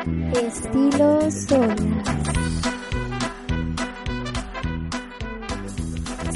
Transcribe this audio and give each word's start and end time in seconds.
Estilo 0.00 1.30
Solas. 1.30 1.78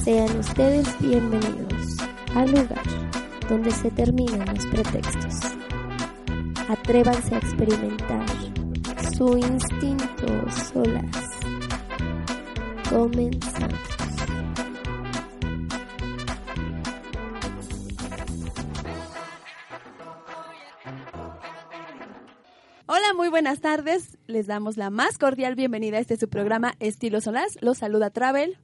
Sean 0.04 0.38
ustedes 0.38 1.01
bienvenidos 1.01 1.97
al 2.35 2.51
lugar 2.51 2.83
donde 3.49 3.71
se 3.71 3.90
terminan 3.90 4.54
los 4.54 4.67
pretextos. 4.67 5.53
Atrévanse 6.69 7.35
a 7.35 7.38
experimentar 7.38 8.27
su 9.17 9.38
instinto 9.38 10.51
solas. 10.51 11.31
Comenzamos. 12.90 13.94
Muy 23.25 23.30
buenas 23.30 23.61
tardes. 23.61 24.19
Les 24.27 24.47
damos 24.47 24.77
la 24.77 24.91
más 24.91 25.17
cordial 25.17 25.55
bienvenida 25.55 25.97
a 25.97 26.01
este 26.01 26.19
su 26.19 26.29
programa 26.29 26.75
Estilo 26.79 27.23
Solas. 27.23 27.57
Los 27.62 27.79
saluda 27.79 28.11
Travel. 28.11 28.59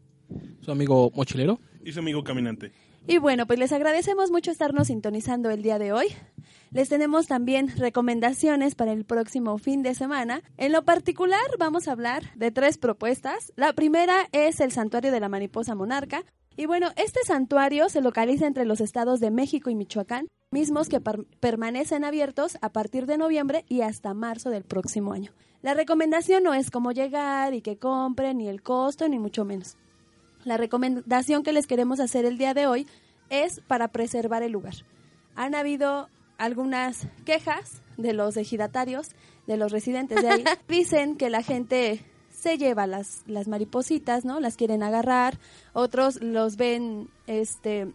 Su 0.61 0.71
amigo 0.71 1.11
mochilero. 1.15 1.59
Y 1.83 1.93
su 1.93 2.01
amigo 2.01 2.23
caminante. 2.23 2.70
Y 3.07 3.17
bueno, 3.17 3.47
pues 3.47 3.59
les 3.59 3.73
agradecemos 3.73 4.31
mucho 4.31 4.51
estarnos 4.51 4.89
sintonizando 4.89 5.48
el 5.48 5.62
día 5.62 5.79
de 5.79 5.95
hoy. 5.95 6.09
Les 6.73 6.91
tenemos 6.91 7.27
también 7.27 7.75
recomendaciones 7.75 8.75
para 8.75 8.93
el 8.93 9.07
próximo 9.07 9.57
fin 9.57 9.83
de 9.83 9.95
semana. 9.95 10.43
En 10.59 10.73
lo 10.73 10.84
particular 10.84 11.41
vamos 11.59 11.89
a 11.89 11.92
hablar 11.92 12.34
de 12.34 12.51
tres 12.51 12.77
propuestas. 12.77 13.55
La 13.56 13.73
primera 13.73 14.29
es 14.33 14.61
el 14.61 14.73
Santuario 14.73 15.11
de 15.11 15.20
la 15.20 15.31
Mariposa 15.31 15.75
Monarca. 15.75 16.23
Y 16.60 16.66
bueno, 16.66 16.88
este 16.96 17.20
santuario 17.24 17.88
se 17.88 18.02
localiza 18.02 18.46
entre 18.46 18.66
los 18.66 18.82
estados 18.82 19.19
de 19.19 19.30
México 19.30 19.70
y 19.70 19.74
Michoacán, 19.74 20.28
mismos 20.50 20.91
que 20.91 21.00
per- 21.00 21.24
permanecen 21.41 22.05
abiertos 22.05 22.59
a 22.60 22.69
partir 22.69 23.06
de 23.06 23.16
noviembre 23.16 23.64
y 23.66 23.80
hasta 23.80 24.12
marzo 24.12 24.50
del 24.50 24.64
próximo 24.64 25.14
año. 25.14 25.33
La 25.62 25.73
recomendación 25.73 26.42
no 26.42 26.52
es 26.52 26.70
cómo 26.70 26.92
llegar 26.92 27.55
y 27.55 27.62
que 27.62 27.78
compren, 27.78 28.36
ni 28.36 28.48
el 28.48 28.61
costo, 28.62 29.08
ni 29.08 29.19
mucho 29.19 29.47
menos. 29.47 29.78
La 30.44 30.58
recomendación 30.58 31.44
que 31.44 31.55
les 31.55 31.67
queremos 31.67 31.98
hacer 31.98 32.27
el 32.27 32.36
día 32.36 32.52
de 32.52 32.67
hoy 32.67 32.86
es 33.30 33.62
para 33.67 33.89
preservar 33.89 34.42
el 34.42 34.52
lugar. 34.52 34.74
Han 35.36 35.55
habido 35.55 36.11
algunas 36.36 37.06
quejas 37.24 37.80
de 37.97 38.12
los 38.12 38.36
ejidatarios, 38.36 39.08
de 39.47 39.56
los 39.56 39.72
residentes 39.72 40.20
de 40.20 40.28
ahí. 40.28 40.45
Dicen 40.69 41.17
que 41.17 41.30
la 41.30 41.42
gente 41.42 42.05
se 42.41 42.56
lleva 42.56 42.86
las, 42.86 43.22
las 43.27 43.48
maripositas, 43.48 44.24
¿no? 44.24 44.41
Las 44.41 44.56
quieren 44.56 44.83
agarrar. 44.83 45.38
Otros 45.74 46.20
los 46.22 46.56
ven 46.56 47.08
este, 47.27 47.92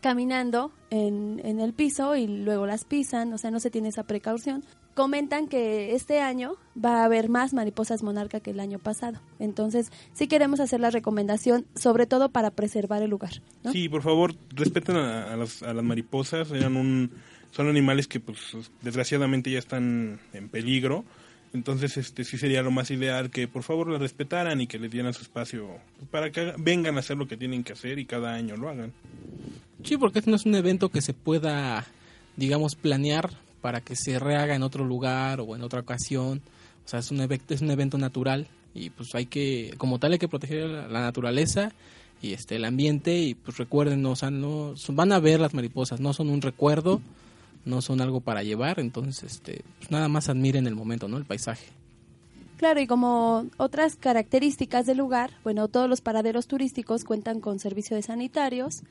caminando 0.00 0.72
en, 0.90 1.40
en 1.44 1.58
el 1.58 1.72
piso 1.72 2.14
y 2.14 2.26
luego 2.26 2.66
las 2.66 2.84
pisan, 2.84 3.32
o 3.32 3.38
sea, 3.38 3.50
no 3.50 3.60
se 3.60 3.70
tiene 3.70 3.88
esa 3.88 4.02
precaución. 4.02 4.62
Comentan 4.94 5.48
que 5.48 5.94
este 5.94 6.20
año 6.20 6.56
va 6.76 7.00
a 7.00 7.04
haber 7.06 7.30
más 7.30 7.54
mariposas 7.54 8.02
monarca 8.02 8.40
que 8.40 8.50
el 8.50 8.60
año 8.60 8.78
pasado. 8.78 9.20
Entonces, 9.38 9.90
sí 10.12 10.28
queremos 10.28 10.60
hacer 10.60 10.80
la 10.80 10.90
recomendación, 10.90 11.64
sobre 11.74 12.06
todo 12.06 12.28
para 12.28 12.50
preservar 12.50 13.02
el 13.02 13.08
lugar. 13.08 13.40
Sí, 13.72 13.88
por 13.88 14.02
favor, 14.02 14.34
respeten 14.50 14.96
a, 14.96 15.32
a 15.32 15.36
las, 15.38 15.62
a 15.62 15.72
las 15.72 15.82
mariposas. 15.82 16.50
Eran 16.50 16.76
un, 16.76 17.10
son 17.52 17.68
animales 17.68 18.06
que, 18.06 18.20
pues, 18.20 18.38
desgraciadamente 18.82 19.50
ya 19.50 19.60
están 19.60 20.20
en 20.34 20.50
peligro. 20.50 21.06
Entonces, 21.54 21.96
este 21.98 22.24
sí 22.24 22.38
sería 22.38 22.62
lo 22.62 22.70
más 22.70 22.90
ideal 22.90 23.30
que 23.30 23.46
por 23.46 23.62
favor 23.62 23.90
las 23.90 24.00
respetaran 24.00 24.60
y 24.60 24.66
que 24.66 24.78
les 24.78 24.90
dieran 24.90 25.12
su 25.12 25.22
espacio 25.22 25.68
para 26.10 26.30
que 26.30 26.54
vengan 26.58 26.96
a 26.96 27.00
hacer 27.00 27.16
lo 27.16 27.28
que 27.28 27.36
tienen 27.36 27.62
que 27.62 27.74
hacer 27.74 27.98
y 27.98 28.06
cada 28.06 28.34
año 28.34 28.56
lo 28.56 28.70
hagan. 28.70 28.92
Sí, 29.84 29.98
porque 29.98 30.20
este 30.20 30.30
no 30.30 30.36
es 30.36 30.46
un 30.46 30.54
evento 30.54 30.88
que 30.88 31.02
se 31.02 31.12
pueda, 31.12 31.84
digamos, 32.36 32.74
planear 32.74 33.30
para 33.60 33.80
que 33.80 33.96
se 33.96 34.18
rehaga 34.18 34.54
en 34.54 34.62
otro 34.62 34.84
lugar 34.84 35.40
o 35.40 35.54
en 35.54 35.62
otra 35.62 35.80
ocasión. 35.80 36.40
O 36.84 36.88
sea, 36.88 37.00
es 37.00 37.10
un, 37.10 37.20
evento, 37.20 37.52
es 37.52 37.60
un 37.60 37.70
evento 37.70 37.98
natural 37.98 38.46
y 38.74 38.90
pues 38.90 39.14
hay 39.14 39.26
que, 39.26 39.74
como 39.76 39.98
tal, 39.98 40.12
hay 40.12 40.18
que 40.18 40.28
proteger 40.28 40.68
la, 40.68 40.88
la 40.88 41.00
naturaleza 41.00 41.72
y 42.22 42.32
este 42.32 42.56
el 42.56 42.64
ambiente 42.64 43.18
y 43.18 43.34
pues 43.34 43.58
recuerden, 43.58 44.06
o 44.06 44.16
sea, 44.16 44.30
no, 44.30 44.74
van 44.88 45.12
a 45.12 45.18
ver 45.18 45.40
las 45.40 45.54
mariposas, 45.54 46.00
no 46.00 46.12
son 46.12 46.30
un 46.30 46.40
recuerdo, 46.40 47.02
no 47.64 47.80
son 47.82 48.00
algo 48.00 48.20
para 48.20 48.42
llevar, 48.42 48.80
entonces 48.80 49.22
este, 49.22 49.62
pues 49.78 49.90
nada 49.90 50.08
más 50.08 50.28
admiren 50.28 50.66
el 50.66 50.74
momento, 50.74 51.08
¿no? 51.08 51.16
El 51.16 51.24
paisaje. 51.24 51.66
Claro, 52.56 52.80
y 52.80 52.86
como 52.86 53.46
otras 53.56 53.96
características 53.96 54.86
del 54.86 54.98
lugar, 54.98 55.30
bueno, 55.42 55.66
todos 55.68 55.88
los 55.88 56.00
paraderos 56.00 56.46
turísticos 56.46 57.04
cuentan 57.04 57.40
con 57.40 57.58
servicio 57.58 57.96
de 57.96 58.02
sanitarios, 58.02 58.82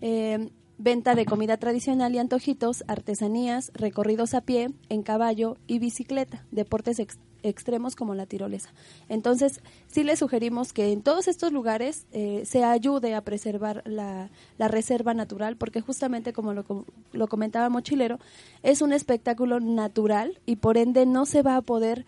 eh, 0.00 0.50
venta 0.78 1.16
de 1.16 1.26
comida 1.26 1.56
tradicional 1.56 2.14
y 2.14 2.18
antojitos, 2.18 2.84
artesanías, 2.86 3.72
recorridos 3.74 4.34
a 4.34 4.40
pie, 4.42 4.70
en 4.88 5.02
caballo 5.02 5.56
y 5.66 5.80
bicicleta, 5.80 6.44
deportes 6.52 7.00
ex- 7.00 7.18
extremos 7.42 7.96
como 7.96 8.14
la 8.14 8.26
tirolesa. 8.26 8.70
Entonces, 9.08 9.60
sí 9.86 10.04
les 10.04 10.18
sugerimos 10.18 10.72
que 10.72 10.92
en 10.92 11.02
todos 11.02 11.28
estos 11.28 11.52
lugares 11.52 12.06
eh, 12.12 12.42
se 12.44 12.64
ayude 12.64 13.14
a 13.14 13.22
preservar 13.22 13.82
la, 13.86 14.30
la 14.58 14.68
reserva 14.68 15.14
natural, 15.14 15.56
porque 15.56 15.80
justamente 15.80 16.32
como 16.32 16.52
lo, 16.52 16.64
lo 17.12 17.28
comentaba 17.28 17.68
Mochilero, 17.68 18.18
es 18.62 18.82
un 18.82 18.92
espectáculo 18.92 19.60
natural 19.60 20.40
y 20.46 20.56
por 20.56 20.78
ende 20.78 21.06
no 21.06 21.26
se 21.26 21.42
va 21.42 21.56
a 21.56 21.62
poder 21.62 22.06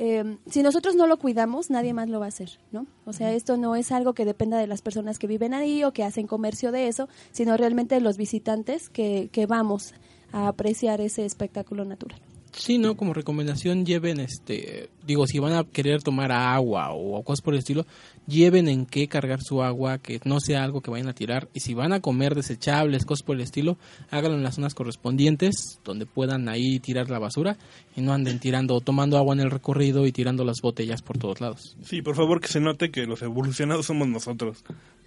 eh, 0.00 0.38
si 0.48 0.62
nosotros 0.62 0.94
no 0.94 1.08
lo 1.08 1.18
cuidamos, 1.18 1.70
nadie 1.70 1.92
más 1.92 2.08
lo 2.08 2.20
va 2.20 2.26
a 2.26 2.28
hacer, 2.28 2.60
¿no? 2.70 2.86
O 3.04 3.12
sea, 3.12 3.32
esto 3.32 3.56
no 3.56 3.74
es 3.74 3.90
algo 3.90 4.12
que 4.14 4.24
dependa 4.24 4.56
de 4.56 4.68
las 4.68 4.80
personas 4.80 5.18
que 5.18 5.26
viven 5.26 5.54
ahí 5.54 5.82
o 5.82 5.92
que 5.92 6.04
hacen 6.04 6.28
comercio 6.28 6.70
de 6.70 6.86
eso, 6.86 7.08
sino 7.32 7.56
realmente 7.56 7.96
de 7.96 8.00
los 8.00 8.16
visitantes 8.16 8.90
que, 8.90 9.28
que 9.32 9.46
vamos 9.46 9.94
a 10.30 10.46
apreciar 10.46 11.00
ese 11.00 11.26
espectáculo 11.26 11.84
natural. 11.84 12.20
Sí, 12.52 12.78
no, 12.78 12.96
como 12.96 13.14
recomendación 13.14 13.84
lleven, 13.84 14.20
este, 14.20 14.90
digo, 15.06 15.26
si 15.26 15.38
van 15.38 15.52
a 15.52 15.64
querer 15.64 16.02
tomar 16.02 16.32
agua 16.32 16.90
o 16.92 17.22
cosas 17.22 17.42
por 17.42 17.54
el 17.54 17.60
estilo, 17.60 17.86
lleven 18.26 18.68
en 18.68 18.86
qué 18.86 19.08
cargar 19.08 19.40
su 19.42 19.62
agua, 19.62 19.98
que 19.98 20.20
no 20.24 20.40
sea 20.40 20.64
algo 20.64 20.80
que 20.80 20.90
vayan 20.90 21.08
a 21.08 21.14
tirar. 21.14 21.48
Y 21.52 21.60
si 21.60 21.74
van 21.74 21.92
a 21.92 22.00
comer 22.00 22.34
desechables, 22.34 23.04
cosas 23.04 23.22
por 23.22 23.36
el 23.36 23.42
estilo, 23.42 23.76
háganlo 24.10 24.36
en 24.36 24.42
las 24.42 24.56
zonas 24.56 24.74
correspondientes, 24.74 25.80
donde 25.84 26.06
puedan 26.06 26.48
ahí 26.48 26.80
tirar 26.80 27.10
la 27.10 27.18
basura 27.18 27.56
y 27.96 28.00
no 28.00 28.12
anden 28.12 28.38
tirando, 28.38 28.80
tomando 28.80 29.18
agua 29.18 29.34
en 29.34 29.40
el 29.40 29.50
recorrido 29.50 30.06
y 30.06 30.12
tirando 30.12 30.44
las 30.44 30.60
botellas 30.60 31.02
por 31.02 31.18
todos 31.18 31.40
lados. 31.40 31.76
Sí, 31.82 32.02
por 32.02 32.16
favor 32.16 32.40
que 32.40 32.48
se 32.48 32.60
note 32.60 32.90
que 32.90 33.06
los 33.06 33.22
evolucionados 33.22 33.86
somos 33.86 34.08
nosotros. 34.08 34.64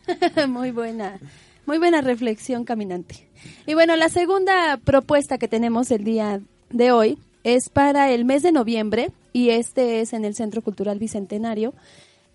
muy 0.47 0.71
buena, 0.71 1.19
muy 1.65 1.77
buena 1.77 2.01
reflexión 2.01 2.65
caminante. 2.65 3.27
Y 3.67 3.73
bueno, 3.73 3.95
la 3.95 4.09
segunda 4.09 4.77
propuesta 4.77 5.37
que 5.37 5.47
tenemos 5.47 5.91
el 5.91 6.03
día 6.03 6.41
de 6.69 6.91
hoy 6.91 7.17
es 7.43 7.69
para 7.69 8.11
el 8.11 8.25
mes 8.25 8.43
de 8.43 8.51
noviembre 8.51 9.11
y 9.33 9.49
este 9.49 10.01
es 10.01 10.13
en 10.13 10.25
el 10.25 10.35
Centro 10.35 10.61
Cultural 10.61 10.99
Bicentenario. 10.99 11.73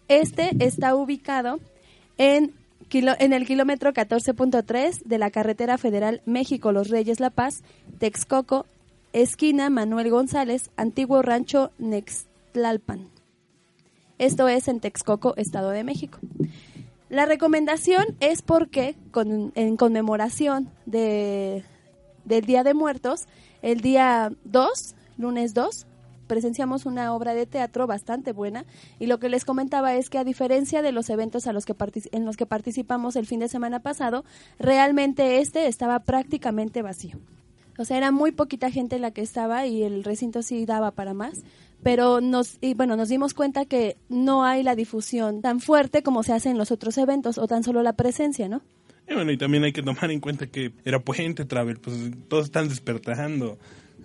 Este 0.09 0.51
está 0.65 0.95
ubicado 0.95 1.59
en, 2.19 2.53
kilo- 2.89 3.15
en 3.19 3.33
el 3.33 3.47
kilómetro 3.47 3.93
14.3 3.93 5.03
de 5.05 5.19
la 5.19 5.31
carretera 5.31 5.79
federal 5.79 6.23
México-Los 6.27 6.89
Reyes 6.89 7.21
La 7.21 7.31
Paz, 7.31 7.63
Texcoco, 7.99 8.67
esquina 9.13 9.71
Manuel 9.71 10.11
González, 10.11 10.71
antiguo 10.77 11.23
rancho 11.23 11.71
Nextlalpan. 11.79 13.09
Esto 14.19 14.49
es 14.49 14.69
en 14.69 14.81
Texcoco, 14.81 15.35
Estado 15.37 15.71
de 15.71 15.85
México. 15.85 16.19
La 17.11 17.27
recomendación 17.27 18.05
es 18.21 18.43
porque 18.43 18.97
con- 19.13 19.53
en 19.55 19.77
conmemoración 19.77 20.69
de, 20.87 21.63
del 22.25 22.45
Día 22.47 22.65
de 22.65 22.75
Muertos, 22.75 23.27
el 23.63 23.81
día 23.81 24.33
2, 24.45 24.95
lunes 25.19 25.55
2, 25.55 25.87
presenciamos 26.27 26.87
una 26.87 27.15
obra 27.15 27.35
de 27.35 27.47
teatro 27.47 27.87
bastante 27.87 28.33
buena 28.33 28.65
y 28.99 29.07
lo 29.07 29.19
que 29.19 29.29
les 29.29 29.45
comentaba 29.45 29.95
es 29.95 30.11
que 30.11 30.19
a 30.19 30.25
diferencia 30.25 30.83
de 30.83 30.93
los 30.93 31.09
eventos 31.11 31.47
a 31.47 31.53
los 31.53 31.65
que 31.65 31.75
en 32.13 32.25
los 32.25 32.37
que 32.37 32.47
participamos 32.47 33.17
el 33.17 33.27
fin 33.27 33.41
de 33.41 33.49
semana 33.49 33.81
pasado, 33.81 34.25
realmente 34.59 35.39
este 35.39 35.67
estaba 35.69 36.01
prácticamente 36.01 36.83
vacío. 36.83 37.19
O 37.79 37.85
sea, 37.85 37.99
era 37.99 38.11
muy 38.11 38.33
poquita 38.33 38.71
gente 38.71 38.99
la 38.99 39.11
que 39.11 39.21
estaba 39.21 39.67
y 39.67 39.83
el 39.83 40.03
recinto 40.03 40.43
sí 40.43 40.65
daba 40.65 40.93
para 40.93 41.13
más, 41.13 41.43
pero 41.83 42.21
nos 42.21 42.57
y 42.61 42.75
bueno, 42.75 42.97
nos 42.97 43.09
dimos 43.09 43.35
cuenta 43.35 43.67
que 43.67 43.97
no 44.09 44.45
hay 44.45 44.63
la 44.63 44.75
difusión 44.75 45.43
tan 45.43 45.61
fuerte 45.61 46.03
como 46.03 46.23
se 46.23 46.33
hace 46.33 46.51
en 46.51 46.59
los 46.59 46.71
otros 46.71 46.97
eventos 46.99 47.39
o 47.39 47.47
tan 47.47 47.63
solo 47.63 47.83
la 47.83 47.93
presencia, 47.93 48.49
¿no? 48.49 48.63
Y 49.09 49.15
bueno, 49.15 49.31
y 49.31 49.37
también 49.37 49.63
hay 49.63 49.73
que 49.73 49.83
tomar 49.83 50.11
en 50.11 50.21
cuenta 50.21 50.49
que 50.49 50.73
era 50.85 50.99
puente, 50.99 51.45
Travel, 51.45 51.79
pues 51.79 51.97
todos 52.29 52.47
están 52.47 52.69
despertando. 52.69 53.59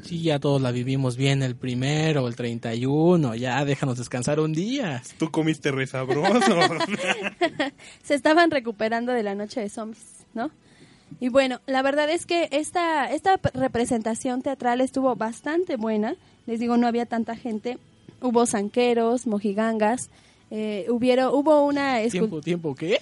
Sí, 0.03 0.21
ya 0.23 0.39
todos 0.39 0.61
la 0.61 0.71
vivimos 0.71 1.15
bien 1.15 1.43
el 1.43 1.55
primero, 1.55 2.27
el 2.27 2.35
31, 2.35 3.35
ya 3.35 3.63
déjanos 3.65 3.97
descansar 3.97 4.39
un 4.39 4.53
día. 4.53 5.01
Tú 5.17 5.31
comiste 5.31 5.71
re 5.71 5.87
sabroso. 5.87 6.39
se 8.03 8.15
estaban 8.15 8.51
recuperando 8.51 9.13
de 9.13 9.23
la 9.23 9.35
noche 9.35 9.61
de 9.61 9.69
zombies, 9.69 10.25
¿no? 10.33 10.51
Y 11.19 11.29
bueno, 11.29 11.59
la 11.67 11.81
verdad 11.81 12.09
es 12.09 12.25
que 12.25 12.47
esta, 12.51 13.11
esta 13.11 13.39
representación 13.53 14.41
teatral 14.41 14.81
estuvo 14.81 15.15
bastante 15.15 15.75
buena. 15.75 16.15
Les 16.47 16.59
digo, 16.59 16.77
no 16.77 16.87
había 16.87 17.05
tanta 17.05 17.35
gente. 17.35 17.77
Hubo 18.21 18.45
zanqueros, 18.45 19.27
mojigangas. 19.27 20.09
Eh, 20.49 20.87
hubiera, 20.89 21.29
hubo 21.29 21.65
una... 21.65 21.99
¿Tiempo, 22.09 22.41
tiempo 22.41 22.75
qué? 22.75 23.01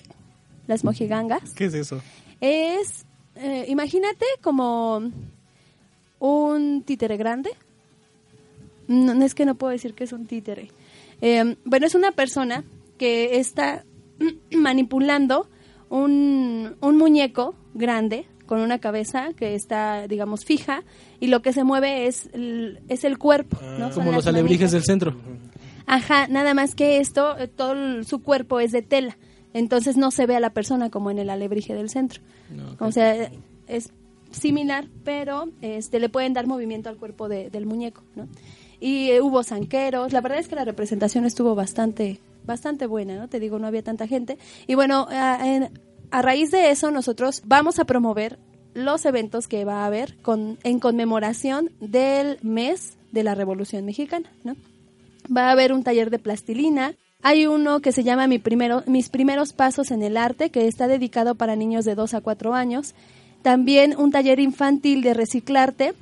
Las 0.67 0.83
mojigangas. 0.83 1.53
¿Qué 1.55 1.65
es 1.65 1.73
eso? 1.73 2.01
Es, 2.41 3.05
eh, 3.35 3.65
imagínate 3.67 4.25
como 4.41 5.11
un 6.19 6.83
títere 6.83 7.17
grande, 7.17 7.49
no, 8.87 9.23
es 9.23 9.35
que 9.35 9.45
no 9.45 9.55
puedo 9.55 9.71
decir 9.71 9.93
que 9.93 10.03
es 10.03 10.13
un 10.13 10.25
títere. 10.25 10.69
Eh, 11.21 11.55
bueno, 11.65 11.85
es 11.85 11.95
una 11.95 12.11
persona 12.11 12.63
que 12.97 13.39
está 13.39 13.83
manipulando 14.51 15.47
un, 15.89 16.75
un 16.81 16.97
muñeco 16.97 17.55
grande 17.73 18.25
con 18.45 18.61
una 18.61 18.79
cabeza 18.79 19.29
que 19.35 19.53
está, 19.53 20.07
digamos, 20.07 20.43
fija 20.43 20.83
y 21.19 21.27
lo 21.27 21.41
que 21.43 21.53
se 21.53 21.63
mueve 21.63 22.07
es 22.07 22.29
el, 22.33 22.79
es 22.87 23.03
el 23.03 23.19
cuerpo, 23.19 23.59
¿no? 23.77 23.91
Son 23.91 24.05
Como 24.05 24.11
los 24.11 24.25
alebrijes 24.25 24.71
del 24.71 24.83
centro. 24.83 25.15
Ajá, 25.85 26.27
nada 26.27 26.53
más 26.55 26.73
que 26.73 26.97
esto, 26.99 27.37
eh, 27.37 27.47
todo 27.47 27.73
el- 27.73 28.05
su 28.05 28.21
cuerpo 28.23 28.59
es 28.59 28.71
de 28.71 28.81
tela, 28.81 29.17
entonces 29.53 29.97
no 29.97 30.09
se 30.09 30.25
ve 30.25 30.35
a 30.35 30.39
la 30.39 30.49
persona 30.51 30.89
como 30.89 31.11
en 31.11 31.19
el 31.19 31.29
alebrije 31.29 31.75
del 31.75 31.89
centro. 31.89 32.21
No. 32.49 32.75
O 32.79 32.91
sea, 32.91 33.29
es 33.67 33.91
similar, 34.31 34.87
pero 35.03 35.49
este 35.61 35.99
le 35.99 36.09
pueden 36.09 36.33
dar 36.33 36.47
movimiento 36.47 36.89
al 36.89 36.97
cuerpo 36.97 37.27
de- 37.29 37.49
del 37.49 37.65
muñeco, 37.65 38.03
¿no? 38.15 38.27
Y 38.79 39.09
eh, 39.09 39.21
hubo 39.21 39.43
zanqueros, 39.43 40.13
la 40.13 40.21
verdad 40.21 40.39
es 40.39 40.47
que 40.47 40.55
la 40.55 40.65
representación 40.65 41.25
estuvo 41.25 41.55
bastante 41.55 42.19
bastante 42.45 42.87
buena, 42.87 43.15
¿no? 43.15 43.27
Te 43.27 43.39
digo, 43.39 43.59
no 43.59 43.67
había 43.67 43.83
tanta 43.83 44.07
gente. 44.07 44.37
Y 44.65 44.75
bueno, 44.75 45.07
a, 45.11 46.21
raíz 46.21 46.49
de 46.51 46.71
eso 46.71 46.89
nosotros 46.89 47.43
vamos 47.45 47.77
a 47.77 47.85
promover 47.85 48.39
los 48.73 49.05
eventos 49.05 49.47
que 49.47 49.65
va 49.65 49.83
a 49.83 49.85
haber 49.85 50.15
con, 50.21 50.57
en 50.63 50.79
conmemoración 50.79 51.69
del 51.79 52.39
mes 52.41 52.97
de 53.11 53.23
la 53.23 53.35
Revolución 53.35 53.85
Mexicana, 53.85 54.31
¿no? 54.43 54.55
Va 55.35 55.49
a 55.49 55.51
haber 55.51 55.73
un 55.73 55.83
taller 55.83 56.09
de 56.09 56.17
plastilina. 56.17 56.95
Hay 57.21 57.45
uno 57.45 57.81
que 57.81 57.91
se 57.91 58.03
llama 58.03 58.25
Mi 58.27 58.39
primero, 58.39 58.83
Mis 58.87 59.09
primeros 59.09 59.53
pasos 59.53 59.91
en 59.91 60.01
el 60.01 60.17
arte, 60.17 60.49
que 60.49 60.67
está 60.67 60.87
dedicado 60.87 61.35
para 61.35 61.55
niños 61.55 61.85
de 61.85 61.93
2 61.93 62.15
a 62.15 62.21
4 62.21 62.55
años. 62.55 62.95
También 63.41 63.95
un 63.97 64.11
taller 64.11 64.39
infantil 64.39 65.01
de 65.01 65.13
reciclarte. 65.13 65.93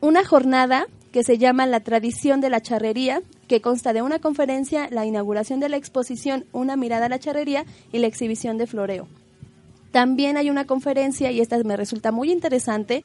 Una 0.00 0.24
jornada 0.24 0.86
que 1.12 1.22
se 1.22 1.38
llama 1.38 1.66
La 1.66 1.80
tradición 1.80 2.40
de 2.40 2.50
la 2.50 2.60
charrería, 2.60 3.22
que 3.48 3.60
consta 3.60 3.92
de 3.92 4.02
una 4.02 4.18
conferencia, 4.18 4.88
la 4.90 5.06
inauguración 5.06 5.60
de 5.60 5.68
la 5.68 5.76
exposición 5.76 6.44
Una 6.52 6.76
mirada 6.76 7.06
a 7.06 7.08
la 7.08 7.18
charrería 7.18 7.64
y 7.92 7.98
la 7.98 8.06
exhibición 8.06 8.58
de 8.58 8.66
floreo. 8.66 9.08
También 9.90 10.36
hay 10.36 10.50
una 10.50 10.66
conferencia, 10.66 11.32
y 11.32 11.40
esta 11.40 11.58
me 11.64 11.76
resulta 11.76 12.12
muy 12.12 12.30
interesante, 12.30 13.04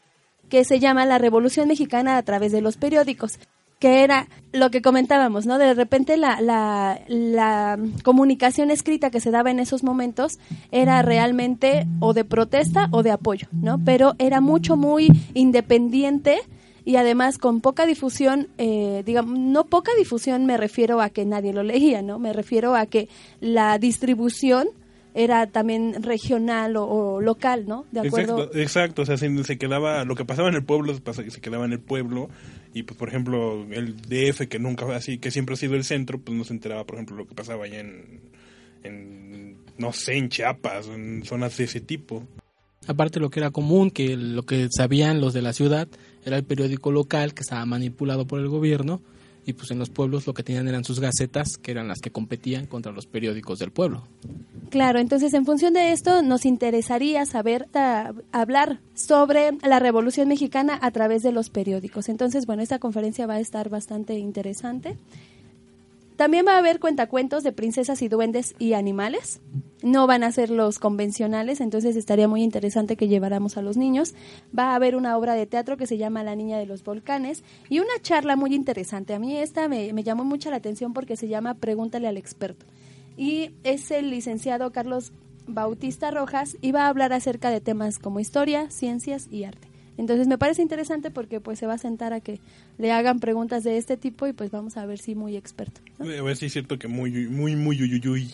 que 0.50 0.64
se 0.64 0.80
llama 0.80 1.06
La 1.06 1.18
Revolución 1.18 1.68
Mexicana 1.68 2.18
a 2.18 2.24
través 2.24 2.52
de 2.52 2.62
los 2.62 2.78
periódicos, 2.78 3.40
que 3.86 4.04
era 4.04 4.28
lo 4.52 4.72
que 4.72 4.82
comentábamos, 4.82 5.46
¿no? 5.46 5.60
De 5.60 5.76
repente 5.76 6.18
la, 6.18 6.42
la, 6.42 7.02
la 7.08 7.78
comunicación 8.02 8.72
escrita 8.72 9.12
que 9.12 9.20
se 9.20 9.30
daba 9.30 9.52
en 9.52 9.60
esos 9.60 9.84
momentos 9.84 10.40
era 10.72 11.04
realmente 11.04 11.86
o 12.00 12.14
de 12.14 12.26
protesta 12.26 12.88
o 12.90 13.04
de 13.04 13.12
apoyo, 13.12 13.48
¿no? 13.52 13.80
Pero 13.86 14.16
era 14.18 14.42
mucho, 14.42 14.76
muy 14.76 15.10
independiente 15.36 16.40
y 16.84 16.96
además 16.96 17.38
con 17.38 17.62
poca 17.62 17.86
difusión, 17.86 18.48
eh, 18.58 19.04
digamos, 19.06 19.38
no 19.38 19.66
poca 19.66 19.92
difusión 19.96 20.48
me 20.48 20.58
refiero 20.58 21.00
a 21.00 21.12
que 21.12 21.24
nadie 21.24 21.54
lo 21.54 21.62
leía, 21.62 22.02
¿no? 22.02 22.18
Me 22.18 22.34
refiero 22.34 22.76
a 22.76 22.88
que 22.88 23.08
la 23.40 23.78
distribución 23.78 24.68
era 25.14 25.46
también 25.46 26.02
regional 26.02 26.76
o, 26.76 26.88
o 26.88 27.22
local, 27.22 27.66
¿no? 27.68 27.86
De 27.92 28.00
acuerdo. 28.02 28.40
Exacto, 28.40 28.60
exacto, 28.60 29.02
o 29.04 29.06
sea, 29.06 29.18
se, 29.18 29.44
se 29.44 29.58
quedaba, 29.60 30.06
lo 30.06 30.16
que 30.16 30.26
pasaba 30.26 30.50
en 30.50 30.56
el 30.56 30.64
pueblo 30.64 30.92
se 30.96 31.42
quedaba 31.42 31.66
en 31.66 31.74
el 31.74 31.80
pueblo 31.80 32.30
y 32.76 32.84
pues 32.84 33.00
por 33.00 33.08
ejemplo 33.08 33.66
el 33.72 33.96
DF 33.96 34.48
que 34.50 34.60
nunca 34.60 34.86
así, 34.94 35.18
que 35.18 35.32
siempre 35.32 35.54
ha 35.54 35.58
sido 35.58 35.76
el 35.76 35.86
centro, 35.86 36.20
pues 36.20 36.38
no 36.38 36.44
se 36.44 36.52
enteraba 36.52 36.86
por 36.86 36.98
ejemplo 36.98 37.16
lo 37.16 37.26
que 37.26 37.34
pasaba 37.34 37.64
allá 37.64 37.80
en, 37.80 38.20
en 38.84 39.58
no 39.78 39.94
sé, 39.94 40.18
en 40.18 40.28
Chiapas, 40.28 40.88
en 40.88 41.24
zonas 41.24 41.56
de 41.56 41.64
ese 41.64 41.80
tipo. 41.80 42.28
Aparte 42.86 43.22
lo 43.22 43.30
que 43.30 43.40
era 43.40 43.52
común, 43.52 43.92
que 43.92 44.18
lo 44.18 44.44
que 44.44 44.68
sabían 44.70 45.22
los 45.22 45.34
de 45.34 45.42
la 45.42 45.54
ciudad 45.54 45.88
era 46.26 46.36
el 46.36 46.44
periódico 46.44 46.92
local 46.92 47.34
que 47.34 47.44
estaba 47.44 47.66
manipulado 47.66 48.28
por 48.28 48.42
el 48.42 48.50
gobierno 48.50 49.02
y 49.46 49.54
pues 49.54 49.72
en 49.72 49.80
los 49.80 49.90
pueblos 49.90 50.26
lo 50.28 50.34
que 50.34 50.44
tenían 50.44 50.68
eran 50.68 50.84
sus 50.84 51.00
gacetas 51.00 51.58
que 51.58 51.72
eran 51.72 51.88
las 51.88 52.00
que 52.00 52.12
competían 52.12 52.66
contra 52.66 52.92
los 52.92 53.06
periódicos 53.06 53.60
del 53.60 53.72
pueblo. 53.72 54.08
Claro, 54.72 55.00
entonces 55.00 55.34
en 55.34 55.46
función 55.46 55.74
de 55.74 55.92
esto 55.92 56.22
nos 56.24 56.46
interesaría 56.46 57.26
saber 57.26 57.68
ta- 57.72 58.14
hablar 58.32 58.80
sobre 58.96 59.52
la 59.64 59.80
Revolución 59.80 60.28
Mexicana 60.28 60.78
a 60.82 60.92
través 60.92 61.22
de 61.22 61.32
los 61.32 61.50
periódicos. 61.50 62.10
Entonces, 62.10 62.46
bueno, 62.46 62.64
esta 62.64 62.80
conferencia 62.80 63.28
va 63.28 63.36
a 63.36 63.40
estar 63.40 63.70
bastante 63.70 64.18
interesante. 64.18 64.98
También 66.16 66.46
va 66.48 66.56
a 66.56 66.60
haber 66.60 66.80
cuentacuentos 66.80 67.44
de 67.44 67.52
princesas 67.52 68.02
y 68.02 68.08
duendes 68.08 68.56
y 68.58 68.74
animales. 68.74 69.42
No 69.84 70.08
van 70.08 70.24
a 70.24 70.32
ser 70.32 70.50
los 70.50 70.80
convencionales, 70.80 71.60
entonces 71.60 71.96
estaría 71.96 72.28
muy 72.28 72.42
interesante 72.42 72.96
que 72.96 73.08
lleváramos 73.08 73.58
a 73.58 73.62
los 73.62 73.76
niños. 73.76 74.14
Va 74.58 74.72
a 74.72 74.76
haber 74.76 74.96
una 74.96 75.18
obra 75.18 75.34
de 75.34 75.46
teatro 75.46 75.78
que 75.78 75.88
se 75.88 75.98
llama 75.98 76.24
La 76.24 76.36
Niña 76.36 76.58
de 76.58 76.66
los 76.66 76.84
Volcanes 76.84 77.44
y 77.70 77.80
una 77.80 78.00
charla 78.02 78.36
muy 78.36 78.56
interesante. 78.56 79.14
A 79.14 79.20
mí 79.20 79.38
esta 79.38 79.68
me, 79.68 79.92
me 79.94 80.04
llamó 80.04 80.24
mucho 80.24 80.50
la 80.50 80.58
atención 80.58 80.94
porque 80.94 81.18
se 81.18 81.28
llama 81.28 81.56
Pregúntale 81.56 82.08
al 82.08 82.18
experto. 82.18 82.66
Y 83.18 83.52
es 83.64 83.92
el 83.92 84.10
licenciado 84.10 84.72
Carlos 84.72 85.12
Bautista 85.48 86.12
Rojas 86.12 86.58
y 86.62 86.72
va 86.72 86.86
a 86.86 86.90
hablar 86.90 87.14
acerca 87.14 87.50
de 87.50 87.62
temas 87.62 88.00
como 88.00 88.20
historia, 88.20 88.70
ciencias 88.72 89.28
y 89.30 89.44
arte. 89.44 89.65
Entonces 89.98 90.28
me 90.28 90.38
parece 90.38 90.62
interesante 90.62 91.10
porque 91.10 91.40
pues 91.40 91.60
se 91.60 91.68
va 91.68 91.74
a 91.74 91.78
sentar 91.78 92.14
a 92.14 92.20
que 92.20 92.40
le 92.78 92.92
hagan 92.92 93.20
preguntas 93.20 93.64
de 93.64 93.78
este 93.78 93.98
tipo 93.98 94.28
y 94.28 94.34
pues 94.34 94.52
vamos 94.52 94.78
a 94.78 94.86
ver 94.86 95.00
si 95.00 95.16
muy 95.16 95.38
experto. 95.38 95.82
¿no? 95.98 96.06
A 96.06 96.22
ver 96.22 96.36
si 96.36 96.48
es 96.48 96.54
cierto 96.54 96.78
que 96.78 96.88
muy, 96.88 97.28
muy, 97.28 97.56
muy 97.56 97.82
uyuyuy. 97.82 98.34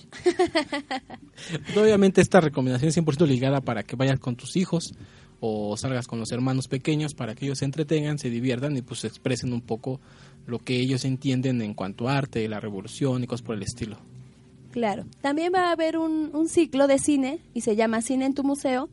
Obviamente 1.78 2.22
esta 2.22 2.42
recomendación 2.42 2.90
es 2.90 2.98
100% 2.98 3.28
ligada 3.28 3.62
para 3.62 3.84
que 3.84 3.96
vayas 3.96 4.20
con 4.20 4.36
tus 4.36 4.56
hijos 4.56 4.94
o 5.40 5.76
salgas 5.78 6.08
con 6.08 6.20
los 6.20 6.32
hermanos 6.32 6.68
pequeños 6.68 7.14
para 7.14 7.36
que 7.36 7.46
ellos 7.46 7.60
se 7.60 7.66
entretengan, 7.66 8.18
se 8.18 8.30
diviertan 8.30 8.78
y 8.78 8.82
pues 8.82 9.04
expresen 9.06 9.54
un 9.54 9.62
poco 9.62 10.00
lo 10.48 10.60
que 10.60 10.80
ellos 10.80 11.06
entienden 11.06 11.62
en 11.62 11.74
cuanto 11.74 12.08
a 12.08 12.18
arte, 12.18 12.48
la 12.48 12.60
revolución 12.60 13.24
y 13.24 13.28
cosas 13.28 13.46
por 13.46 13.56
el 13.56 13.64
estilo. 13.64 13.98
Claro. 14.72 15.06
También 15.22 15.52
va 15.54 15.70
a 15.70 15.72
haber 15.74 15.98
un, 15.98 16.32
un 16.34 16.48
ciclo 16.48 16.88
de 16.88 16.98
cine 16.98 17.40
y 17.54 17.62
se 17.62 17.76
llama 17.76 18.02
Cine 18.02 18.26
en 18.26 18.34
tu 18.34 18.44
Museo. 18.44 18.90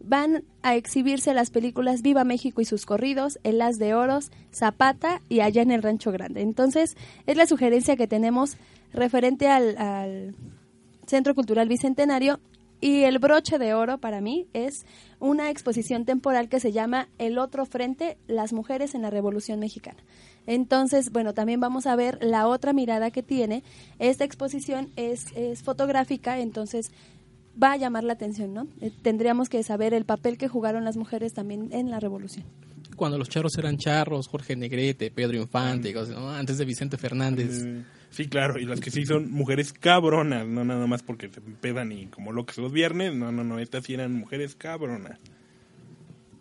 Van 0.00 0.44
a 0.62 0.76
exhibirse 0.76 1.34
las 1.34 1.50
películas 1.50 2.02
Viva 2.02 2.24
México 2.24 2.60
y 2.60 2.64
sus 2.64 2.86
corridos, 2.86 3.38
El 3.42 3.60
As 3.60 3.78
de 3.78 3.94
Oros, 3.94 4.30
Zapata 4.52 5.20
y 5.28 5.40
Allá 5.40 5.62
en 5.62 5.70
el 5.70 5.82
Rancho 5.82 6.12
Grande. 6.12 6.42
Entonces, 6.42 6.96
es 7.26 7.36
la 7.36 7.46
sugerencia 7.46 7.96
que 7.96 8.06
tenemos 8.06 8.56
referente 8.92 9.48
al, 9.48 10.34
Centro 11.06 11.34
Cultural 11.34 11.68
Bicentenario. 11.68 12.40
Y 12.78 13.04
el 13.04 13.18
broche 13.18 13.58
de 13.58 13.72
oro 13.72 13.98
para 13.98 14.20
mí 14.20 14.48
es 14.52 14.84
una 15.18 15.48
exposición 15.50 16.04
temporal 16.04 16.50
que 16.50 16.60
se 16.60 16.72
llama 16.72 17.08
El 17.16 17.38
otro 17.38 17.64
frente, 17.64 18.18
las 18.26 18.52
mujeres 18.52 18.94
en 18.94 19.00
la 19.00 19.08
Revolución 19.08 19.58
Mexicana. 19.60 20.02
Entonces, 20.46 21.10
bueno, 21.10 21.32
también 21.32 21.58
vamos 21.58 21.86
a 21.86 21.96
ver 21.96 22.18
la 22.20 22.46
otra 22.46 22.74
mirada 22.74 23.10
que 23.10 23.22
tiene. 23.22 23.64
Esta 23.98 24.24
exposición 24.24 24.90
es 24.96 25.32
fotográfica, 25.62 26.38
entonces 26.38 26.90
va 27.62 27.72
a 27.72 27.76
llamar 27.76 28.04
la 28.04 28.14
atención, 28.14 28.54
¿no? 28.54 28.66
Eh, 28.80 28.90
tendríamos 29.02 29.48
que 29.48 29.62
saber 29.62 29.94
el 29.94 30.04
papel 30.04 30.38
que 30.38 30.48
jugaron 30.48 30.84
las 30.84 30.96
mujeres 30.96 31.34
también 31.34 31.68
en 31.72 31.90
la 31.90 32.00
revolución. 32.00 32.44
Cuando 32.96 33.18
los 33.18 33.28
charros 33.28 33.56
eran 33.58 33.76
charros, 33.76 34.28
Jorge 34.28 34.56
Negrete, 34.56 35.10
Pedro 35.10 35.36
Infante, 35.36 35.92
¿no? 35.92 36.30
antes 36.30 36.58
de 36.58 36.64
Vicente 36.64 36.96
Fernández. 36.96 37.64
Eh, 37.64 37.84
Sí, 38.16 38.28
claro, 38.28 38.58
y 38.58 38.64
las 38.64 38.80
que 38.80 38.90
sí 38.90 39.04
son 39.04 39.30
mujeres 39.30 39.74
cabronas, 39.74 40.46
no 40.46 40.64
nada 40.64 40.86
más 40.86 41.02
porque 41.02 41.28
se 41.28 41.42
pedan 41.42 41.92
y 41.92 42.06
como 42.06 42.32
locas 42.32 42.56
los 42.56 42.72
viernes, 42.72 43.14
no, 43.14 43.30
no, 43.30 43.44
no, 43.44 43.58
estas 43.58 43.84
sí 43.84 43.92
eran 43.92 44.14
mujeres 44.14 44.54
cabronas. 44.54 45.18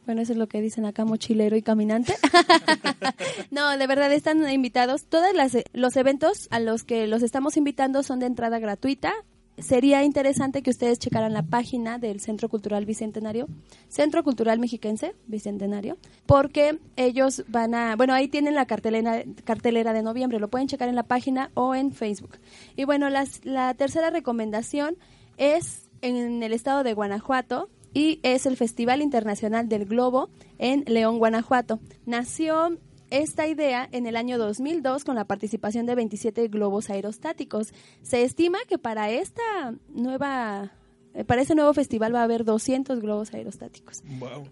Bueno, 0.05 0.22
eso 0.22 0.31
es 0.31 0.38
lo 0.38 0.48
que 0.48 0.62
dicen 0.62 0.86
acá, 0.86 1.03
mochilero 1.03 1.57
y 1.57 1.62
caminante. 1.62 2.13
no, 3.51 3.77
de 3.77 3.88
verdad 3.88 4.10
están 4.13 4.48
invitados. 4.50 5.03
Todos 5.03 5.27
los 5.74 5.95
eventos 5.98 6.48
a 6.50 6.62
los 6.62 6.84
que 6.84 7.07
los 7.07 7.24
estamos 7.24 7.57
invitando 7.57 8.03
son 8.03 8.19
de 8.19 8.27
entrada 8.27 8.60
gratuita. 8.60 9.13
Sería 9.57 10.03
interesante 10.03 10.62
que 10.62 10.69
ustedes 10.69 11.00
checaran 11.00 11.33
la 11.33 11.43
página 11.43 11.97
del 11.97 12.19
Centro 12.19 12.50
Cultural 12.50 12.85
Bicentenario, 12.85 13.47
Centro 13.88 14.24
Cultural 14.24 14.59
Mexiquense 14.59 15.15
Bicentenario, 15.27 15.97
porque 16.25 16.79
ellos 16.97 17.45
van 17.47 17.74
a, 17.74 17.95
bueno, 17.95 18.13
ahí 18.13 18.27
tienen 18.27 18.55
la 18.55 18.65
cartelera, 18.65 19.24
cartelera 19.45 19.93
de 19.93 20.03
noviembre, 20.03 20.39
lo 20.39 20.50
pueden 20.50 20.67
checar 20.67 20.89
en 20.89 20.95
la 20.95 21.03
página 21.03 21.51
o 21.53 21.74
en 21.74 21.93
Facebook. 21.93 22.38
Y 22.75 22.83
bueno, 22.83 23.09
las, 23.09 23.45
la 23.45 23.74
tercera 23.75 24.09
recomendación 24.09 24.97
es 25.38 25.89
en 26.01 26.43
el 26.43 26.51
estado 26.51 26.83
de 26.83 26.93
Guanajuato, 26.93 27.69
y 27.95 28.19
es 28.24 28.45
el 28.45 28.57
Festival 28.57 29.01
Internacional 29.01 29.69
del 29.69 29.85
Globo 29.85 30.29
en 30.59 30.83
León, 30.85 31.17
Guanajuato. 31.17 31.79
Nació 32.05 32.77
esta 33.19 33.48
idea 33.48 33.88
en 33.91 34.07
el 34.07 34.15
año 34.15 34.38
2002 34.38 35.03
con 35.03 35.15
la 35.15 35.25
participación 35.25 35.86
de 35.86 35.95
27 35.95 36.48
globos 36.48 36.89
aerostáticos. 36.89 37.74
Se 38.01 38.24
estima 38.24 38.60
que 38.67 38.77
para 38.77 39.10
esta 39.10 39.74
nueva 39.89 40.72
eh, 41.13 41.24
para 41.24 41.41
este 41.41 41.55
nuevo 41.55 41.74
festival 41.74 42.13
va 42.13 42.22
a 42.22 42.24
haber 42.24 42.43
200 42.43 43.00
globos 43.00 43.34
aerostáticos. 43.34 44.03
Wow, 44.19 44.50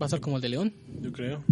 ¿Va 0.00 0.06
a 0.06 0.08
ser 0.08 0.20
como 0.20 0.36
el 0.36 0.42
de 0.42 0.48
León? 0.48 0.72
yo 1.00 1.12
creo. 1.12 1.44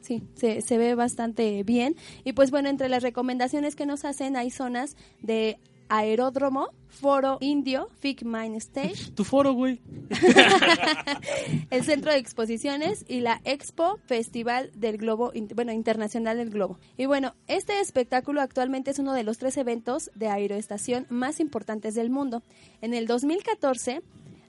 Sí, 0.00 0.22
se, 0.34 0.62
se 0.62 0.78
ve 0.78 0.94
bastante 0.94 1.62
bien. 1.64 1.94
Y 2.24 2.32
pues 2.32 2.50
bueno, 2.50 2.70
entre 2.70 2.88
las 2.88 3.02
recomendaciones 3.02 3.76
que 3.76 3.84
nos 3.84 4.06
hacen 4.06 4.36
hay 4.36 4.50
zonas 4.50 4.96
de 5.20 5.58
Aeródromo, 5.88 6.68
Foro 6.88 7.38
Indio, 7.40 7.88
FIC 8.00 8.22
Mine 8.24 8.56
Stage, 8.58 9.12
Tu 9.14 9.24
foro, 9.24 9.52
güey. 9.52 9.80
el 11.70 11.84
Centro 11.84 12.12
de 12.12 12.18
Exposiciones 12.18 13.04
y 13.08 13.20
la 13.20 13.40
Expo 13.44 13.98
Festival 14.06 14.70
del 14.74 14.98
Globo, 14.98 15.32
bueno, 15.54 15.72
Internacional 15.72 16.38
del 16.38 16.50
Globo. 16.50 16.78
Y 16.96 17.06
bueno, 17.06 17.34
este 17.46 17.80
espectáculo 17.80 18.40
actualmente 18.40 18.90
es 18.90 18.98
uno 18.98 19.12
de 19.12 19.24
los 19.24 19.38
tres 19.38 19.56
eventos 19.56 20.10
de 20.14 20.28
aeroestación 20.28 21.06
más 21.08 21.40
importantes 21.40 21.94
del 21.94 22.10
mundo. 22.10 22.42
En 22.80 22.94
el 22.94 23.06
2014 23.06 24.02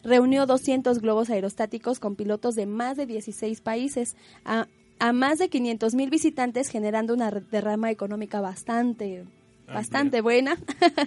reunió 0.04 0.46
200 0.46 1.00
globos 1.00 1.30
aerostáticos 1.30 2.00
con 2.00 2.16
pilotos 2.16 2.56
de 2.56 2.66
más 2.66 2.98
de 2.98 3.06
16 3.06 3.62
países 3.62 4.16
a, 4.46 4.68
a 5.00 5.14
más 5.14 5.40
de 5.40 5.50
500 5.50 5.96
mil 5.96 6.10
visitantes 6.10 6.70
generando 6.70 7.14
una 7.14 7.32
derrama 7.32 7.92
económica 7.92 8.42
bastante 8.42 9.26
bastante 9.74 10.22
buena 10.22 10.58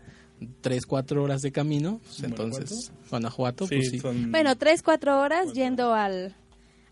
tres, 0.61 0.85
cuatro 0.85 1.21
horas 1.21 1.41
de 1.41 1.51
camino, 1.51 1.99
pues, 2.03 2.23
entonces 2.23 2.91
Guanajuato, 3.09 3.67
Sí, 3.67 3.75
pues 3.75 3.89
sí. 3.89 3.99
son- 3.99 4.31
Bueno, 4.31 4.55
tres, 4.57 4.83
cuatro 4.83 5.19
horas 5.19 5.53
yendo 5.53 5.93
al, 5.93 6.33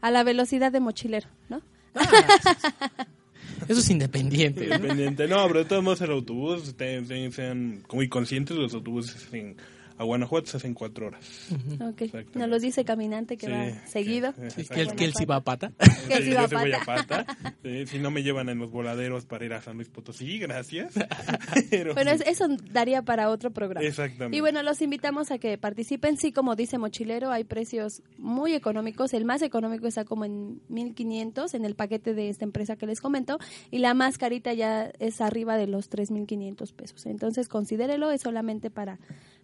a 0.01 0.11
la 0.11 0.23
velocidad 0.23 0.71
de 0.73 0.79
mochilero, 0.81 1.29
¿no? 1.49 1.61
Eso 3.67 3.79
es 3.79 3.89
independiente. 3.89 4.67
¿no? 4.67 4.75
Independiente. 4.75 5.27
No, 5.27 5.45
pero 5.47 5.59
de 5.59 5.65
todos 5.65 5.83
modos 5.83 6.01
el 6.01 6.11
autobús, 6.11 6.75
te- 6.75 7.01
te- 7.03 7.31
sean 7.31 7.83
muy 7.93 8.09
conscientes, 8.09 8.57
los 8.57 8.73
autobuses 8.73 9.27
en, 9.33 9.55
a 10.01 10.03
Guanajuato 10.03 10.47
se 10.47 10.57
hacen 10.57 10.73
cuatro 10.73 11.07
horas. 11.07 11.23
Ok, 11.79 12.01
Exactamente. 12.01 12.39
nos 12.39 12.49
lo 12.49 12.59
dice 12.59 12.83
caminante 12.83 13.37
que 13.37 13.45
Sí, 13.45 13.51
va 13.51 13.87
seguido. 13.87 14.33
que- 14.33 14.65
que, 14.65 14.81
él, 14.81 14.91
que 14.95 15.05
él 15.05 15.13
sí 15.13 15.25
va 15.25 15.35
a 15.35 15.43
pata. 15.43 15.71
Que 16.07 16.23
Sí, 16.23 16.31
va 16.33 16.41
a 16.45 16.47
sí 16.47 16.55
voy 16.55 16.71
a 16.73 16.79
pata. 16.83 17.25
si 17.85 17.99
no 17.99 18.09
me 18.11 18.23
llevan 18.23 18.49
en 18.49 18.57
los 18.57 18.71
voladeros 18.71 19.25
para 19.25 19.45
ir 19.45 19.53
a 19.53 19.61
San 19.61 19.75
Luis 19.75 19.89
Potosí, 19.89 20.39
gracias. 20.39 20.93
Pero 21.69 21.93
Bueno, 21.93 22.17
sí. 22.17 22.23
eso 22.25 22.47
daría 22.71 23.01
para 23.03 23.29
otro 23.29 23.51
programa. 23.51 23.85
Exactamente. 23.85 24.35
Y 24.35 24.41
bueno, 24.41 24.63
los 24.63 24.81
invitamos 24.81 25.29
a 25.31 25.37
que 25.37 25.57
participen. 25.57 26.17
Sí, 26.17 26.31
como 26.31 26.55
dice 26.55 26.77
Mochilero, 26.77 27.29
hay 27.31 27.43
precios 27.43 28.01
muy 28.17 28.53
económicos. 28.53 29.13
El 29.13 29.25
más 29.25 29.41
económico 29.43 29.85
está 29.87 30.03
como 30.05 30.25
en 30.25 30.61
1500 30.69 31.53
en 31.53 31.65
el 31.65 31.75
paquete 31.75 32.13
de 32.13 32.29
esta 32.29 32.43
empresa 32.45 32.75
que 32.75 32.87
les 32.87 33.01
comento. 33.01 33.37
Y 33.69 33.79
la 33.79 33.93
más 33.93 34.17
carita 34.17 34.53
ya 34.53 34.91
es 34.99 35.21
arriba 35.21 35.57
de 35.57 35.67
los 35.67 35.89
3500 35.89 36.73
pesos. 36.73 37.05
Entonces, 37.05 37.47
considérelo, 37.47 38.11
es 38.11 38.21
solamente 38.21 38.69
para, 38.71 38.99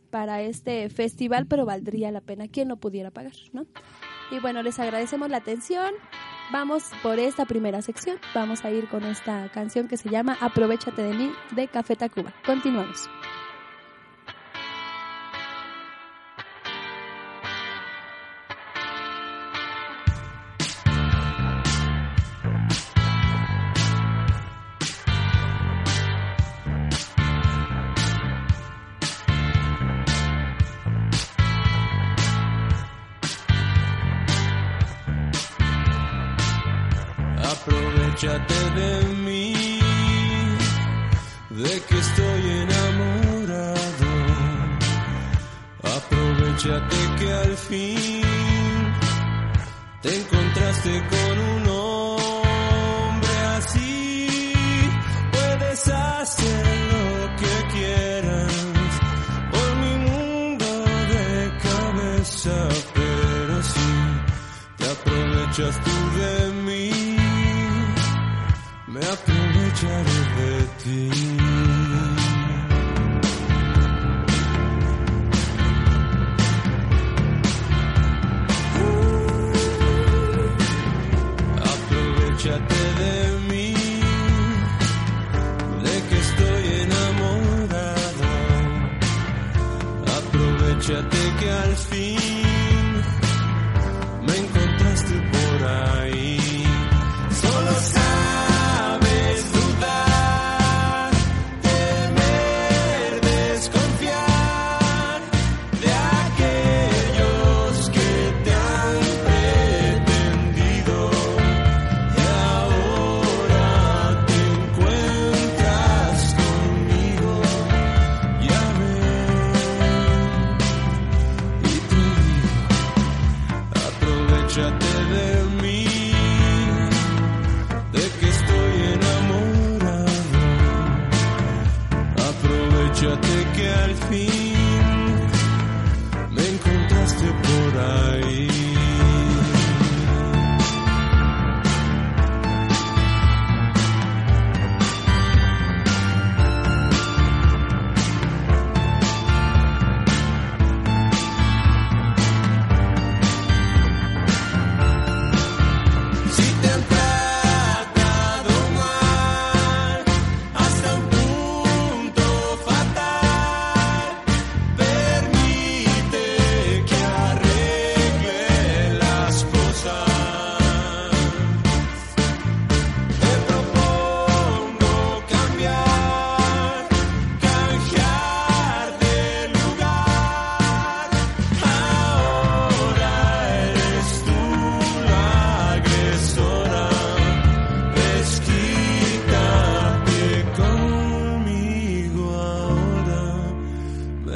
para 0.09 0.41
este 0.41 0.89
festival, 0.89 1.45
pero 1.47 1.65
valdría 1.65 2.11
la 2.11 2.21
pena 2.21 2.47
quien 2.47 2.67
lo 2.67 2.77
pudiera 2.77 3.11
pagar, 3.11 3.33
¿no? 3.53 3.65
Y 4.31 4.39
bueno, 4.39 4.63
les 4.63 4.79
agradecemos 4.79 5.29
la 5.29 5.37
atención. 5.37 5.93
Vamos 6.51 6.83
por 7.03 7.19
esta 7.19 7.45
primera 7.45 7.81
sección. 7.81 8.17
Vamos 8.33 8.63
a 8.63 8.71
ir 8.71 8.87
con 8.87 9.03
esta 9.03 9.49
canción 9.49 9.87
que 9.87 9.97
se 9.97 10.09
llama 10.09 10.37
Aprovechate 10.39 11.03
de 11.03 11.13
mí 11.13 11.31
de 11.51 11.67
Café 11.67 11.95
Tacuba. 11.95 12.33
Continuamos. 12.45 13.09
Que 47.67 47.96
Aprovechate 90.87 91.35
que 91.37 91.51
al 91.51 91.75
fin 91.75 92.46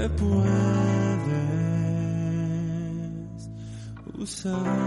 te 0.01 0.09
puedes 0.09 0.41
usar. 4.17 4.81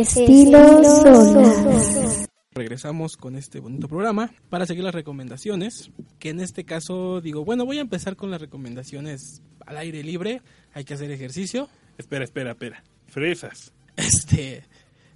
Estilo 0.00 0.82
Solas. 0.84 2.26
Regresamos 2.54 3.16
con 3.16 3.36
este 3.36 3.60
bonito 3.60 3.88
programa 3.88 4.30
para 4.50 4.66
seguir 4.66 4.84
las 4.84 4.94
recomendaciones, 4.94 5.90
que 6.18 6.30
en 6.30 6.40
este 6.40 6.64
caso 6.64 7.20
digo, 7.20 7.44
bueno, 7.44 7.64
voy 7.64 7.78
a 7.78 7.82
empezar 7.82 8.16
con 8.16 8.30
las 8.30 8.40
recomendaciones 8.40 9.42
al 9.66 9.76
aire 9.78 10.02
libre, 10.02 10.42
hay 10.74 10.84
que 10.84 10.94
hacer 10.94 11.10
ejercicio, 11.10 11.68
Espera, 11.98 12.24
espera, 12.24 12.52
espera. 12.52 12.82
Fresas. 13.06 13.72
este, 13.96 14.64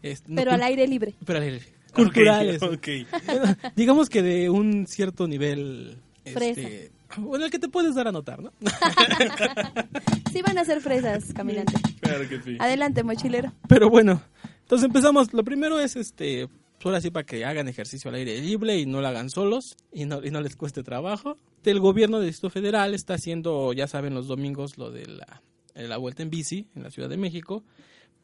este, 0.02 0.28
no 0.28 0.37
Pero 0.37 0.52
al 0.52 0.62
aire 0.62 0.87
libre. 0.87 1.14
pero 1.25 1.38
al 1.38 1.45
aire 1.45 1.56
libre. 1.61 1.73
culturales, 1.95 2.62
Ok, 2.62 2.73
ok. 2.75 2.88
Bueno, 3.26 3.56
digamos 3.76 4.09
que 4.11 4.23
de 4.23 4.50
un 4.50 4.87
cierto 4.87 5.26
nivel, 5.26 5.99
Fresa. 6.25 6.61
este, 6.61 6.92
bueno, 7.18 7.45
el 7.47 7.50
que 7.50 7.59
te 7.59 7.68
puedes 7.68 7.95
dar 7.95 8.09
a 8.09 8.12
notar, 8.12 8.42
¿no? 8.42 8.52
Sí 10.32 10.43
van 10.43 10.58
a 10.58 10.65
ser 10.67 10.82
fresas, 10.82 11.32
caminante. 11.32 11.73
Claro 12.00 12.28
que 12.28 12.41
sí. 12.43 12.56
Adelante, 12.60 13.02
mochilero. 13.02 13.52
Pero 13.69 13.89
bueno, 13.89 14.21
entonces 14.67 14.87
empezamos. 14.87 15.33
Lo 15.33 15.45
primero 15.45 15.79
es 15.79 15.95
este, 15.95 16.49
ahora 16.83 17.00
sí 17.00 17.13
para 17.13 17.25
que 17.25 17.45
hagan 17.45 17.69
ejercicio 17.69 18.09
al 18.09 18.17
aire 18.17 18.41
libre 18.41 18.76
y 18.76 18.85
no 18.85 19.00
lo 19.00 19.07
hagan 19.07 19.31
solos 19.31 19.76
y 19.93 20.07
no, 20.07 20.25
y 20.25 20.33
no 20.33 20.41
les 20.41 20.57
cueste 20.57 20.83
trabajo. 20.83 21.37
El 21.63 21.79
gobierno 21.79 22.19
del 22.19 22.26
Distrito 22.26 22.50
Federal 22.50 22.93
está 22.93 23.15
haciendo, 23.15 23.73
ya 23.73 23.87
saben, 23.87 24.13
los 24.13 24.26
domingos 24.26 24.76
lo 24.76 24.91
de 24.91 25.07
la, 25.07 25.41
de 25.76 25.87
la 25.87 25.99
vuelta 25.99 26.25
en 26.25 26.31
bici 26.31 26.67
en 26.75 26.83
la 26.83 26.91
Ciudad 26.91 27.09
de 27.09 27.17
México. 27.17 27.63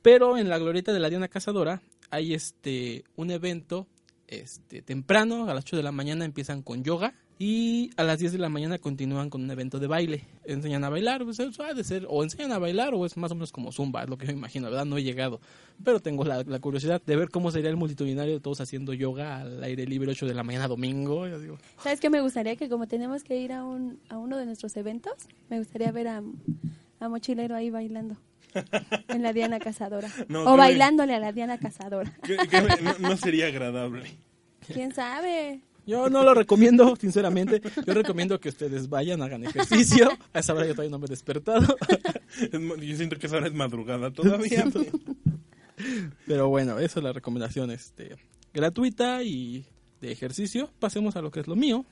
Pero 0.02 0.36
en 0.36 0.48
la 0.48 0.58
glorieta 0.58 0.92
de 0.92 0.98
la 0.98 1.10
Diana 1.10 1.28
Cazadora 1.28 1.80
hay 2.10 2.34
este 2.34 3.04
un 3.14 3.30
evento 3.30 3.86
este 4.26 4.82
temprano, 4.82 5.48
a 5.48 5.54
las 5.54 5.62
8 5.62 5.76
de 5.76 5.82
la 5.84 5.92
mañana 5.92 6.24
empiezan 6.24 6.62
con 6.62 6.82
yoga 6.82 7.14
y 7.44 7.90
a 7.96 8.04
las 8.04 8.20
10 8.20 8.30
de 8.32 8.38
la 8.38 8.48
mañana 8.48 8.78
continúan 8.78 9.28
con 9.28 9.42
un 9.42 9.50
evento 9.50 9.80
de 9.80 9.88
baile. 9.88 10.22
Enseñan 10.44 10.84
a 10.84 10.90
bailar, 10.90 11.24
pues 11.24 11.40
eso 11.40 11.64
ha 11.64 11.74
de 11.74 11.82
ser, 11.82 12.06
o 12.08 12.22
enseñan 12.22 12.52
a 12.52 12.58
bailar 12.58 12.94
o 12.94 13.04
es 13.04 13.16
más 13.16 13.32
o 13.32 13.34
menos 13.34 13.50
como 13.50 13.72
zumba, 13.72 14.04
es 14.04 14.08
lo 14.08 14.16
que 14.16 14.26
me 14.26 14.34
imagino, 14.34 14.68
¿verdad? 14.70 14.84
No 14.84 14.96
he 14.96 15.02
llegado, 15.02 15.40
pero 15.82 15.98
tengo 15.98 16.22
la, 16.24 16.44
la 16.44 16.60
curiosidad 16.60 17.02
de 17.04 17.16
ver 17.16 17.30
cómo 17.30 17.50
sería 17.50 17.68
el 17.70 17.76
multitudinario 17.76 18.34
de 18.34 18.38
todos 18.40 18.60
haciendo 18.60 18.92
yoga 18.92 19.40
al 19.40 19.64
aire 19.64 19.86
libre 19.86 20.12
8 20.12 20.26
de 20.26 20.34
la 20.34 20.44
mañana 20.44 20.68
domingo. 20.68 21.26
Yo 21.26 21.40
digo, 21.40 21.58
¿Sabes 21.82 21.98
qué 21.98 22.10
me 22.10 22.20
gustaría? 22.20 22.54
Que 22.54 22.68
como 22.68 22.86
tenemos 22.86 23.24
que 23.24 23.36
ir 23.38 23.52
a, 23.52 23.64
un, 23.64 23.98
a 24.08 24.18
uno 24.18 24.36
de 24.36 24.46
nuestros 24.46 24.76
eventos, 24.76 25.14
me 25.50 25.58
gustaría 25.58 25.90
ver 25.90 26.06
a, 26.08 26.22
a 27.00 27.08
Mochilero 27.08 27.56
ahí 27.56 27.70
bailando. 27.70 28.16
En 29.08 29.22
la 29.22 29.32
Diana 29.32 29.58
Cazadora. 29.58 30.08
No, 30.28 30.44
o 30.44 30.56
bailándole 30.56 31.14
a 31.14 31.18
la 31.18 31.32
Diana 31.32 31.58
Cazadora. 31.58 32.12
Que- 32.22 32.36
que 32.36 32.60
no, 32.82 32.98
no 33.08 33.16
sería 33.16 33.46
agradable. 33.46 34.02
¿Quién 34.72 34.92
sabe? 34.94 35.60
Yo 35.86 36.08
no 36.08 36.22
lo 36.22 36.34
recomiendo, 36.34 36.94
sinceramente. 36.96 37.60
Yo 37.86 37.94
recomiendo 37.94 38.38
que 38.38 38.48
ustedes 38.48 38.88
vayan, 38.88 39.22
hagan 39.22 39.44
ejercicio. 39.44 40.10
A 40.32 40.40
esa 40.40 40.54
hora 40.54 40.66
yo 40.66 40.72
todavía 40.72 40.90
no 40.90 40.98
me 40.98 41.06
he 41.06 41.08
despertado. 41.08 41.76
Yo 42.52 42.96
siento 42.96 43.16
que 43.16 43.26
esa 43.26 43.36
hora 43.36 43.46
es 43.46 43.54
madrugada 43.54 44.10
todavía. 44.10 44.64
Pero 46.26 46.48
bueno, 46.48 46.78
esa 46.78 47.00
es 47.00 47.04
la 47.04 47.12
recomendación 47.12 47.70
este, 47.70 48.16
gratuita 48.54 49.22
y 49.22 49.64
de 50.00 50.12
ejercicio. 50.12 50.70
Pasemos 50.78 51.16
a 51.16 51.22
lo 51.22 51.30
que 51.30 51.40
es 51.40 51.48
lo 51.48 51.56
mío. 51.56 51.84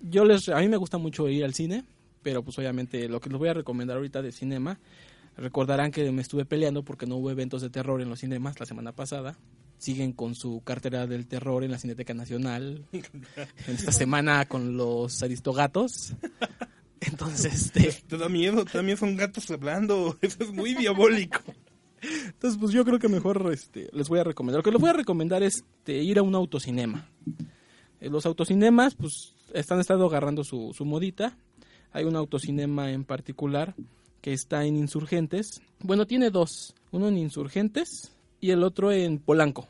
Yo 0.00 0.24
les, 0.24 0.48
a 0.48 0.58
mí 0.58 0.68
me 0.68 0.76
gusta 0.76 0.98
mucho 0.98 1.28
ir 1.28 1.44
al 1.44 1.54
cine, 1.54 1.84
pero 2.22 2.42
pues 2.42 2.58
obviamente 2.58 3.08
lo 3.08 3.20
que 3.20 3.30
les 3.30 3.38
voy 3.38 3.48
a 3.48 3.54
recomendar 3.54 3.96
ahorita 3.96 4.22
de 4.22 4.32
cinema, 4.32 4.78
recordarán 5.36 5.90
que 5.90 6.10
me 6.10 6.22
estuve 6.22 6.44
peleando 6.44 6.82
porque 6.82 7.06
no 7.06 7.16
hubo 7.16 7.30
eventos 7.30 7.62
de 7.62 7.70
terror 7.70 8.00
en 8.00 8.08
los 8.08 8.20
cinemas 8.20 8.58
la 8.60 8.66
semana 8.66 8.92
pasada. 8.92 9.36
Siguen 9.84 10.14
con 10.14 10.34
su 10.34 10.62
cartera 10.64 11.06
del 11.06 11.26
terror 11.26 11.62
en 11.62 11.70
la 11.70 11.78
Cineteca 11.78 12.14
Nacional. 12.14 12.86
En 13.66 13.74
esta 13.74 13.92
semana 13.92 14.46
con 14.46 14.78
los 14.78 15.22
aristogatos. 15.22 16.14
Entonces, 17.02 17.66
este, 17.66 17.92
Te 18.08 18.16
da 18.16 18.30
miedo, 18.30 18.64
también 18.64 18.96
son 18.96 19.14
gatos 19.14 19.50
hablando. 19.50 20.16
Eso 20.22 20.42
es 20.42 20.52
muy 20.52 20.72
diabólico. 20.72 21.40
Entonces, 22.00 22.58
pues 22.58 22.72
yo 22.72 22.82
creo 22.86 22.98
que 22.98 23.10
mejor 23.10 23.46
este, 23.52 23.90
les 23.92 24.08
voy 24.08 24.20
a 24.20 24.24
recomendar. 24.24 24.60
Lo 24.60 24.62
que 24.62 24.70
les 24.70 24.80
voy 24.80 24.88
a 24.88 24.94
recomendar 24.94 25.42
es 25.42 25.56
este, 25.56 26.02
ir 26.02 26.18
a 26.18 26.22
un 26.22 26.34
autocinema. 26.34 27.10
Eh, 28.00 28.08
los 28.08 28.24
autocinemas, 28.24 28.94
pues, 28.94 29.34
están 29.52 29.80
estado 29.80 30.06
agarrando 30.06 30.44
su, 30.44 30.72
su 30.74 30.86
modita. 30.86 31.36
Hay 31.92 32.04
un 32.04 32.16
autocinema 32.16 32.90
en 32.90 33.04
particular 33.04 33.74
que 34.22 34.32
está 34.32 34.64
en 34.64 34.78
Insurgentes. 34.78 35.60
Bueno, 35.80 36.06
tiene 36.06 36.30
dos. 36.30 36.74
Uno 36.90 37.08
en 37.08 37.18
Insurgentes 37.18 38.12
y 38.40 38.50
el 38.50 38.62
otro 38.62 38.90
en 38.90 39.18
Polanco. 39.18 39.68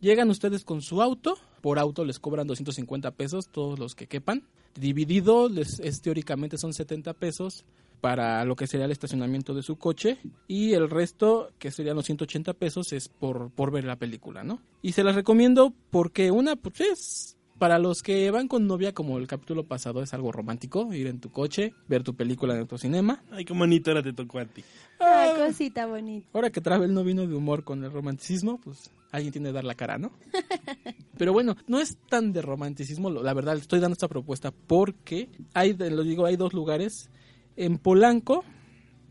Llegan 0.00 0.30
ustedes 0.30 0.64
con 0.64 0.82
su 0.82 1.02
auto. 1.02 1.38
Por 1.60 1.78
auto 1.78 2.04
les 2.04 2.18
cobran 2.18 2.46
250 2.46 3.10
pesos 3.12 3.48
todos 3.48 3.78
los 3.78 3.94
que 3.94 4.06
quepan. 4.06 4.44
Dividido, 4.74 5.48
les, 5.48 5.80
es, 5.80 6.02
teóricamente 6.02 6.58
son 6.58 6.74
70 6.74 7.14
pesos 7.14 7.64
para 8.00 8.44
lo 8.44 8.56
que 8.56 8.66
sería 8.66 8.84
el 8.84 8.92
estacionamiento 8.92 9.54
de 9.54 9.62
su 9.62 9.76
coche 9.76 10.18
y 10.46 10.74
el 10.74 10.90
resto, 10.90 11.50
que 11.58 11.70
serían 11.70 11.96
los 11.96 12.04
180 12.04 12.52
pesos, 12.52 12.92
es 12.92 13.08
por, 13.08 13.50
por 13.50 13.70
ver 13.70 13.84
la 13.84 13.96
película, 13.96 14.44
¿no? 14.44 14.60
Y 14.82 14.92
se 14.92 15.02
las 15.02 15.14
recomiendo 15.14 15.72
porque 15.90 16.30
una, 16.30 16.56
pues 16.56 16.80
es 16.80 17.36
para 17.58 17.78
los 17.78 18.02
que 18.02 18.30
van 18.30 18.48
con 18.48 18.66
novia, 18.66 18.92
como 18.92 19.18
el 19.18 19.26
capítulo 19.26 19.64
pasado, 19.64 20.02
es 20.02 20.12
algo 20.14 20.30
romántico, 20.32 20.92
ir 20.92 21.06
en 21.06 21.20
tu 21.20 21.30
coche, 21.30 21.74
ver 21.88 22.02
tu 22.02 22.14
película 22.14 22.56
en 22.58 22.66
tu 22.66 22.76
cinema. 22.78 23.22
Ay, 23.30 23.44
qué 23.44 23.52
bonito 23.54 23.90
ahora 23.90 24.02
te 24.02 24.12
tocó 24.12 24.38
a 24.38 24.44
ti. 24.44 24.62
Ay, 24.98 25.30
cosita 25.36 25.86
bonita. 25.86 26.28
Ahora 26.34 26.50
que 26.50 26.60
Travel 26.60 26.92
no 26.92 27.02
vino 27.04 27.26
de 27.26 27.34
humor 27.34 27.64
con 27.64 27.82
el 27.84 27.90
romanticismo, 27.92 28.58
pues 28.62 28.90
alguien 29.10 29.32
tiene 29.32 29.48
que 29.48 29.52
dar 29.54 29.64
la 29.64 29.74
cara, 29.74 29.98
¿no? 29.98 30.12
Pero 31.18 31.32
bueno, 31.32 31.56
no 31.66 31.80
es 31.80 31.96
tan 32.10 32.32
de 32.32 32.42
romanticismo, 32.42 33.08
lo- 33.10 33.22
la 33.22 33.32
verdad, 33.34 33.56
estoy 33.56 33.80
dando 33.80 33.94
esta 33.94 34.08
propuesta 34.08 34.50
porque 34.66 35.28
hay, 35.54 35.72
de- 35.72 35.90
lo 35.90 36.02
digo, 36.02 36.26
hay 36.26 36.36
dos 36.36 36.52
lugares. 36.52 37.08
En 37.56 37.78
Polanco 37.78 38.44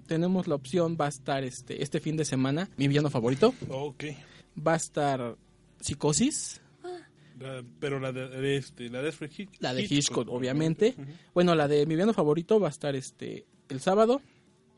tenemos 0.08 0.48
la 0.48 0.54
opción, 0.56 0.98
va 1.02 1.06
a 1.06 1.10
estar 1.10 1.44
este, 1.44 1.82
este 1.82 2.00
fin 2.00 2.16
de 2.16 2.26
semana, 2.26 2.70
mi 2.78 2.88
villano 2.88 3.10
favorito, 3.10 3.56
Ok. 3.70 4.04
va 4.66 4.74
a 4.74 4.78
estar 4.78 5.36
Psicosis, 5.82 6.62
La- 7.40 7.64
pero 7.80 8.00
la 8.00 8.12
de, 8.12 8.56
este, 8.58 8.90
la 8.90 9.02
de 9.02 9.12
Hitch- 9.12 9.50
la 9.60 9.74
de 9.74 9.84
Hitchcock, 9.84 10.30
obviamente. 10.30 10.96
Bueno, 11.34 11.54
la 11.56 11.68
de 11.68 11.86
mi 11.86 11.96
villano 11.96 12.14
favorito 12.14 12.60
va 12.60 12.68
a 12.68 12.72
estar 12.72 12.96
este 12.96 13.46
el 13.70 13.80
sábado. 13.80 14.22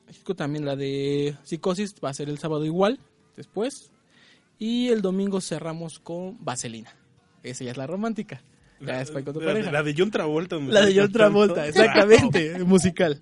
Hitchcock 0.10 0.38
también 0.38 0.66
la 0.66 0.76
de 0.76 1.36
Psicosis 1.44 1.96
va 2.04 2.10
a 2.10 2.14
ser 2.14 2.30
el 2.30 2.38
sábado 2.40 2.66
igual, 2.66 3.00
después. 3.36 3.92
Y 4.60 4.88
el 4.90 5.02
domingo 5.02 5.40
cerramos 5.42 6.00
con 6.00 6.44
Vaselina. 6.44 6.92
Esa 7.44 7.64
ya 7.64 7.72
es 7.72 7.78
la 7.78 7.86
romántica. 7.88 8.42
La, 8.80 8.94
la 8.94 9.06
de- 9.06 9.46
pareja. 9.46 9.72
la 9.72 9.84
de 9.84 9.96
John 9.98 10.12
Travolta. 10.12 10.58
La 10.58 10.86
de 10.86 10.96
John 10.96 11.12
Travolta, 11.12 11.68
encantando. 11.68 12.04
exactamente, 12.14 12.64
musical. 12.64 13.22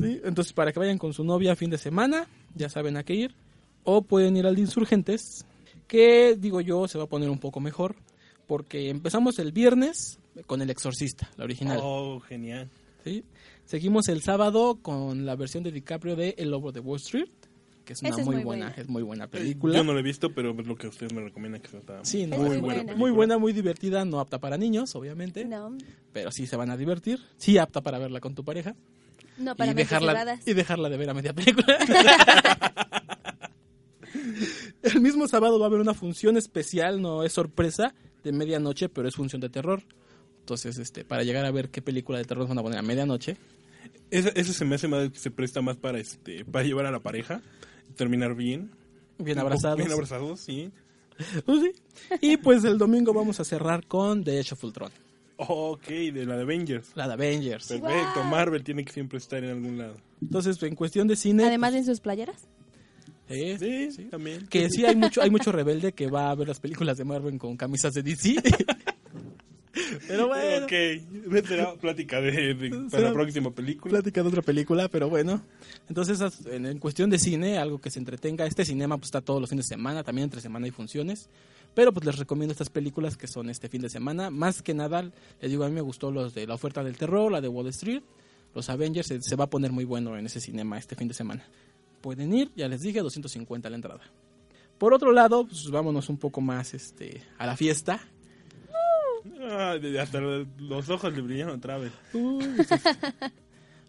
Sí, 0.00 0.20
entonces 0.24 0.52
para 0.52 0.72
que 0.72 0.78
vayan 0.80 0.98
con 0.98 1.12
su 1.12 1.24
novia 1.24 1.54
fin 1.56 1.70
de 1.70 1.78
semana, 1.78 2.26
ya 2.54 2.68
saben 2.68 2.96
a 2.96 3.04
qué 3.04 3.14
ir. 3.14 3.34
O 3.84 4.02
pueden 4.02 4.36
ir 4.36 4.46
al 4.46 4.56
de 4.56 4.62
Insurgentes, 4.62 5.46
que 5.86 6.36
digo 6.36 6.60
yo 6.60 6.88
se 6.88 6.98
va 6.98 7.04
a 7.04 7.08
poner 7.08 7.30
un 7.30 7.38
poco 7.38 7.60
mejor, 7.60 7.94
porque 8.46 8.90
empezamos 8.90 9.38
el 9.38 9.52
viernes 9.52 10.18
con 10.46 10.62
El 10.62 10.70
Exorcista, 10.70 11.30
la 11.36 11.44
original. 11.44 11.78
Oh, 11.82 12.20
genial. 12.20 12.68
¿sí? 13.04 13.24
Seguimos 13.64 14.08
el 14.08 14.22
sábado 14.22 14.78
con 14.82 15.26
la 15.26 15.34
versión 15.36 15.62
de 15.64 15.72
DiCaprio 15.72 16.16
de 16.16 16.34
El 16.38 16.50
Lobo 16.50 16.70
de 16.72 16.80
Wall 16.80 16.98
Street, 17.00 17.28
que 17.84 17.92
es 17.94 18.00
una 18.02 18.10
es 18.10 18.16
muy, 18.16 18.36
muy 18.36 18.44
buena, 18.44 18.66
buena. 18.66 18.82
es 18.82 18.88
muy 18.88 19.02
buena 19.02 19.26
película. 19.28 19.76
Yo 19.76 19.84
no 19.84 19.94
la 19.94 20.00
he 20.00 20.02
visto, 20.02 20.32
pero 20.34 20.50
es 20.58 20.66
lo 20.66 20.76
que 20.76 20.88
ustedes 20.88 21.12
me 21.12 21.22
recomiendan 21.22 21.60
que 21.60 21.76
está 21.76 22.04
Sí, 22.04 22.26
no, 22.26 22.36
Es 22.36 22.40
muy, 22.42 22.48
muy 22.50 22.58
buena. 22.60 22.82
buena. 22.82 22.96
Muy 22.96 23.10
buena, 23.10 23.38
muy 23.38 23.52
divertida, 23.52 24.04
no 24.04 24.20
apta 24.20 24.38
para 24.38 24.56
niños, 24.56 24.94
obviamente, 24.94 25.44
No, 25.44 25.76
pero 26.12 26.30
sí 26.32 26.46
se 26.46 26.56
van 26.56 26.70
a 26.70 26.76
divertir. 26.76 27.20
Sí 27.36 27.58
apta 27.58 27.80
para 27.80 27.98
verla 27.98 28.20
con 28.20 28.34
tu 28.34 28.44
pareja. 28.44 28.74
no 29.38 29.54
para 29.56 29.72
y 29.72 29.74
dejarla 29.74 30.12
cerradas. 30.12 30.46
y 30.48 30.54
dejarla 30.54 30.88
de 30.88 30.96
ver 30.96 31.10
a 31.10 31.14
media 31.14 31.32
película. 31.32 31.78
El 34.82 35.00
mismo 35.00 35.26
sábado 35.28 35.58
va 35.58 35.66
a 35.66 35.68
haber 35.68 35.80
una 35.80 35.94
función 35.94 36.36
especial, 36.36 37.00
no 37.02 37.24
es 37.24 37.32
sorpresa, 37.32 37.94
de 38.26 38.32
medianoche, 38.32 38.88
pero 38.88 39.08
es 39.08 39.14
función 39.14 39.40
de 39.40 39.48
terror. 39.48 39.82
Entonces, 40.40 40.78
este, 40.78 41.04
para 41.04 41.22
llegar 41.24 41.44
a 41.46 41.50
ver 41.50 41.70
qué 41.70 41.80
película 41.82 42.18
de 42.18 42.24
terror 42.24 42.46
van 42.46 42.58
a 42.58 42.62
poner 42.62 42.78
a 42.78 42.82
medianoche, 42.82 43.36
Ese, 44.10 44.32
ese 44.36 44.52
se 44.52 44.64
me 44.64 44.74
hace 44.76 44.86
más 44.88 45.10
que 45.10 45.18
se 45.18 45.30
presta 45.30 45.60
más 45.62 45.76
para 45.76 45.98
este 45.98 46.44
para 46.44 46.64
llevar 46.64 46.86
a 46.86 46.90
la 46.92 47.00
pareja, 47.00 47.40
terminar 47.96 48.34
bien. 48.34 48.70
bien 49.18 49.38
abrazados. 49.38 49.78
Bien 49.78 49.90
abrazados, 49.92 50.40
sí. 50.40 50.70
Pues 51.46 51.62
sí. 51.62 51.72
Y 52.20 52.36
pues 52.36 52.62
el 52.64 52.76
domingo 52.76 53.14
vamos 53.14 53.40
a 53.40 53.44
cerrar 53.44 53.86
con 53.86 54.22
The 54.22 54.38
Age 54.38 54.52
of 54.54 54.62
Ultron, 54.64 54.90
Ok, 55.38 55.86
de 55.88 56.26
la 56.26 56.36
de 56.36 56.42
Avengers. 56.42 56.92
la 56.94 57.06
de 57.08 57.14
Avengers. 57.14 57.68
Perfecto, 57.68 58.22
Marvel 58.24 58.62
tiene 58.62 58.84
que 58.84 58.92
siempre 58.92 59.16
estar 59.18 59.42
en 59.42 59.50
algún 59.50 59.78
lado. 59.78 59.96
Entonces, 60.20 60.62
en 60.62 60.74
cuestión 60.74 61.08
de 61.08 61.16
cine, 61.16 61.44
Además 61.44 61.72
en 61.74 61.86
sus 61.86 62.00
playeras. 62.00 62.46
Eh, 63.28 63.56
Sí, 63.58 63.90
sí. 63.92 64.04
también. 64.10 64.46
que 64.48 64.68
sí 64.70 64.84
hay 64.84 64.96
mucho 64.96 65.22
hay 65.22 65.30
mucho 65.30 65.50
rebelde 65.52 65.92
que 65.92 66.08
va 66.08 66.30
a 66.30 66.34
ver 66.34 66.48
las 66.48 66.60
películas 66.60 66.96
de 66.98 67.04
Marvel 67.04 67.38
con 67.38 67.56
camisas 67.56 67.92
de 67.94 68.02
DC. 68.02 68.36
Pero 70.08 70.28
bueno, 70.28 70.64
Ok, 70.64 70.72
será 71.46 71.74
plática 71.74 72.20
de, 72.20 72.54
de- 72.54 72.70
para 72.90 73.04
la 73.08 73.12
próxima 73.12 73.50
película. 73.50 73.90
plática 73.92 74.22
de 74.22 74.28
otra 74.28 74.40
película, 74.42 74.88
pero 74.88 75.10
bueno. 75.10 75.42
Entonces, 75.88 76.18
en 76.46 76.78
cuestión 76.78 77.10
de 77.10 77.18
cine, 77.18 77.58
algo 77.58 77.78
que 77.78 77.90
se 77.90 77.98
entretenga. 77.98 78.46
Este 78.46 78.64
cinema 78.64 78.96
pues 78.96 79.08
está 79.08 79.20
todos 79.20 79.38
los 79.40 79.50
fines 79.50 79.66
de 79.68 79.74
semana, 79.76 80.02
también 80.02 80.24
entre 80.24 80.40
semana 80.40 80.64
hay 80.64 80.70
funciones. 80.70 81.28
Pero 81.74 81.92
pues 81.92 82.06
les 82.06 82.16
recomiendo 82.16 82.52
estas 82.52 82.70
películas 82.70 83.18
que 83.18 83.26
son 83.26 83.50
este 83.50 83.68
fin 83.68 83.82
de 83.82 83.90
semana. 83.90 84.30
Más 84.30 84.62
que 84.62 84.72
nada, 84.72 85.02
les 85.42 85.50
digo, 85.50 85.64
a 85.64 85.68
mí 85.68 85.74
me 85.74 85.82
gustó 85.82 86.10
los 86.10 86.32
de 86.34 86.46
La 86.46 86.54
Oferta 86.54 86.82
del 86.82 86.96
Terror, 86.96 87.30
la 87.30 87.42
de 87.42 87.48
Wall 87.48 87.66
Street, 87.68 88.02
los 88.54 88.70
Avengers. 88.70 89.08
Se, 89.08 89.20
se 89.20 89.36
va 89.36 89.44
a 89.44 89.50
poner 89.50 89.72
muy 89.72 89.84
bueno 89.84 90.16
en 90.16 90.24
ese 90.24 90.40
cinema 90.40 90.78
este 90.78 90.96
fin 90.96 91.08
de 91.08 91.14
semana. 91.14 91.44
Pueden 92.00 92.32
ir, 92.34 92.50
ya 92.54 92.68
les 92.68 92.82
dije, 92.82 93.00
250 93.00 93.68
la 93.70 93.76
entrada. 93.76 94.00
Por 94.78 94.92
otro 94.92 95.12
lado, 95.12 95.46
pues 95.46 95.70
vámonos 95.70 96.08
un 96.08 96.18
poco 96.18 96.40
más 96.40 96.74
este, 96.74 97.22
a 97.38 97.46
la 97.46 97.56
fiesta. 97.56 98.00
Ah, 99.40 99.76
hasta 100.00 100.20
los 100.20 100.88
ojos 100.90 101.12
le 101.14 101.22
brillan 101.22 101.50
otra 101.50 101.78
vez. 101.78 101.92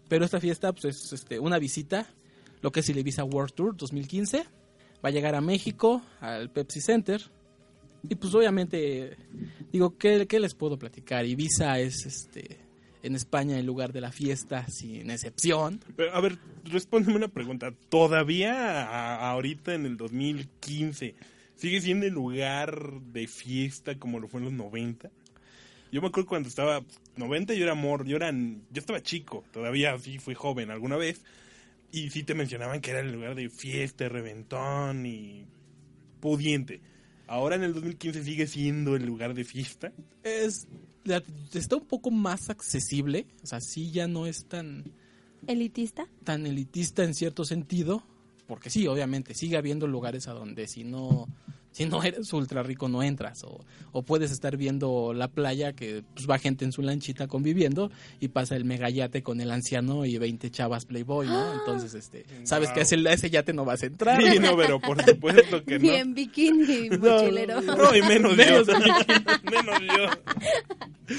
Pero 0.08 0.24
esta 0.24 0.40
fiesta 0.40 0.72
pues, 0.72 0.84
es 0.86 1.12
este, 1.12 1.38
una 1.38 1.58
visita, 1.58 2.06
lo 2.62 2.72
que 2.72 2.80
es 2.80 2.86
Televisa 2.86 3.24
World 3.24 3.52
Tour 3.52 3.76
2015. 3.76 4.44
Va 5.04 5.10
a 5.10 5.12
llegar 5.12 5.34
a 5.34 5.40
México, 5.40 6.02
al 6.20 6.50
Pepsi 6.50 6.80
Center. 6.80 7.22
Y 8.08 8.14
pues 8.14 8.34
obviamente, 8.34 9.16
digo, 9.70 9.96
¿qué, 9.98 10.26
qué 10.26 10.40
les 10.40 10.54
puedo 10.54 10.78
platicar? 10.78 11.26
Ibiza 11.26 11.78
es 11.78 12.06
este, 12.06 12.58
en 13.02 13.14
España 13.14 13.58
el 13.58 13.66
lugar 13.66 13.92
de 13.92 14.00
la 14.00 14.12
fiesta, 14.12 14.66
sin 14.68 15.10
excepción. 15.10 15.80
Pero, 15.96 16.14
a 16.14 16.20
ver, 16.20 16.38
respóndeme 16.64 17.16
una 17.16 17.28
pregunta. 17.28 17.72
¿Todavía 17.88 18.82
a- 18.88 19.30
ahorita 19.30 19.74
en 19.74 19.86
el 19.86 19.96
2015 19.96 21.14
sigue 21.56 21.80
siendo 21.80 22.06
el 22.06 22.14
lugar 22.14 23.00
de 23.12 23.26
fiesta 23.26 23.98
como 23.98 24.18
lo 24.20 24.28
fue 24.28 24.40
en 24.40 24.44
los 24.46 24.54
90? 24.54 25.10
Yo 25.90 26.02
me 26.02 26.08
acuerdo 26.08 26.28
cuando 26.28 26.48
estaba 26.48 26.82
90 27.16 27.54
yo 27.54 27.62
era 27.62 27.72
amor, 27.72 28.04
yo 28.04 28.16
era 28.16 28.30
yo 28.30 28.58
estaba 28.74 29.02
chico, 29.02 29.44
todavía 29.52 29.98
sí 29.98 30.18
fui 30.18 30.34
joven 30.34 30.70
alguna 30.70 30.96
vez 30.96 31.22
y 31.90 32.10
sí 32.10 32.24
te 32.24 32.34
mencionaban 32.34 32.80
que 32.82 32.90
era 32.90 33.00
el 33.00 33.12
lugar 33.12 33.34
de 33.34 33.48
fiesta, 33.48 34.06
reventón 34.08 35.06
y 35.06 35.46
pudiente. 36.20 36.80
Ahora 37.26 37.56
en 37.56 37.62
el 37.62 37.74
2015 37.74 38.22
sigue 38.24 38.46
siendo 38.46 38.96
el 38.96 39.06
lugar 39.06 39.34
de 39.34 39.44
fiesta. 39.44 39.92
Es, 40.22 40.66
está 41.52 41.76
un 41.76 41.86
poco 41.86 42.10
más 42.10 42.50
accesible, 42.50 43.26
o 43.42 43.46
sea, 43.46 43.60
sí 43.60 43.90
ya 43.90 44.06
no 44.06 44.26
es 44.26 44.46
tan... 44.46 44.84
Elitista. 45.46 46.08
tan 46.24 46.46
elitista 46.46 47.04
en 47.04 47.14
cierto 47.14 47.44
sentido, 47.44 48.02
porque 48.46 48.70
sí, 48.70 48.86
obviamente, 48.88 49.34
sigue 49.34 49.56
habiendo 49.56 49.86
lugares 49.86 50.26
a 50.26 50.32
donde 50.32 50.66
si 50.66 50.82
no, 50.82 51.28
si 51.78 51.86
no 51.86 52.02
eres 52.02 52.32
ultra 52.32 52.64
rico 52.64 52.88
no 52.88 53.04
entras, 53.04 53.44
o, 53.44 53.64
o 53.92 54.02
puedes 54.02 54.32
estar 54.32 54.56
viendo 54.56 55.12
la 55.14 55.28
playa 55.28 55.72
que 55.74 56.02
pues, 56.14 56.28
va 56.28 56.38
gente 56.40 56.64
en 56.64 56.72
su 56.72 56.82
lanchita 56.82 57.28
conviviendo 57.28 57.90
y 58.18 58.28
pasa 58.28 58.56
el 58.56 58.64
megayate 58.64 59.22
con 59.22 59.40
el 59.40 59.50
anciano 59.52 60.04
y 60.04 60.18
20 60.18 60.50
chavas 60.50 60.86
playboy, 60.86 61.28
¿no? 61.28 61.54
Entonces, 61.60 61.94
este, 61.94 62.24
sabes 62.42 62.70
Wow. 62.70 62.74
que 62.74 62.80
a 62.80 62.82
ese, 62.82 62.96
a 63.08 63.12
ese 63.12 63.30
yate 63.30 63.52
no 63.52 63.64
vas 63.64 63.82
a 63.84 63.86
entrar. 63.86 64.20
Sí, 64.20 64.40
no, 64.40 64.56
pero 64.56 64.80
por 64.80 65.00
supuesto 65.04 65.62
que 65.64 65.74
no. 65.78 65.82
Bien 65.82 66.14
bikini, 66.14 66.90
mochilero. 66.98 67.60
No, 67.60 67.94
y 67.94 68.02
menos, 68.02 68.36
Menos 68.36 68.66
yo. 68.66 68.74
menos 69.50 69.80
yo. 69.80 71.16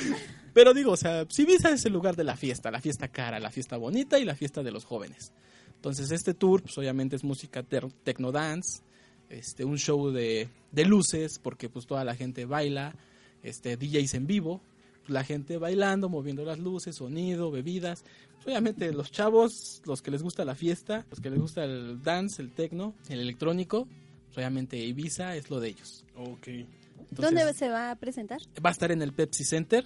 Pero 0.54 0.74
digo, 0.74 0.92
o 0.92 0.98
sea, 0.98 1.26
Ibiza 1.38 1.70
es 1.72 1.86
el 1.86 1.94
lugar 1.94 2.16
de 2.16 2.24
la 2.24 2.36
fiesta, 2.36 2.70
la 2.72 2.82
fiesta 2.82 3.08
cara, 3.08 3.40
la 3.40 3.52
fiesta 3.52 3.78
bonita 3.78 4.20
y 4.20 4.26
la 4.26 4.36
fiesta 4.36 4.62
de 4.64 4.72
los 4.72 4.84
jóvenes. 4.84 5.32
Entonces 5.76 6.12
este 6.12 6.34
tour, 6.34 6.62
pues 6.64 6.78
obviamente 6.78 7.16
es 7.16 7.24
música 7.24 7.64
techno 7.64 8.32
dance, 8.34 8.82
este, 9.30 9.64
un 9.66 9.78
show 9.78 10.12
de, 10.12 10.50
de 10.72 10.86
luces, 10.86 11.40
porque 11.40 11.70
pues 11.70 11.86
toda 11.86 12.04
la 12.04 12.16
gente 12.16 12.46
baila, 12.46 12.96
este, 13.44 13.78
DJs 13.78 14.16
en 14.16 14.28
vivo, 14.28 14.62
la 15.08 15.24
gente 15.24 15.58
bailando, 15.58 16.10
moviendo 16.10 16.46
las 16.46 16.60
luces, 16.60 16.96
sonido, 16.96 17.52
bebidas. 17.52 18.04
Pues, 18.36 18.48
obviamente 18.48 18.92
los 18.94 19.12
chavos, 19.12 19.82
los 19.86 20.02
que 20.02 20.12
les 20.12 20.24
gusta 20.24 20.46
la 20.46 20.56
fiesta, 20.56 21.06
los 21.10 21.20
que 21.20 21.30
les 21.30 21.40
gusta 21.40 21.64
el 21.64 22.02
dance, 22.02 22.42
el 22.42 22.52
techno, 22.52 22.96
el 23.10 23.20
electrónico, 23.20 23.88
pues, 24.28 24.38
obviamente 24.38 24.78
Ibiza 24.78 25.36
es 25.36 25.50
lo 25.50 25.60
de 25.60 25.70
ellos. 25.70 26.06
Ok. 26.16 26.48
Entonces, 26.48 27.36
¿Dónde 27.36 27.54
se 27.54 27.70
va 27.70 27.92
a 27.92 27.96
presentar? 27.96 28.40
va 28.64 28.70
a 28.70 28.74
estar 28.74 28.92
en 28.92 29.02
el 29.02 29.14
Pepsi 29.14 29.44
Center. 29.44 29.84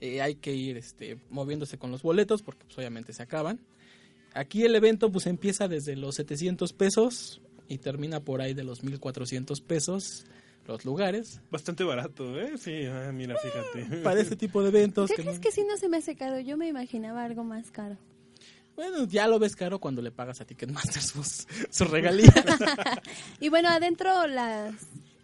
Eh, 0.00 0.20
hay 0.20 0.36
que 0.36 0.54
ir 0.54 0.76
este, 0.76 1.18
moviéndose 1.30 1.78
con 1.78 1.90
los 1.90 2.02
boletos 2.02 2.42
porque 2.42 2.64
pues, 2.64 2.78
obviamente 2.78 3.12
se 3.12 3.22
acaban. 3.22 3.58
Aquí 4.34 4.64
el 4.64 4.74
evento 4.74 5.10
pues 5.10 5.26
empieza 5.26 5.66
desde 5.66 5.96
los 5.96 6.14
700 6.16 6.72
pesos 6.74 7.40
y 7.68 7.78
termina 7.78 8.20
por 8.20 8.40
ahí 8.40 8.54
de 8.54 8.64
los 8.64 8.82
1400 8.82 9.60
pesos 9.60 10.24
los 10.66 10.84
lugares. 10.84 11.40
Bastante 11.50 11.82
barato, 11.84 12.38
¿eh? 12.38 12.58
Sí, 12.58 12.84
ah, 12.86 13.10
mira, 13.12 13.36
fíjate. 13.38 13.96
Para 14.02 14.20
este 14.20 14.36
tipo 14.36 14.62
de 14.62 14.68
eventos. 14.68 15.08
¿Qué 15.10 15.16
que 15.16 15.22
crees 15.22 15.36
no- 15.38 15.42
que 15.42 15.52
sí 15.52 15.64
no 15.66 15.76
se 15.78 15.88
me 15.88 15.96
hace 15.98 16.14
caro? 16.16 16.38
Yo 16.40 16.56
me 16.58 16.68
imaginaba 16.68 17.24
algo 17.24 17.42
más 17.44 17.70
caro. 17.70 17.96
Bueno, 18.76 19.06
ya 19.06 19.26
lo 19.26 19.38
ves 19.38 19.56
caro 19.56 19.78
cuando 19.80 20.02
le 20.02 20.10
pagas 20.12 20.40
a 20.40 20.44
Ticketmaster 20.44 21.02
sus, 21.02 21.46
sus 21.70 21.90
regalías. 21.90 22.32
Y 23.40 23.48
bueno, 23.48 23.68
adentro 23.70 24.26
las, 24.26 24.74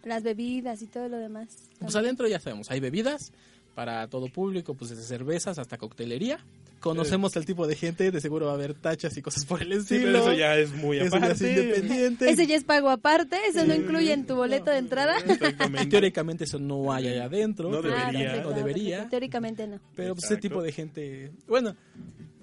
las 0.03 0.23
bebidas 0.23 0.81
y 0.81 0.87
todo 0.87 1.07
lo 1.09 1.17
demás. 1.17 1.69
pues 1.79 1.95
adentro 1.95 2.27
ya 2.27 2.39
sabemos, 2.39 2.69
hay 2.71 2.79
bebidas 2.79 3.31
para 3.75 4.07
todo 4.09 4.27
público, 4.29 4.73
pues 4.73 4.89
desde 4.91 5.03
cervezas 5.03 5.59
hasta 5.59 5.77
coctelería. 5.77 6.39
Conocemos 6.79 7.35
el 7.35 7.45
tipo 7.47 7.65
de 7.65 7.75
gente, 7.75 8.11
de 8.11 8.21
seguro 8.21 8.45
va 8.45 8.51
a 8.51 8.55
haber 8.55 8.75
tachas 8.75 9.17
y 9.17 9.21
cosas 9.23 9.45
por 9.45 9.61
el 9.63 9.69
Sí, 9.83 9.95
estilo. 9.95 10.03
pero 10.05 10.17
eso 10.19 10.33
ya 10.33 10.55
es 10.55 10.71
muy 10.71 10.97
Eso 10.99 11.17
ya 11.17 11.27
es 11.27 11.41
aparte. 11.41 11.49
independiente. 11.49 12.29
Ese 12.29 12.45
ya 12.45 12.55
es 12.55 12.63
pago 12.63 12.89
aparte, 12.91 13.37
eso 13.49 13.65
no 13.65 13.73
incluye 13.73 14.13
en 14.13 14.27
tu 14.27 14.35
boleto 14.35 14.69
de 14.69 14.77
entrada. 14.77 15.15
Y 15.81 15.87
teóricamente 15.87 16.43
eso 16.43 16.59
no 16.59 16.93
hay 16.93 17.07
allá 17.07 17.25
adentro. 17.25 17.69
No 17.71 17.77
Ah, 17.79 17.81
debería. 17.81 18.11
perfecto, 18.27 18.49
No 18.49 18.55
debería. 18.55 18.89
perfecto. 18.97 19.09
Teóricamente 19.09 19.67
no. 19.67 19.79
Pero 19.95 20.13
pues, 20.13 20.25
ese 20.25 20.37
tipo 20.37 20.61
de 20.61 20.71
gente, 20.71 21.31
bueno, 21.47 21.75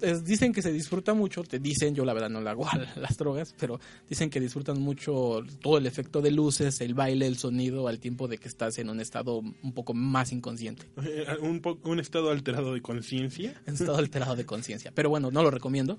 es- 0.03 0.23
dicen 0.23 0.53
que 0.53 0.61
se 0.61 0.71
disfruta 0.71 1.13
mucho, 1.13 1.43
te 1.43 1.59
dicen, 1.59 1.95
yo 1.95 2.05
la 2.05 2.13
verdad 2.13 2.29
no 2.29 2.41
le 2.41 2.49
hago 2.49 2.67
a 2.69 2.77
las 2.99 3.17
drogas, 3.17 3.55
pero 3.59 3.79
dicen 4.09 4.29
que 4.29 4.39
disfrutan 4.39 4.79
mucho 4.81 5.41
todo 5.61 5.77
el 5.77 5.85
efecto 5.87 6.21
de 6.21 6.31
luces, 6.31 6.79
el 6.81 6.93
baile, 6.93 7.25
el 7.27 7.37
sonido, 7.37 7.87
al 7.87 7.99
tiempo 7.99 8.27
de 8.27 8.37
que 8.37 8.47
estás 8.47 8.77
en 8.77 8.89
un 8.89 8.99
estado 8.99 9.37
un 9.39 9.73
poco 9.73 9.93
más 9.93 10.31
inconsciente, 10.31 10.85
Eh, 11.03 11.25
Un, 11.41 11.61
po- 11.61 11.79
un 11.83 11.99
estado 11.99 12.29
alterado 12.31 12.73
de 12.73 12.81
conciencia. 12.81 13.59
en 13.65 13.73
estado 13.73 13.97
alterado 13.97 14.35
de 14.35 14.45
conciencia. 14.45 14.91
Pero 14.93 15.09
bueno, 15.09 15.31
no 15.31 15.41
lo 15.43 15.49
recomiendo. 15.51 15.97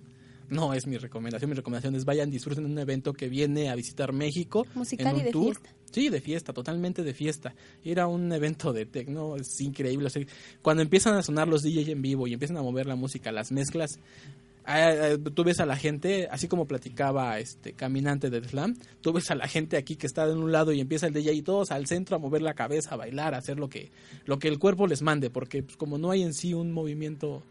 No 0.50 0.74
es 0.74 0.86
mi 0.86 0.96
recomendación. 0.96 1.50
Mi 1.50 1.56
recomendación 1.56 1.94
es 1.94 2.04
vayan, 2.04 2.30
disfruten 2.30 2.64
un 2.64 2.78
evento 2.78 3.12
que 3.12 3.28
viene 3.28 3.70
a 3.70 3.74
visitar 3.74 4.12
México. 4.12 4.66
Musical 4.74 5.08
en 5.08 5.14
un 5.14 5.20
y 5.20 5.24
de 5.24 5.30
tour. 5.30 5.54
fiesta. 5.56 5.84
Sí, 5.90 6.08
de 6.08 6.20
fiesta, 6.20 6.52
totalmente 6.52 7.02
de 7.02 7.14
fiesta. 7.14 7.54
Ir 7.84 8.00
a 8.00 8.08
un 8.08 8.32
evento 8.32 8.72
de 8.72 8.84
techno 8.86 9.36
es 9.36 9.60
increíble. 9.60 10.06
O 10.06 10.10
sea, 10.10 10.24
cuando 10.60 10.82
empiezan 10.82 11.14
a 11.14 11.22
sonar 11.22 11.48
los 11.48 11.62
DJs 11.62 11.88
en 11.88 12.02
vivo 12.02 12.26
y 12.26 12.32
empiezan 12.32 12.56
a 12.56 12.62
mover 12.62 12.86
la 12.86 12.96
música, 12.96 13.30
las 13.30 13.52
mezclas, 13.52 14.00
ah, 14.64 14.90
ah, 14.90 15.30
tú 15.34 15.44
ves 15.44 15.60
a 15.60 15.66
la 15.66 15.76
gente, 15.76 16.26
así 16.30 16.48
como 16.48 16.66
platicaba 16.66 17.38
este 17.38 17.74
caminante 17.74 18.28
del 18.28 18.44
slam, 18.44 18.76
tú 19.00 19.12
ves 19.12 19.30
a 19.30 19.36
la 19.36 19.46
gente 19.46 19.76
aquí 19.76 19.94
que 19.94 20.08
está 20.08 20.26
de 20.26 20.34
un 20.34 20.50
lado 20.50 20.72
y 20.72 20.80
empieza 20.80 21.06
el 21.06 21.12
DJ 21.12 21.32
y 21.32 21.42
todos 21.42 21.70
al 21.70 21.86
centro 21.86 22.16
a 22.16 22.18
mover 22.18 22.42
la 22.42 22.54
cabeza, 22.54 22.94
a 22.94 22.96
bailar, 22.96 23.34
a 23.34 23.38
hacer 23.38 23.58
lo 23.58 23.68
que, 23.68 23.92
lo 24.24 24.38
que 24.40 24.48
el 24.48 24.58
cuerpo 24.58 24.88
les 24.88 25.00
mande, 25.00 25.30
porque 25.30 25.62
pues, 25.62 25.76
como 25.76 25.96
no 25.96 26.10
hay 26.10 26.22
en 26.22 26.34
sí 26.34 26.54
un 26.54 26.72
movimiento 26.72 27.44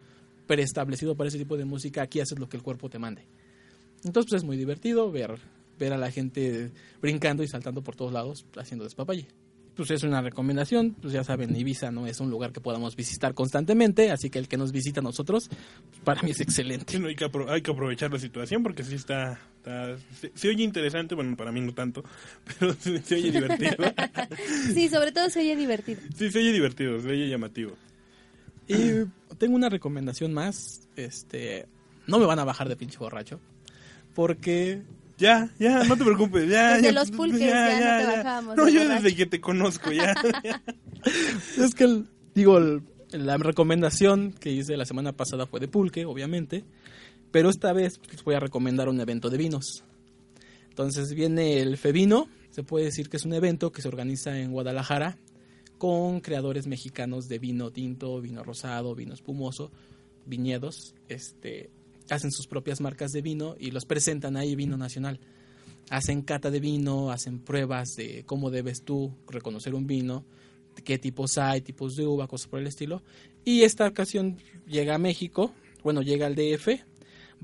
preestablecido 0.47 1.15
para 1.15 1.27
ese 1.29 1.37
tipo 1.37 1.57
de 1.57 1.65
música, 1.65 2.01
aquí 2.03 2.19
haces 2.19 2.39
lo 2.39 2.49
que 2.49 2.57
el 2.57 2.63
cuerpo 2.63 2.89
te 2.89 2.99
mande. 2.99 3.23
Entonces 4.03 4.29
pues 4.31 4.41
es 4.41 4.45
muy 4.45 4.57
divertido 4.57 5.11
ver, 5.11 5.37
ver 5.79 5.93
a 5.93 5.97
la 5.97 6.11
gente 6.11 6.71
brincando 7.01 7.43
y 7.43 7.47
saltando 7.47 7.81
por 7.81 7.95
todos 7.95 8.11
lados 8.11 8.45
haciendo 8.57 8.83
despapalle. 8.83 9.27
Pues 9.75 9.89
es 9.89 10.03
una 10.03 10.21
recomendación, 10.21 10.93
pues 11.01 11.13
ya 11.15 11.23
saben, 11.23 11.55
Ibiza 11.55 11.89
no 11.89 12.05
es 12.05 12.19
un 12.19 12.29
lugar 12.29 12.51
que 12.51 12.61
podamos 12.61 12.95
visitar 12.95 13.33
constantemente, 13.33 14.11
así 14.11 14.29
que 14.29 14.37
el 14.37 14.47
que 14.47 14.55
nos 14.55 14.71
visita 14.71 14.99
a 14.99 15.03
nosotros, 15.03 15.47
pues, 15.49 16.01
para 16.03 16.21
mí 16.21 16.29
es 16.29 16.41
excelente. 16.41 16.95
Hay, 16.95 17.15
que 17.15 17.25
apro- 17.25 17.49
hay 17.49 17.63
que 17.63 17.71
aprovechar 17.71 18.11
la 18.13 18.19
situación 18.19 18.61
porque 18.61 18.83
sí 18.83 18.93
está... 18.93 19.39
está- 19.57 19.97
se, 20.19 20.31
se 20.35 20.47
oye 20.49 20.63
interesante, 20.63 21.15
bueno, 21.15 21.35
para 21.35 21.51
mí 21.51 21.59
no 21.59 21.73
tanto, 21.73 22.03
pero 22.59 22.75
se, 22.75 23.01
se 23.01 23.15
oye 23.15 23.31
divertido. 23.31 23.77
Sí, 24.75 24.89
sobre 24.89 25.11
todo 25.11 25.27
se 25.31 25.39
oye 25.39 25.55
divertido. 25.55 26.01
Sí, 26.15 26.29
se 26.29 26.37
oye 26.37 26.51
divertido, 26.51 27.01
se 27.01 27.07
oye 27.09 27.27
llamativo. 27.27 27.71
Y 28.67 29.05
tengo 29.37 29.55
una 29.55 29.69
recomendación 29.69 30.33
más, 30.33 30.87
este, 30.95 31.67
no 32.07 32.19
me 32.19 32.25
van 32.25 32.39
a 32.39 32.43
bajar 32.45 32.69
de 32.69 32.75
pinche 32.75 32.97
borracho, 32.97 33.39
porque 34.15 34.81
Ya, 35.17 35.49
ya, 35.59 35.83
no 35.83 35.95
te 35.95 36.03
preocupes, 36.03 36.49
ya. 36.49 36.71
Desde 36.75 36.83
ya, 36.85 36.91
los 36.91 37.11
pulques 37.11 37.39
ya 37.39 37.99
no 37.99 38.11
te 38.11 38.17
bajábamos 38.17 38.55
No, 38.57 38.65
de 38.65 38.73
yo 38.73 38.79
borracho. 38.81 39.03
desde 39.03 39.15
que 39.15 39.25
te 39.25 39.39
conozco, 39.41 39.91
ya. 39.91 40.13
es 41.57 41.75
que, 41.75 41.83
el- 41.83 42.07
digo, 42.35 42.57
el- 42.57 42.83
La 43.11 43.37
recomendación 43.37 44.31
que 44.33 44.51
hice 44.51 44.75
la 44.75 44.85
semana 44.85 45.11
pasada 45.11 45.45
fue 45.45 45.59
de 45.59 45.67
pulque, 45.67 46.03
obviamente, 46.05 46.63
pero 47.31 47.51
esta 47.51 47.71
vez 47.71 47.99
les 48.11 48.23
voy 48.23 48.33
a 48.33 48.39
recomendar 48.39 48.89
un 48.89 48.99
evento 48.99 49.29
de 49.29 49.37
vinos. 49.37 49.83
Entonces 50.69 51.13
viene 51.13 51.59
el 51.61 51.77
Fevino, 51.77 52.27
se 52.49 52.63
puede 52.63 52.85
decir 52.85 53.09
que 53.09 53.17
es 53.17 53.25
un 53.25 53.33
evento 53.33 53.71
que 53.71 53.83
se 53.83 53.87
organiza 53.87 54.39
en 54.39 54.51
Guadalajara 54.51 55.15
con 55.83 56.21
creadores 56.21 56.65
mexicanos 56.65 57.27
de 57.27 57.39
vino 57.39 57.69
tinto, 57.69 58.21
vino 58.21 58.41
rosado, 58.41 58.95
vino 58.95 59.13
espumoso, 59.13 59.69
viñedos, 60.25 60.95
este, 61.09 61.71
hacen 62.09 62.31
sus 62.31 62.47
propias 62.47 62.79
marcas 62.79 63.11
de 63.11 63.21
vino 63.21 63.57
y 63.59 63.71
los 63.71 63.83
presentan 63.83 64.37
ahí 64.37 64.55
vino 64.55 64.77
nacional. 64.77 65.19
Hacen 65.89 66.21
cata 66.21 66.49
de 66.51 66.61
vino, 66.61 67.11
hacen 67.11 67.39
pruebas 67.39 67.97
de 67.97 68.23
cómo 68.25 68.49
debes 68.49 68.83
tú 68.83 69.11
reconocer 69.27 69.75
un 69.75 69.85
vino, 69.85 70.23
qué 70.85 70.97
tipos 70.97 71.37
hay, 71.37 71.59
tipos 71.59 71.97
de 71.97 72.07
uva, 72.07 72.29
cosas 72.29 72.47
por 72.47 72.61
el 72.61 72.67
estilo. 72.67 73.03
Y 73.43 73.63
esta 73.63 73.85
ocasión 73.85 74.37
llega 74.65 74.95
a 74.95 74.99
México, 74.99 75.51
bueno, 75.83 76.01
llega 76.01 76.27
al 76.27 76.35
DF, 76.35 76.79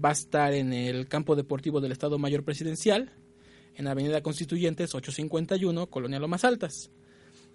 va 0.01 0.11
a 0.11 0.13
estar 0.13 0.53
en 0.53 0.71
el 0.71 1.09
campo 1.09 1.35
deportivo 1.35 1.81
del 1.81 1.91
Estado 1.91 2.17
Mayor 2.17 2.45
Presidencial, 2.45 3.11
en 3.75 3.87
Avenida 3.87 4.23
Constituyentes 4.23 4.95
851, 4.95 5.87
Colonia 5.87 6.19
Lomas 6.19 6.45
Altas. 6.45 6.89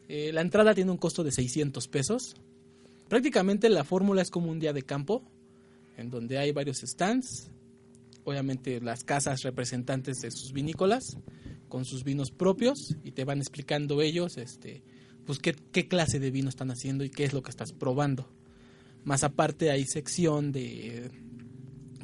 Eh, 0.09 0.33
la 0.33 0.41
entrada 0.41 0.75
tiene 0.75 0.91
un 0.91 0.99
costo 0.99 1.25
de 1.25 1.33
600 1.33 1.89
pesos. 1.89 2.35
Prácticamente 3.09 3.69
la 3.69 3.85
fórmula 3.85 4.23
es 4.23 4.31
como 4.31 4.51
un 4.51 4.59
día 4.59 4.73
de 4.73 4.83
campo, 4.83 5.23
en 5.97 6.11
donde 6.11 6.39
hay 6.39 6.53
varios 6.53 6.79
stands, 6.79 7.51
obviamente 8.25 8.81
las 8.81 9.05
casas 9.05 9.43
representantes 9.43 10.21
de 10.21 10.31
sus 10.31 10.53
vinícolas, 10.53 11.19
con 11.69 11.85
sus 11.85 12.05
vinos 12.05 12.31
propios, 12.31 12.97
y 13.05 13.13
te 13.13 13.25
van 13.25 13.39
explicando 13.39 14.01
ellos 14.03 14.37
este, 14.39 14.83
pues 15.27 15.39
qué, 15.39 15.55
qué 15.73 15.89
clase 15.89 16.19
de 16.19 16.31
vino 16.31 16.49
están 16.49 16.71
haciendo 16.71 17.05
y 17.05 17.11
qué 17.11 17.25
es 17.25 17.33
lo 17.33 17.43
que 17.43 17.51
estás 17.51 17.73
probando. 17.73 18.29
Más 19.05 19.23
aparte 19.23 19.71
hay 19.71 19.85
sección 19.85 20.51
de, 20.51 21.11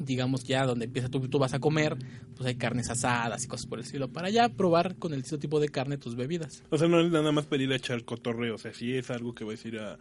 digamos 0.05 0.43
ya 0.43 0.65
donde 0.65 0.85
empieza 0.85 1.09
tú, 1.09 1.27
tú 1.27 1.39
vas 1.39 1.53
a 1.53 1.59
comer, 1.59 1.97
pues 2.35 2.47
hay 2.47 2.55
carnes 2.55 2.89
asadas 2.89 3.43
y 3.43 3.47
cosas 3.47 3.67
por 3.67 3.79
el 3.79 3.85
estilo, 3.85 4.11
para 4.11 4.29
ya 4.29 4.49
probar 4.49 4.95
con 4.95 5.13
el 5.13 5.23
tipo 5.23 5.59
de 5.59 5.69
carne 5.69 5.97
tus 5.97 6.15
bebidas. 6.15 6.63
O 6.69 6.77
sea, 6.77 6.87
no 6.87 6.99
es 6.99 7.11
nada 7.11 7.31
más 7.31 7.45
para 7.45 7.63
ir 7.63 7.71
a 7.71 7.75
echar 7.75 8.03
cotorreo, 8.03 8.55
o 8.55 8.57
sea, 8.57 8.73
sí 8.73 8.93
es 8.95 9.09
algo 9.09 9.33
que 9.33 9.43
vas 9.43 9.63
a 9.63 9.67
ir 9.67 9.79
a, 9.79 9.99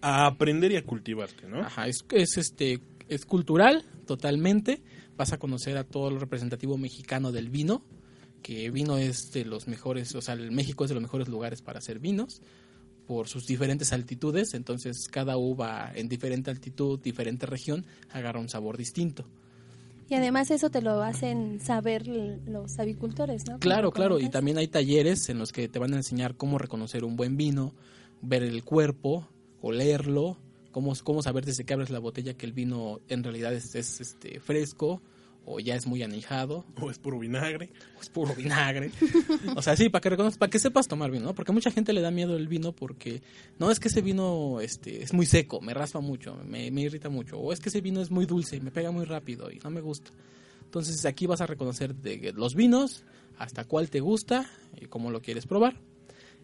a 0.00 0.26
aprender 0.26 0.72
y 0.72 0.76
a 0.76 0.84
cultivarte, 0.84 1.48
¿no? 1.48 1.60
Ajá, 1.60 1.86
es, 1.86 2.04
es, 2.10 2.36
este, 2.36 2.80
es 3.08 3.24
cultural 3.24 3.84
totalmente, 4.06 4.82
vas 5.16 5.32
a 5.32 5.38
conocer 5.38 5.76
a 5.76 5.84
todo 5.84 6.10
lo 6.10 6.18
representativo 6.18 6.76
mexicano 6.76 7.32
del 7.32 7.50
vino, 7.50 7.82
que 8.42 8.70
vino 8.70 8.98
es 8.98 9.30
de 9.32 9.44
los 9.44 9.68
mejores, 9.68 10.14
o 10.14 10.20
sea, 10.20 10.34
el 10.34 10.50
México 10.50 10.84
es 10.84 10.90
de 10.90 10.94
los 10.94 11.02
mejores 11.02 11.28
lugares 11.28 11.62
para 11.62 11.78
hacer 11.78 11.98
vinos 12.00 12.42
por 13.06 13.28
sus 13.28 13.46
diferentes 13.46 13.92
altitudes, 13.92 14.54
entonces 14.54 15.08
cada 15.10 15.36
uva 15.36 15.92
en 15.94 16.08
diferente 16.08 16.50
altitud, 16.50 17.00
diferente 17.00 17.46
región, 17.46 17.84
agarra 18.10 18.40
un 18.40 18.48
sabor 18.48 18.76
distinto. 18.76 19.26
Y 20.12 20.14
además 20.14 20.50
eso 20.50 20.68
te 20.68 20.82
lo 20.82 21.02
hacen 21.02 21.58
saber 21.58 22.06
los 22.06 22.78
avicultores, 22.78 23.48
¿no? 23.48 23.58
Claro, 23.58 23.92
claro, 23.92 24.20
y 24.20 24.28
también 24.28 24.58
hay 24.58 24.68
talleres 24.68 25.30
en 25.30 25.38
los 25.38 25.52
que 25.52 25.68
te 25.68 25.78
van 25.78 25.94
a 25.94 25.96
enseñar 25.96 26.36
cómo 26.36 26.58
reconocer 26.58 27.02
un 27.02 27.16
buen 27.16 27.38
vino, 27.38 27.72
ver 28.20 28.42
el 28.42 28.62
cuerpo, 28.62 29.26
olerlo, 29.62 30.36
cómo, 30.70 30.92
cómo 31.02 31.22
saber 31.22 31.46
desde 31.46 31.64
que 31.64 31.72
abres 31.72 31.88
la 31.88 31.98
botella 31.98 32.34
que 32.34 32.44
el 32.44 32.52
vino 32.52 33.00
en 33.08 33.24
realidad 33.24 33.54
es, 33.54 33.74
es, 33.74 34.02
este, 34.02 34.38
fresco 34.38 35.00
o 35.44 35.58
ya 35.60 35.74
es 35.74 35.86
muy 35.86 36.02
anijado, 36.02 36.64
O 36.80 36.90
es 36.90 36.98
puro 36.98 37.18
vinagre. 37.18 37.70
o 37.98 38.00
es 38.00 38.08
puro 38.08 38.34
vinagre. 38.34 38.90
o 39.56 39.62
sea, 39.62 39.76
sí, 39.76 39.88
para 39.88 40.00
que 40.00 40.10
reconozcas, 40.10 40.38
para 40.38 40.50
que 40.50 40.58
sepas 40.58 40.86
tomar 40.88 41.10
vino, 41.10 41.24
¿no? 41.26 41.34
Porque 41.34 41.52
mucha 41.52 41.70
gente 41.70 41.92
le 41.92 42.00
da 42.00 42.10
miedo 42.10 42.36
el 42.36 42.48
vino 42.48 42.72
porque 42.72 43.22
no 43.58 43.70
es 43.70 43.80
que 43.80 43.88
ese 43.88 44.02
vino 44.02 44.60
este 44.60 45.02
es 45.02 45.12
muy 45.12 45.26
seco, 45.26 45.60
me 45.60 45.74
raspa 45.74 46.00
mucho, 46.00 46.36
me, 46.46 46.70
me 46.70 46.82
irrita 46.82 47.08
mucho, 47.08 47.38
o 47.38 47.52
es 47.52 47.60
que 47.60 47.68
ese 47.68 47.80
vino 47.80 48.00
es 48.00 48.10
muy 48.10 48.26
dulce, 48.26 48.60
me 48.60 48.70
pega 48.70 48.90
muy 48.90 49.04
rápido 49.04 49.50
y 49.50 49.58
no 49.58 49.70
me 49.70 49.80
gusta. 49.80 50.10
Entonces 50.64 51.04
aquí 51.04 51.26
vas 51.26 51.40
a 51.40 51.46
reconocer 51.46 51.94
de 51.94 52.32
los 52.34 52.54
vinos, 52.54 53.04
hasta 53.38 53.64
cuál 53.64 53.90
te 53.90 54.00
gusta 54.00 54.48
y 54.80 54.86
cómo 54.86 55.10
lo 55.10 55.20
quieres 55.20 55.46
probar. 55.46 55.76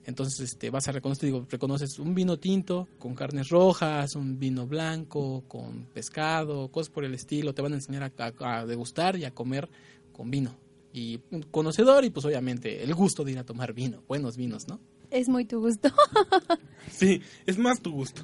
Entonces 0.09 0.41
este, 0.41 0.71
vas 0.71 0.89
a 0.89 0.93
reconocer, 0.93 1.27
digo, 1.27 1.47
reconoces 1.51 1.99
un 1.99 2.15
vino 2.15 2.39
tinto 2.39 2.89
con 2.99 3.15
carnes 3.15 3.51
rojas, 3.51 4.15
un 4.17 4.39
vino 4.39 4.67
blanco 4.67 5.45
con 5.47 5.85
pescado, 5.93 6.69
cosas 6.73 6.89
por 6.91 7.05
el 7.05 7.13
estilo. 7.15 7.53
Te 7.53 7.61
van 7.61 7.75
a 7.75 7.77
enseñar 7.77 8.11
a, 8.17 8.33
a- 8.41 8.65
degustar 8.65 9.17
y 9.17 9.27
a 9.27 9.35
comer 9.35 9.69
con 10.13 10.31
vino. 10.31 10.57
Y 10.95 11.21
un 11.31 11.43
conocedor 11.43 12.07
y 12.07 12.11
pues 12.11 12.25
obviamente 12.25 12.83
el 12.83 12.95
gusto 12.95 13.23
de 13.23 13.33
ir 13.33 13.39
a 13.39 13.45
tomar 13.45 13.75
vino, 13.75 14.03
buenos 14.09 14.39
vinos, 14.39 14.67
¿no? 14.67 14.81
Es 15.11 15.29
muy 15.29 15.45
tu 15.45 15.61
gusto. 15.61 15.89
Sí, 16.91 17.21
es 17.47 17.59
más 17.59 17.81
tu 17.81 17.93
gusto. 17.93 18.23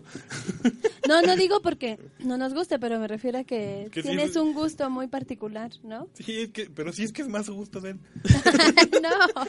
no, 1.09 1.20
no 1.23 1.37
digo 1.37 1.61
porque 1.62 1.99
no 2.20 2.38
nos 2.38 2.55
guste, 2.55 2.79
pero 2.79 2.99
me 2.99 3.07
refiero 3.07 3.38
a 3.38 3.44
que, 3.44 3.88
Que 3.92 4.03
sí, 4.03 4.09
tienes 4.09 4.31
es- 4.31 4.37
un 4.37 4.53
gusto 4.55 4.88
muy 4.90 5.07
particular, 5.07 5.70
¿no? 5.85 6.09
Sí, 6.14 6.40
es 6.40 6.49
que, 6.49 6.70
pero 6.70 6.90
sí 6.92 7.05
es 7.05 7.12
que 7.12 7.23
es 7.23 7.29
más 7.29 7.47
su 7.47 7.55
gusto 7.55 7.81
de 7.81 7.90
él. 7.90 8.01
no. 9.03 9.44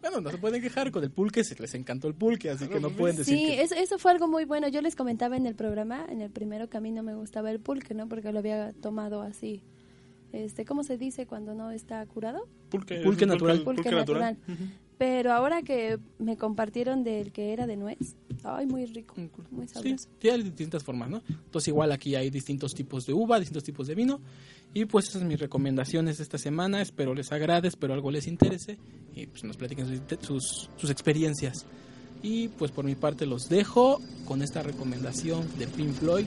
Bueno, 0.00 0.20
no 0.20 0.30
se 0.30 0.38
pueden 0.38 0.62
quejar 0.62 0.90
con 0.92 1.02
el 1.02 1.10
pulque, 1.10 1.42
se 1.44 1.54
les 1.60 1.74
encantó 1.74 2.06
el 2.08 2.14
pulque, 2.14 2.50
así 2.50 2.66
que 2.68 2.78
no 2.80 2.90
pueden 2.90 3.16
decir 3.16 3.36
Sí, 3.36 3.44
que... 3.46 3.62
eso, 3.62 3.74
eso 3.74 3.98
fue 3.98 4.12
algo 4.12 4.28
muy 4.28 4.44
bueno. 4.44 4.68
Yo 4.68 4.80
les 4.80 4.94
comentaba 4.96 5.36
en 5.36 5.44
el 5.46 5.56
programa, 5.56 6.06
en 6.08 6.22
el 6.22 6.30
primero 6.30 6.70
que 6.70 6.76
a 6.78 6.80
mí 6.80 6.92
no 6.92 7.02
me 7.02 7.14
gustaba 7.16 7.50
el 7.50 7.58
pulque, 7.60 7.94
¿no? 7.94 8.08
Porque 8.08 8.32
lo 8.32 8.38
había 8.38 8.72
tomado 8.74 9.22
así. 9.22 9.60
Este, 10.32 10.64
¿Cómo 10.64 10.84
se 10.84 10.96
dice 10.96 11.26
cuando 11.26 11.54
no 11.54 11.72
está 11.72 12.06
curado? 12.06 12.48
Pulque, 12.70 13.26
natural. 13.26 13.62
Pulque, 13.64 13.90
natural. 13.90 14.38
Pero 15.00 15.32
ahora 15.32 15.62
que 15.62 15.98
me 16.18 16.36
compartieron 16.36 17.04
del 17.04 17.32
que 17.32 17.54
era 17.54 17.66
de 17.66 17.74
nuez, 17.78 18.16
ay, 18.44 18.66
muy 18.66 18.84
rico, 18.84 19.14
muy 19.50 19.66
Sí, 19.66 19.72
sabroso. 19.72 20.08
sí, 20.20 20.28
hay 20.28 20.42
distintas 20.42 20.84
formas, 20.84 21.08
¿no? 21.08 21.22
Entonces 21.26 21.68
igual 21.68 21.90
aquí 21.90 22.16
hay 22.16 22.28
distintos 22.28 22.74
tipos 22.74 23.06
de 23.06 23.14
uva, 23.14 23.38
distintos 23.38 23.64
tipos 23.64 23.86
de 23.86 23.94
vino. 23.94 24.20
Y 24.74 24.84
pues 24.84 25.06
esas 25.08 25.20
son 25.20 25.28
mis 25.28 25.40
recomendaciones 25.40 26.18
de 26.18 26.24
esta 26.24 26.36
semana. 26.36 26.82
Espero 26.82 27.14
les 27.14 27.32
agrade, 27.32 27.68
espero 27.68 27.94
algo 27.94 28.10
les 28.10 28.26
interese. 28.26 28.76
Y 29.14 29.24
pues 29.26 29.42
nos 29.42 29.56
platiquen 29.56 29.86
sus, 29.86 30.18
sus, 30.26 30.70
sus 30.76 30.90
experiencias. 30.90 31.64
Y 32.22 32.48
pues 32.48 32.70
por 32.70 32.84
mi 32.84 32.94
parte 32.94 33.24
los 33.24 33.48
dejo 33.48 34.02
con 34.26 34.42
esta 34.42 34.62
recomendación 34.62 35.48
de 35.58 35.66
Pink 35.66 35.92
Floyd. 35.94 36.26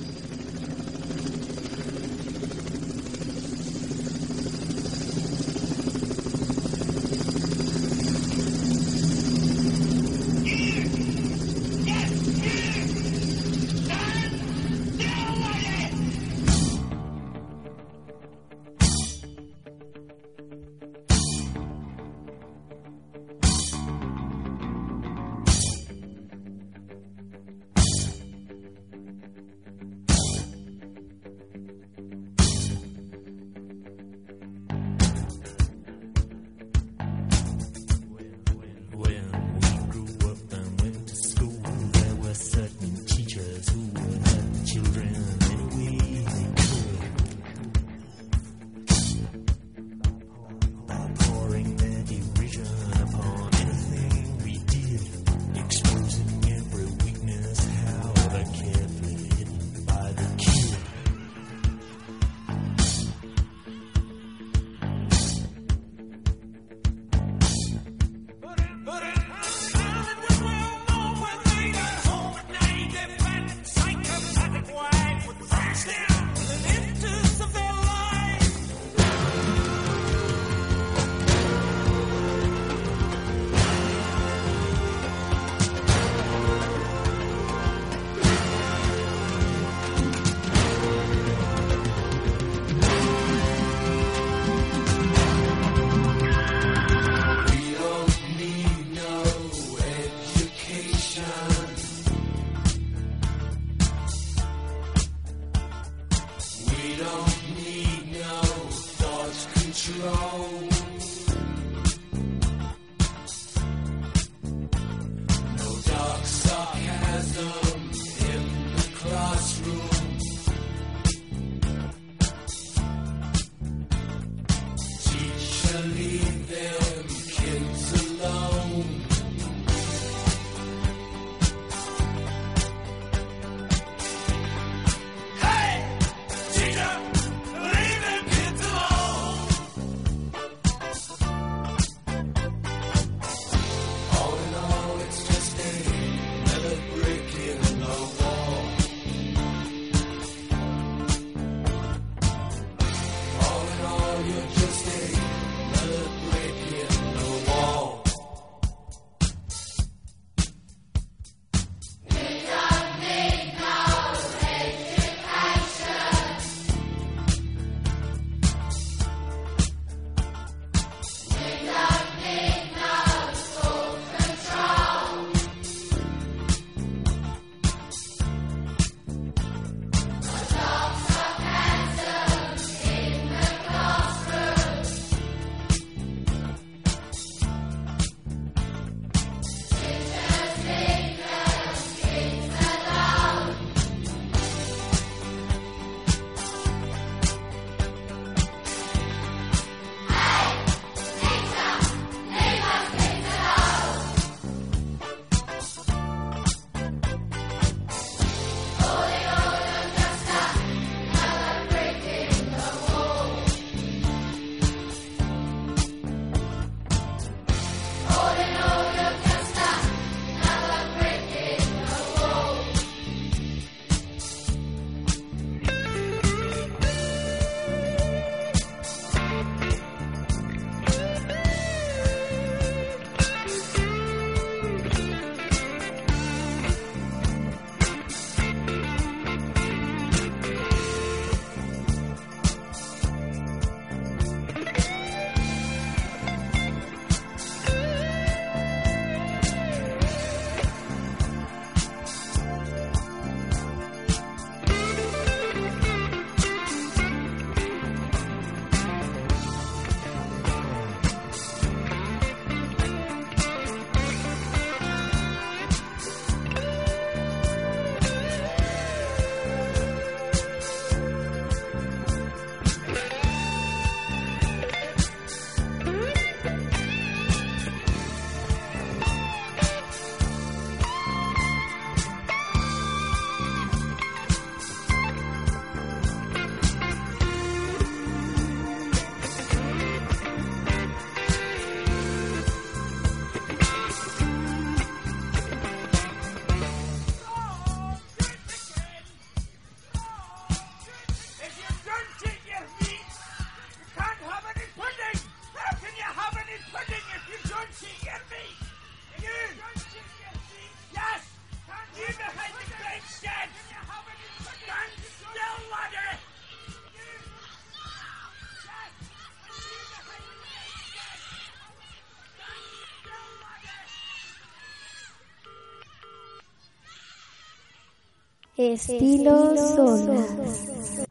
Estilo 328.72 329.56
Solas. 329.56 331.06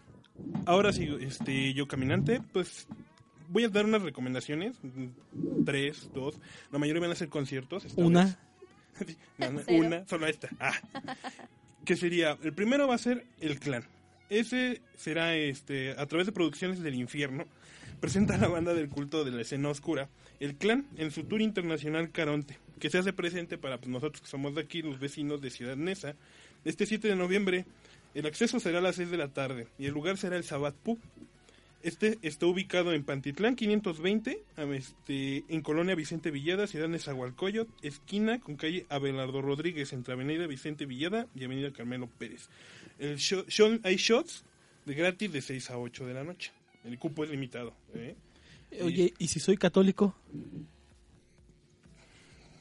Ahora 0.64 0.92
sí, 0.92 1.09
este, 1.20 1.74
yo 1.74 1.86
caminante, 1.86 2.40
pues 2.53 2.86
voy 3.48 3.64
a 3.64 3.68
dar 3.68 3.84
unas 3.84 4.03
recomendaciones. 4.03 4.76
mm, 4.82 5.64
Tres, 5.64 6.09
dos. 6.14 6.38
La 6.70 6.78
mayoría 6.78 7.03
van 7.03 7.11
a 7.11 7.14
ser 7.16 7.28
conciertos. 7.28 7.84
esta 7.84 8.00
Una. 8.03 8.38
vez. 8.98 9.16
Una, 9.68 10.07
solo 10.07 10.26
esta. 10.26 10.48
Ah. 10.61 10.72
que 11.84 11.96
sería, 11.96 12.38
el 12.42 12.53
primero 12.53 12.86
va 12.86 12.94
a 12.94 12.98
ser 12.98 13.26
El 13.40 13.59
Clan. 13.59 13.84
Ese 14.30 14.80
será 14.96 15.34
este 15.36 15.92
a 15.92 16.07
través 16.07 16.26
de 16.26 16.32
Producciones 16.32 16.80
del 16.80 16.94
Infierno. 16.94 17.44
Presenta 18.00 18.34
a 18.34 18.38
la 18.38 18.48
banda 18.48 18.74
del 18.74 18.88
culto 18.88 19.24
de 19.24 19.30
la 19.30 19.42
escena 19.42 19.68
oscura, 19.68 20.09
El 20.40 20.57
Clan, 20.57 20.86
en 20.96 21.11
su 21.12 21.22
tour 21.24 21.40
internacional 21.40 22.11
Caronte, 22.11 22.59
que 22.80 22.90
se 22.90 22.98
hace 22.98 23.12
presente 23.12 23.59
para 23.59 23.78
pues, 23.78 23.88
nosotros 23.90 24.22
que 24.22 24.26
somos 24.28 24.55
de 24.57 24.61
aquí, 24.62 24.82
los 24.82 24.98
vecinos 24.98 25.40
de 25.40 25.50
Ciudad 25.50 25.76
Neza. 25.76 26.14
Este 26.64 26.86
7 26.86 27.08
de 27.08 27.16
noviembre, 27.16 27.64
el 28.14 28.26
acceso 28.26 28.60
será 28.60 28.78
a 28.78 28.82
las 28.82 28.96
6 28.96 29.10
de 29.10 29.16
la 29.16 29.28
tarde 29.28 29.66
y 29.78 29.86
el 29.86 29.92
lugar 29.92 30.16
será 30.18 30.36
el 30.36 30.44
Sabat 30.44 30.74
Pub. 30.74 30.98
Este 31.82 32.18
está 32.22 32.46
ubicado 32.46 32.92
en 32.92 33.02
Pantitlán 33.02 33.56
520, 33.56 34.40
a- 34.56 34.62
este, 34.64 35.42
en 35.48 35.62
Colonia 35.62 35.96
Vicente 35.96 36.30
Villada, 36.30 36.68
Ciudad 36.68 36.86
Nezahualcóyotl, 36.88 37.72
esquina 37.84 38.38
con 38.38 38.54
calle 38.56 38.86
Abelardo 38.88 39.42
Rodríguez, 39.42 39.92
entre 39.92 40.14
Avenida 40.14 40.46
Vicente 40.46 40.86
Villada 40.86 41.26
y 41.34 41.42
Avenida 41.44 41.72
Carmelo 41.72 42.08
Pérez. 42.18 42.48
El 43.00 43.18
show, 43.18 43.44
show- 43.48 43.80
hay 43.82 43.96
shots 43.96 44.44
de 44.86 44.94
gratis 44.94 45.32
de 45.32 45.42
6 45.42 45.70
a 45.70 45.78
8 45.78 46.06
de 46.06 46.14
la 46.14 46.22
noche. 46.22 46.52
El 46.84 46.96
cupo 47.00 47.24
es 47.24 47.30
limitado. 47.30 47.74
¿eh? 47.94 48.14
Oye, 48.80 49.12
¿y 49.18 49.26
si 49.26 49.40
soy 49.40 49.56
católico? 49.56 50.14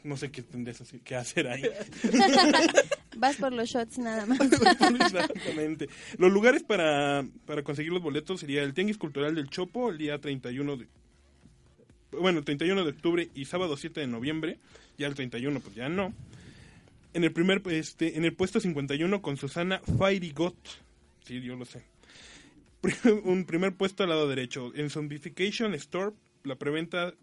No 0.03 0.17
sé 0.17 0.31
qué 0.31 0.41
tendrías 0.41 0.81
que 1.03 1.15
hacer 1.15 1.47
ahí. 1.47 1.61
Vas 3.21 3.35
por 3.35 3.53
los 3.53 3.69
shots 3.69 3.99
nada 3.99 4.25
más. 4.27 4.39
Exactamente. 4.41 5.87
Los 6.17 6.31
lugares 6.31 6.63
para, 6.63 7.23
para 7.45 7.63
conseguir 7.63 7.91
los 7.91 8.01
boletos 8.01 8.39
sería 8.39 8.63
el 8.63 8.73
Tianguis 8.73 8.97
Cultural 8.97 9.35
del 9.35 9.47
Chopo 9.47 9.91
el 9.91 9.99
día 9.99 10.17
31 10.17 10.77
de... 10.77 10.87
Bueno, 12.13 12.43
31 12.43 12.83
de 12.83 12.89
octubre 12.89 13.29
y 13.35 13.45
sábado 13.45 13.77
7 13.77 13.99
de 13.99 14.07
noviembre. 14.07 14.57
Ya 14.97 15.05
el 15.05 15.13
31 15.13 15.59
pues 15.59 15.75
ya 15.75 15.87
no. 15.87 16.15
En 17.13 17.23
el 17.23 17.31
primer 17.31 17.61
este 17.67 18.17
en 18.17 18.25
el 18.25 18.33
puesto 18.33 18.59
51 18.59 19.21
con 19.21 19.37
Susana 19.37 19.81
Fairy 19.99 20.31
Got. 20.31 20.55
Sí, 21.23 21.41
yo 21.41 21.55
lo 21.55 21.65
sé. 21.65 21.83
Un 23.23 23.45
primer 23.45 23.75
puesto 23.75 24.01
al 24.01 24.09
lado 24.09 24.27
derecho. 24.27 24.71
En 24.73 24.89
Zombification 24.89 25.75
Store 25.75 26.15
la 26.43 26.55
preventa 26.55 27.13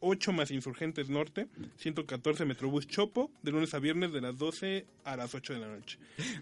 8 0.00 0.32
más 0.32 0.50
Insurgentes 0.50 1.08
Norte, 1.10 1.46
114 1.76 2.44
Metrobús 2.46 2.86
Chopo, 2.86 3.30
de 3.42 3.52
lunes 3.52 3.74
a 3.74 3.78
viernes 3.78 4.12
de 4.12 4.20
las 4.20 4.38
12 4.38 4.86
a 5.04 5.16
las 5.16 5.34
8 5.34 5.54
de 5.54 5.58
la 5.60 5.68
noche. 5.68 5.98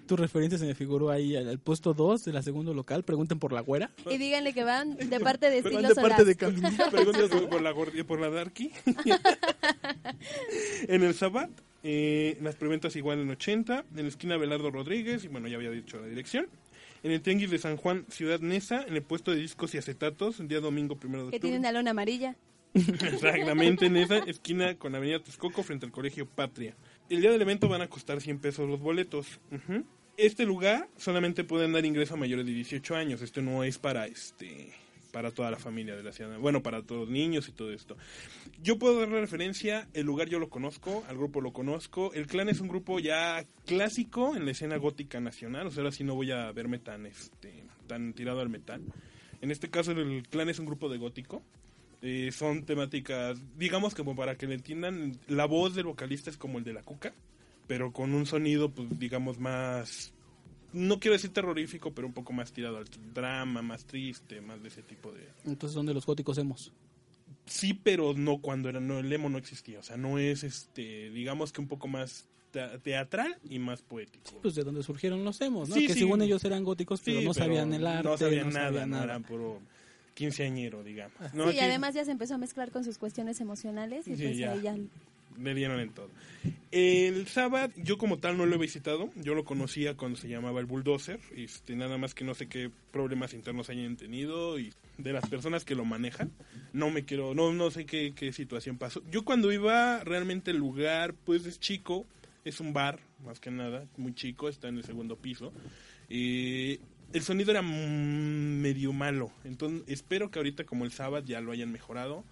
Tu 0.06 0.16
referencia 0.16 0.58
se 0.58 0.66
me 0.66 0.74
figuró 0.74 1.10
ahí 1.10 1.36
al, 1.36 1.58
puesto 1.58 1.92
2 1.94 2.24
de 2.24 2.32
la 2.32 2.42
segundo 2.42 2.72
local. 2.72 3.02
Pregunten 3.02 3.38
por 3.38 3.52
la 3.52 3.60
güera. 3.60 3.90
Y 4.08 4.16
díganle 4.16 4.52
que 4.54 4.64
van 4.64 4.96
de 4.96 5.20
parte 5.20 5.50
de 5.50 5.62
Van 5.62 5.72
Estilo 5.72 5.88
de 5.88 5.94
parte 5.96 6.24
de 6.24 6.34
Solaz. 6.34 6.88
Preguntas 6.90 7.30
por, 7.50 7.60
la, 7.62 7.72
gordi- 7.72 8.04
por 8.04 8.20
la 8.20 8.30
Darky. 8.30 8.70
en 10.88 11.02
el 11.02 11.14
Sabat, 11.14 11.50
eh, 11.82 12.38
las 12.42 12.54
preventas 12.54 12.96
igual 12.96 13.18
en 13.20 13.30
80, 13.30 13.84
en 13.96 14.02
la 14.02 14.08
esquina 14.08 14.36
Belardo 14.36 14.70
Rodríguez, 14.70 15.24
y 15.24 15.28
bueno, 15.28 15.48
ya 15.48 15.56
había 15.56 15.70
dicho 15.70 16.00
la 16.00 16.06
dirección. 16.06 16.46
En 17.02 17.12
el 17.12 17.20
Tianguis 17.20 17.50
de 17.50 17.58
San 17.58 17.76
Juan, 17.76 18.04
Ciudad 18.08 18.40
Neza, 18.40 18.82
en 18.82 18.94
el 18.94 19.02
puesto 19.02 19.30
de 19.30 19.38
discos 19.38 19.74
y 19.74 19.78
acetatos, 19.78 20.40
el 20.40 20.48
día 20.48 20.60
domingo 20.60 20.96
primero 20.96 21.24
de 21.26 21.30
Que 21.30 21.36
octubre. 21.36 21.50
tiene 21.52 21.58
una 21.60 21.72
lona 21.72 21.90
amarilla. 21.92 22.34
Exactamente, 22.74 23.86
en 23.86 23.96
esa 23.96 24.18
esquina 24.18 24.76
con 24.76 24.94
Avenida 24.94 25.20
Texcoco 25.20 25.62
frente 25.62 25.86
al 25.86 25.92
Colegio 25.92 26.26
Patria. 26.26 26.74
El 27.08 27.20
día 27.20 27.30
del 27.30 27.42
evento 27.42 27.68
van 27.68 27.82
a 27.82 27.88
costar 27.88 28.20
100 28.20 28.38
pesos 28.38 28.68
los 28.68 28.80
boletos. 28.80 29.40
Este 30.16 30.44
lugar 30.44 30.88
solamente 30.96 31.44
pueden 31.44 31.72
dar 31.72 31.84
ingreso 31.84 32.14
a 32.14 32.16
mayores 32.16 32.44
de 32.44 32.52
18 32.52 32.96
años. 32.96 33.22
Esto 33.22 33.40
no 33.40 33.64
es 33.64 33.78
para 33.78 34.06
este 34.06 34.72
para 35.12 35.30
toda 35.30 35.50
la 35.50 35.58
familia 35.58 35.96
de 35.96 36.02
la 36.02 36.12
ciudad. 36.12 36.38
Bueno, 36.38 36.62
para 36.62 36.82
todos 36.82 37.02
los 37.02 37.10
niños 37.10 37.48
y 37.48 37.52
todo 37.52 37.72
esto. 37.72 37.96
Yo 38.62 38.78
puedo 38.78 39.00
dar 39.00 39.08
la 39.08 39.20
referencia, 39.20 39.88
el 39.94 40.06
lugar 40.06 40.28
yo 40.28 40.38
lo 40.38 40.48
conozco, 40.48 41.04
al 41.08 41.16
grupo 41.16 41.40
lo 41.40 41.52
conozco. 41.52 42.12
El 42.12 42.26
clan 42.26 42.48
es 42.48 42.60
un 42.60 42.68
grupo 42.68 42.98
ya 42.98 43.44
clásico 43.66 44.36
en 44.36 44.44
la 44.44 44.52
escena 44.52 44.76
gótica 44.76 45.20
nacional, 45.20 45.66
o 45.66 45.70
sea, 45.70 45.82
ahora 45.82 45.92
sí 45.92 46.04
no 46.04 46.14
voy 46.14 46.30
a 46.30 46.52
verme 46.52 46.78
tan 46.78 47.06
este 47.06 47.64
tan 47.86 48.12
tirado 48.12 48.40
al 48.40 48.50
metal. 48.50 48.82
En 49.40 49.50
este 49.50 49.70
caso 49.70 49.92
el 49.92 50.24
clan 50.28 50.48
es 50.48 50.58
un 50.58 50.66
grupo 50.66 50.88
de 50.88 50.98
gótico. 50.98 51.42
Eh, 52.00 52.30
son 52.32 52.64
temáticas, 52.64 53.38
digamos 53.56 53.94
como 53.94 54.14
para 54.14 54.36
que 54.36 54.46
le 54.46 54.54
entiendan, 54.54 55.18
la 55.26 55.46
voz 55.46 55.74
del 55.74 55.86
vocalista 55.86 56.30
es 56.30 56.36
como 56.36 56.58
el 56.58 56.64
de 56.64 56.72
la 56.72 56.82
cuca, 56.82 57.12
pero 57.66 57.92
con 57.92 58.14
un 58.14 58.24
sonido, 58.24 58.70
pues 58.70 58.88
digamos, 59.00 59.38
más, 59.40 60.12
no 60.72 61.00
quiero 61.00 61.14
decir 61.14 61.32
terrorífico, 61.32 61.92
pero 61.92 62.06
un 62.06 62.12
poco 62.14 62.32
más 62.32 62.52
tirado 62.52 62.76
al 62.76 62.84
drama, 63.12 63.62
más 63.62 63.84
triste, 63.84 64.40
más 64.40 64.62
de 64.62 64.68
ese 64.68 64.82
tipo 64.82 65.10
de... 65.10 65.26
Entonces, 65.44 65.74
¿dónde 65.74 65.92
los 65.92 66.06
góticos 66.06 66.38
hemos? 66.38 66.72
Sí, 67.46 67.74
pero 67.74 68.14
no 68.14 68.38
cuando 68.38 68.68
era, 68.68 68.78
no, 68.78 68.98
el 69.00 69.12
emo 69.12 69.28
no 69.28 69.38
existía, 69.38 69.80
o 69.80 69.82
sea, 69.82 69.96
no 69.96 70.18
es, 70.18 70.44
este, 70.44 71.10
digamos 71.10 71.50
que 71.52 71.60
un 71.60 71.66
poco 71.66 71.88
más 71.88 72.28
te- 72.52 72.78
teatral 72.78 73.38
y 73.48 73.58
más 73.58 73.82
poético. 73.82 74.38
Pues 74.40 74.54
de 74.54 74.62
donde 74.62 74.82
surgieron 74.84 75.24
los 75.24 75.40
emos, 75.40 75.68
¿no? 75.68 75.74
Sí, 75.74 75.86
que 75.88 75.94
sí. 75.94 76.00
según 76.00 76.22
ellos 76.22 76.44
eran 76.44 76.62
góticos, 76.62 77.00
pero 77.04 77.20
no 77.22 77.32
pero 77.32 77.44
sabían 77.44 77.72
el 77.72 77.86
arte, 77.86 78.08
no 78.08 78.16
sabían 78.16 78.50
nada, 78.50 78.66
sabían 78.68 78.90
nada. 78.90 79.04
eran 79.04 79.22
puro 79.24 79.60
quinceañero, 80.18 80.82
digamos. 80.82 81.14
No, 81.32 81.48
sí, 81.50 81.56
y 81.56 81.60
además 81.60 81.94
ya 81.94 82.04
se 82.04 82.10
empezó 82.10 82.34
a 82.34 82.38
mezclar 82.38 82.72
con 82.72 82.82
sus 82.82 82.98
cuestiones 82.98 83.40
emocionales 83.40 84.08
y 84.08 84.16
Sí, 84.16 84.24
pues 84.24 84.36
ya. 84.36 84.52
ahí 84.52 84.62
ya 84.62 84.76
le 85.40 85.54
dieron 85.54 85.78
en 85.78 85.90
todo. 85.90 86.10
El 86.72 87.28
sábado, 87.28 87.72
yo 87.76 87.96
como 87.96 88.18
tal 88.18 88.36
no 88.36 88.44
lo 88.44 88.56
he 88.56 88.58
visitado, 88.58 89.10
yo 89.14 89.34
lo 89.36 89.44
conocía 89.44 89.96
cuando 89.96 90.18
se 90.18 90.28
llamaba 90.28 90.58
el 90.58 90.66
Bulldozer, 90.66 91.20
este, 91.36 91.76
nada 91.76 91.96
más 91.98 92.14
que 92.14 92.24
no 92.24 92.34
sé 92.34 92.48
qué 92.48 92.72
problemas 92.90 93.32
internos 93.32 93.70
hayan 93.70 93.96
tenido 93.96 94.58
y 94.58 94.72
de 94.98 95.12
las 95.12 95.28
personas 95.28 95.64
que 95.64 95.76
lo 95.76 95.84
manejan, 95.84 96.32
no 96.72 96.90
me 96.90 97.04
quiero, 97.04 97.34
no, 97.36 97.52
no 97.52 97.70
sé 97.70 97.86
qué, 97.86 98.12
qué 98.16 98.32
situación 98.32 98.78
pasó. 98.78 99.00
Yo 99.12 99.24
cuando 99.24 99.52
iba, 99.52 100.02
realmente 100.02 100.50
el 100.50 100.56
lugar, 100.56 101.14
pues 101.14 101.46
es 101.46 101.60
chico, 101.60 102.04
es 102.44 102.58
un 102.58 102.72
bar, 102.72 102.98
más 103.24 103.38
que 103.38 103.52
nada, 103.52 103.86
muy 103.96 104.14
chico, 104.14 104.48
está 104.48 104.66
en 104.66 104.78
el 104.78 104.84
segundo 104.84 105.14
piso. 105.14 105.52
Eh, 106.10 106.80
el 107.12 107.22
sonido 107.22 107.50
era 107.50 107.62
medio 107.62 108.92
malo, 108.92 109.30
entonces 109.44 109.82
espero 109.86 110.30
que 110.30 110.38
ahorita 110.38 110.64
como 110.64 110.84
el 110.84 110.92
sábado 110.92 111.24
ya 111.26 111.40
lo 111.40 111.52
hayan 111.52 111.72
mejorado 111.72 112.24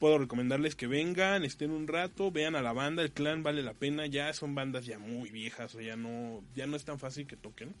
puedo 0.00 0.18
recomendarles 0.18 0.74
que 0.74 0.88
vengan, 0.88 1.44
estén 1.44 1.70
un 1.70 1.86
rato, 1.86 2.32
vean 2.32 2.56
a 2.56 2.62
la 2.62 2.72
banda, 2.72 3.02
el 3.02 3.12
clan 3.12 3.44
vale 3.44 3.62
la 3.62 3.74
pena, 3.74 4.06
ya 4.06 4.32
son 4.32 4.54
bandas 4.54 4.86
ya 4.86 4.98
muy 4.98 5.30
viejas, 5.30 5.74
o 5.74 5.80
ya 5.80 5.94
no, 5.94 6.42
ya 6.56 6.66
no 6.66 6.74
es 6.74 6.84
tan 6.84 6.98
fácil 6.98 7.26
que 7.26 7.36
toquen. 7.36 7.74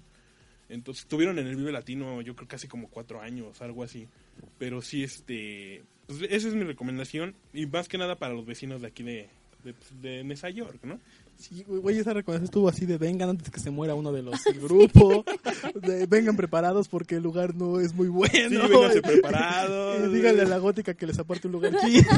Entonces 0.68 1.02
estuvieron 1.02 1.38
en 1.38 1.48
el 1.48 1.56
Vive 1.56 1.72
Latino, 1.72 2.20
yo 2.20 2.36
creo 2.36 2.46
casi 2.46 2.68
como 2.68 2.88
cuatro 2.88 3.20
años, 3.20 3.60
algo 3.62 3.82
así. 3.82 4.06
Pero 4.58 4.82
sí, 4.82 5.02
este, 5.02 5.82
pues 6.06 6.20
esa 6.30 6.46
es 6.46 6.54
mi 6.54 6.62
recomendación 6.62 7.34
y 7.52 7.66
más 7.66 7.88
que 7.88 7.98
nada 7.98 8.16
para 8.16 8.34
los 8.34 8.44
vecinos 8.44 8.82
de 8.82 8.86
aquí 8.86 9.02
de, 9.02 9.28
de, 9.64 9.74
de 10.00 10.22
Nueva 10.22 10.50
York, 10.50 10.78
¿no? 10.84 11.00
Sí, 11.40 11.64
güey, 11.66 11.98
esa 11.98 12.12
recomendación 12.12 12.44
estuvo 12.44 12.68
así 12.68 12.84
de 12.84 12.98
vengan 12.98 13.30
antes 13.30 13.50
que 13.50 13.60
se 13.60 13.70
muera 13.70 13.94
uno 13.94 14.12
de 14.12 14.22
los 14.22 14.44
del 14.44 14.60
grupo. 14.60 15.24
de, 15.74 16.04
vengan 16.06 16.36
preparados 16.36 16.88
porque 16.88 17.14
el 17.16 17.22
lugar 17.22 17.54
no 17.54 17.80
es 17.80 17.94
muy 17.94 18.08
bueno. 18.08 18.30
Sí, 18.50 18.56
vénganse 18.68 19.00
preparados. 19.02 20.06
Y 20.08 20.12
díganle 20.14 20.42
a 20.42 20.44
la 20.44 20.58
gótica 20.58 20.92
que 20.94 21.06
les 21.06 21.18
aparte 21.18 21.46
un 21.46 21.52
lugar 21.54 21.72
chido. 21.80 22.10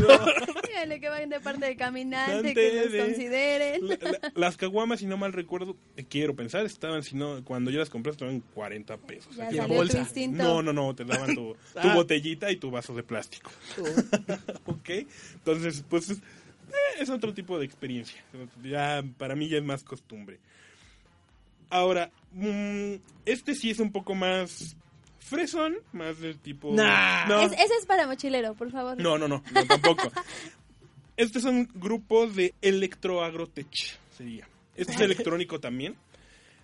Díganle 0.66 1.01
que 1.01 1.09
vayan 1.09 1.29
de 1.31 1.39
parte 1.41 1.66
de 1.66 1.77
caminante, 1.77 2.33
Dante 2.35 2.55
que 2.55 2.83
los 2.83 2.93
de- 2.93 2.99
consideren. 2.99 3.89
La- 3.89 3.97
la- 3.97 4.33
las 4.35 4.57
caguamas, 4.57 4.99
si 5.01 5.07
no 5.07 5.16
mal 5.16 5.33
recuerdo, 5.33 5.77
eh, 5.97 6.05
quiero 6.09 6.35
pensar, 6.35 6.66
estaban, 6.66 7.05
si 7.05 7.14
no, 7.14 7.45
cuando 7.45 7.70
yo 7.70 7.79
las 7.79 7.91
compré 7.91 8.11
estaban 8.11 8.41
40 8.55 8.97
pesos. 8.97 9.37
Ya 9.37 9.47
Aquí. 9.47 9.59
en 9.59 9.68
bolsa. 9.68 10.09
No, 10.31 10.62
no, 10.62 10.73
no, 10.73 10.95
te 10.97 11.05
daban 11.05 11.35
tu, 11.37 11.53
tu 11.55 11.89
Ah. 11.89 11.95
botellita 11.95 12.51
y 12.51 12.57
tu 12.57 12.70
vaso 12.73 12.93
de 12.95 13.05
plástico. 13.05 13.51
ok, 14.66 14.91
entonces, 15.35 15.85
pues 15.89 16.12
eh, 16.73 17.01
es 17.03 17.11
otro 17.11 17.33
tipo 17.35 17.59
de 17.59 17.64
experiencia. 17.66 18.23
Ya, 18.62 19.03
para 19.18 19.35
mí 19.35 19.49
ya 19.49 19.59
es 19.59 19.64
más 19.64 19.85
costumbre. 19.85 20.39
Ahora, 21.70 22.11
mm, 22.33 22.95
este 23.25 23.55
sí 23.55 23.70
es 23.70 23.79
un 23.79 23.93
poco 23.93 24.14
más 24.14 24.77
fresón, 25.18 25.77
más 25.93 26.18
del 26.20 26.39
tipo... 26.39 26.73
Nah. 26.75 27.27
No. 27.27 27.41
Es- 27.43 27.53
ese 27.53 27.75
es 27.81 27.87
para 27.87 28.07
mochilero, 28.07 28.55
por 28.55 28.70
favor. 28.70 29.01
No, 29.01 29.16
no, 29.16 29.27
no, 29.29 29.43
no, 29.53 29.66
tampoco. 29.66 30.12
Estos 31.16 31.43
son 31.43 31.68
grupos 31.75 32.35
de 32.37 32.55
electroagrotech, 32.62 33.99
sería. 34.16 34.49
Este 34.77 34.93
es 34.95 35.01
electrónico 35.01 35.61
también. 35.61 35.97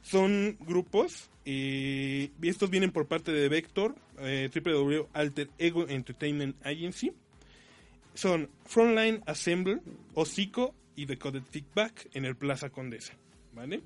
Son 0.02 0.56
grupos, 0.60 1.28
eh, 1.44 2.30
y 2.40 2.48
estos 2.48 2.70
vienen 2.70 2.90
por 2.90 3.06
parte 3.06 3.30
de 3.32 3.48
Vector, 3.48 3.94
eh, 4.18 4.50
Alter 5.12 5.50
Ego 5.58 5.86
Entertainment 5.88 6.56
Agency. 6.66 7.12
Son 8.18 8.50
Frontline 8.64 9.22
Assemble, 9.26 9.78
Hocico 10.14 10.74
y 10.96 11.04
Decoded 11.04 11.44
Feedback 11.48 12.08
en 12.14 12.24
el 12.24 12.34
Plaza 12.34 12.68
Condesa. 12.68 13.12
¿Vale? 13.52 13.80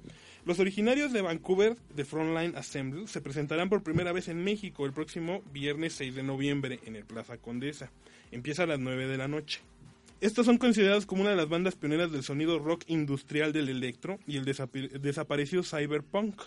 Los 0.47 0.59
originarios 0.59 1.13
de 1.13 1.21
Vancouver 1.21 1.77
de 1.95 2.07
Frontline 2.07 2.57
Assemble 2.57 3.07
se 3.09 3.21
presentarán 3.21 3.69
por 3.69 3.83
primera 3.83 4.11
vez 4.11 4.29
en 4.29 4.43
México 4.43 4.87
el 4.87 4.95
próximo 4.95 5.43
viernes 5.53 5.93
6 5.97 6.15
de 6.15 6.23
noviembre 6.23 6.81
en 6.87 6.97
el 6.97 7.05
Plaza 7.05 7.37
Condesa. 7.37 7.91
Empieza 8.31 8.63
a 8.63 8.67
las 8.67 8.81
9 8.81 9.07
de 9.07 9.19
la 9.19 9.29
noche. 9.29 9.61
Estos 10.23 10.47
son 10.47 10.57
considerados 10.57 11.05
como 11.05 11.21
una 11.21 11.31
de 11.33 11.37
las 11.37 11.51
bandas 11.51 11.75
pioneras 11.75 12.11
del 12.11 12.23
sonido 12.23 12.59
rock 12.59 12.85
industrial 12.87 13.53
del 13.53 13.69
electro 13.69 14.19
y 14.27 14.39
el 14.39 14.47
desaparecido 14.47 15.63
cyberpunk. 15.63 16.41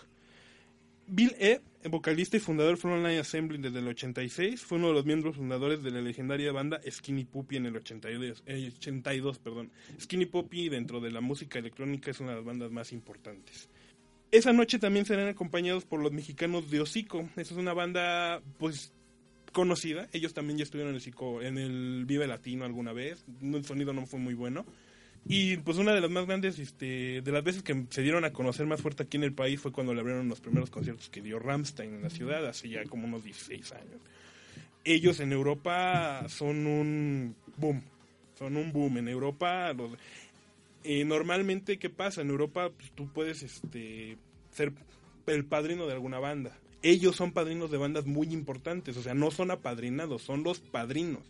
Bill 1.06 1.36
E., 1.38 1.60
vocalista 1.90 2.36
y 2.36 2.40
fundador 2.40 2.76
Frontline 2.76 3.18
Assembly 3.18 3.58
desde 3.58 3.78
el 3.78 3.88
86, 3.88 4.62
fue 4.62 4.78
uno 4.78 4.88
de 4.88 4.94
los 4.94 5.04
miembros 5.04 5.36
fundadores 5.36 5.82
de 5.82 5.90
la 5.90 6.00
legendaria 6.00 6.52
banda 6.52 6.80
Skinny 6.88 7.24
Puppy 7.24 7.56
en 7.56 7.66
el 7.66 7.76
82. 7.76 8.42
eh, 8.46 8.72
82 8.76 9.38
perdón. 9.38 9.70
Skinny 10.00 10.26
Puppy 10.26 10.68
dentro 10.68 11.00
de 11.00 11.10
la 11.10 11.20
música 11.20 11.58
electrónica 11.58 12.10
es 12.10 12.20
una 12.20 12.30
de 12.30 12.36
las 12.36 12.44
bandas 12.44 12.70
más 12.70 12.92
importantes. 12.92 13.68
Esa 14.32 14.52
noche 14.52 14.78
también 14.78 15.06
serán 15.06 15.28
acompañados 15.28 15.84
por 15.84 16.00
los 16.00 16.12
mexicanos 16.12 16.70
de 16.70 16.80
Hocico. 16.80 17.28
Esa 17.36 17.54
es 17.54 17.58
una 17.58 17.72
banda, 17.72 18.42
pues, 18.58 18.92
conocida. 19.52 20.08
Ellos 20.12 20.34
también 20.34 20.58
ya 20.58 20.64
estuvieron 20.64 20.94
en 20.94 21.00
el, 21.00 21.46
en 21.46 21.58
el 21.58 22.04
Vive 22.06 22.26
Latino 22.26 22.64
alguna 22.64 22.92
vez. 22.92 23.24
El 23.40 23.64
sonido 23.64 23.92
no 23.92 24.04
fue 24.04 24.18
muy 24.18 24.34
bueno. 24.34 24.66
Y 25.28 25.56
pues 25.58 25.78
una 25.78 25.92
de 25.92 26.00
las 26.00 26.10
más 26.10 26.26
grandes, 26.26 26.58
este, 26.58 27.20
de 27.20 27.32
las 27.32 27.42
veces 27.42 27.64
que 27.64 27.86
se 27.90 28.02
dieron 28.02 28.24
a 28.24 28.32
conocer 28.32 28.64
más 28.66 28.80
fuerte 28.80 29.02
aquí 29.02 29.16
en 29.16 29.24
el 29.24 29.32
país 29.32 29.60
fue 29.60 29.72
cuando 29.72 29.92
le 29.92 30.00
abrieron 30.00 30.28
los 30.28 30.40
primeros 30.40 30.70
conciertos 30.70 31.10
que 31.10 31.20
dio 31.20 31.40
Ramstein 31.40 31.94
en 31.94 32.02
la 32.02 32.10
ciudad, 32.10 32.46
hace 32.46 32.68
ya 32.68 32.84
como 32.84 33.08
unos 33.08 33.24
16 33.24 33.72
años. 33.72 34.00
Ellos 34.84 35.18
en 35.18 35.32
Europa 35.32 36.28
son 36.28 36.66
un 36.68 37.34
boom, 37.56 37.82
son 38.38 38.56
un 38.56 38.72
boom. 38.72 38.98
En 38.98 39.08
Europa, 39.08 39.72
los, 39.72 39.90
eh, 40.84 41.04
normalmente, 41.04 41.76
¿qué 41.78 41.90
pasa? 41.90 42.20
En 42.20 42.30
Europa 42.30 42.70
pues, 42.70 42.92
tú 42.92 43.08
puedes 43.08 43.42
este, 43.42 44.16
ser 44.52 44.72
el 45.26 45.44
padrino 45.44 45.88
de 45.88 45.94
alguna 45.94 46.20
banda. 46.20 46.56
Ellos 46.82 47.16
son 47.16 47.32
padrinos 47.32 47.72
de 47.72 47.78
bandas 47.78 48.06
muy 48.06 48.28
importantes, 48.28 48.96
o 48.96 49.02
sea, 49.02 49.14
no 49.14 49.32
son 49.32 49.50
apadrinados, 49.50 50.22
son 50.22 50.44
los 50.44 50.60
padrinos 50.60 51.24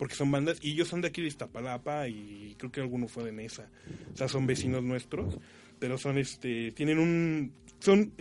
porque 0.00 0.14
son 0.14 0.30
bandas 0.30 0.56
y 0.62 0.70
ellos 0.70 0.88
son 0.88 1.02
de 1.02 1.08
aquí 1.08 1.20
de 1.20 1.28
Iztapalapa 1.28 2.08
y 2.08 2.54
creo 2.56 2.72
que 2.72 2.80
alguno 2.80 3.06
fue 3.06 3.22
de 3.22 3.32
Nesa. 3.32 3.68
O 4.14 4.16
sea, 4.16 4.28
son 4.28 4.46
vecinos 4.46 4.82
nuestros, 4.82 5.38
pero 5.78 5.98
son 5.98 6.16
este 6.16 6.72
tienen 6.72 6.98
un 6.98 7.52
son 7.80 8.14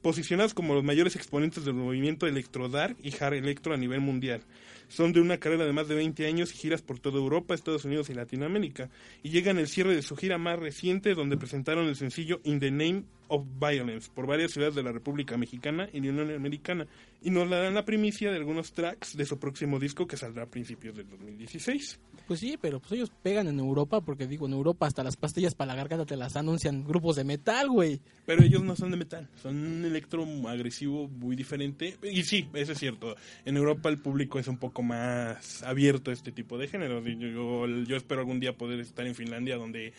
posicionados 0.00 0.54
como 0.54 0.72
los 0.72 0.82
mayores 0.82 1.14
exponentes 1.14 1.66
del 1.66 1.74
movimiento 1.74 2.26
electrodark 2.26 2.96
y 3.02 3.12
hard 3.22 3.34
electro 3.34 3.74
a 3.74 3.76
nivel 3.76 4.00
mundial. 4.00 4.44
Son 4.88 5.12
de 5.12 5.20
una 5.20 5.36
carrera 5.36 5.66
de 5.66 5.74
más 5.74 5.88
de 5.88 5.96
20 5.96 6.26
años 6.26 6.54
y 6.54 6.56
giras 6.56 6.80
por 6.80 7.00
toda 7.00 7.18
Europa, 7.18 7.54
Estados 7.54 7.84
Unidos 7.84 8.08
y 8.08 8.14
Latinoamérica. 8.14 8.88
Y 9.22 9.28
llegan 9.28 9.58
el 9.58 9.68
cierre 9.68 9.94
de 9.94 10.00
su 10.00 10.16
gira 10.16 10.38
más 10.38 10.58
reciente, 10.58 11.12
donde 11.12 11.36
presentaron 11.36 11.86
el 11.86 11.96
sencillo 11.96 12.40
In 12.44 12.60
the 12.60 12.70
Name 12.70 13.02
of 13.28 13.44
Violence 13.60 14.10
por 14.12 14.26
varias 14.26 14.52
ciudades 14.52 14.74
de 14.74 14.82
la 14.82 14.92
República 14.92 15.36
Mexicana 15.36 15.88
y 15.92 16.00
la 16.00 16.10
Unión 16.10 16.34
Americana. 16.34 16.86
Y 17.22 17.30
nos 17.30 17.48
darán 17.48 17.74
la 17.74 17.84
primicia 17.84 18.30
de 18.30 18.36
algunos 18.36 18.72
tracks 18.72 19.16
de 19.16 19.24
su 19.24 19.38
próximo 19.38 19.78
disco 19.78 20.06
que 20.06 20.16
saldrá 20.16 20.44
a 20.44 20.46
principios 20.46 20.96
del 20.96 21.08
2016. 21.08 21.98
Pues 22.26 22.40
sí, 22.40 22.58
pero 22.60 22.80
pues 22.80 22.92
ellos 22.92 23.12
pegan 23.22 23.46
en 23.46 23.58
Europa 23.58 24.00
porque 24.00 24.26
digo, 24.26 24.46
en 24.46 24.52
Europa 24.52 24.86
hasta 24.86 25.04
las 25.04 25.16
pastillas 25.16 25.54
para 25.54 25.68
la 25.68 25.76
garganta 25.76 26.06
te 26.06 26.16
las 26.16 26.36
anuncian 26.36 26.84
grupos 26.84 27.16
de 27.16 27.24
metal, 27.24 27.68
güey. 27.68 28.00
Pero 28.24 28.42
ellos 28.42 28.62
no 28.64 28.74
son 28.74 28.90
de 28.90 28.96
metal, 28.96 29.28
son 29.40 29.56
un 29.56 29.84
electro 29.84 30.26
agresivo 30.48 31.08
muy 31.08 31.36
diferente. 31.36 31.96
Y 32.02 32.24
sí, 32.24 32.48
eso 32.54 32.72
es 32.72 32.78
cierto. 32.78 33.16
En 33.44 33.56
Europa 33.56 33.88
el 33.88 33.98
público 33.98 34.38
es 34.38 34.48
un 34.48 34.58
poco 34.58 34.82
más 34.82 35.62
abierto 35.62 36.10
a 36.10 36.14
este 36.14 36.32
tipo 36.32 36.58
de 36.58 36.66
géneros. 36.66 37.04
Yo, 37.04 37.66
yo 37.66 37.96
espero 37.96 38.20
algún 38.22 38.40
día 38.40 38.56
poder 38.56 38.80
estar 38.80 39.06
en 39.06 39.14
Finlandia 39.14 39.56
donde, 39.56 39.92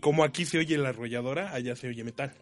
como 0.00 0.24
aquí 0.24 0.44
se 0.44 0.58
oye 0.58 0.78
la 0.78 0.90
arrolladora, 0.90 1.52
allá 1.52 1.76
se 1.76 1.88
oye 1.88 2.04
metal. 2.04 2.32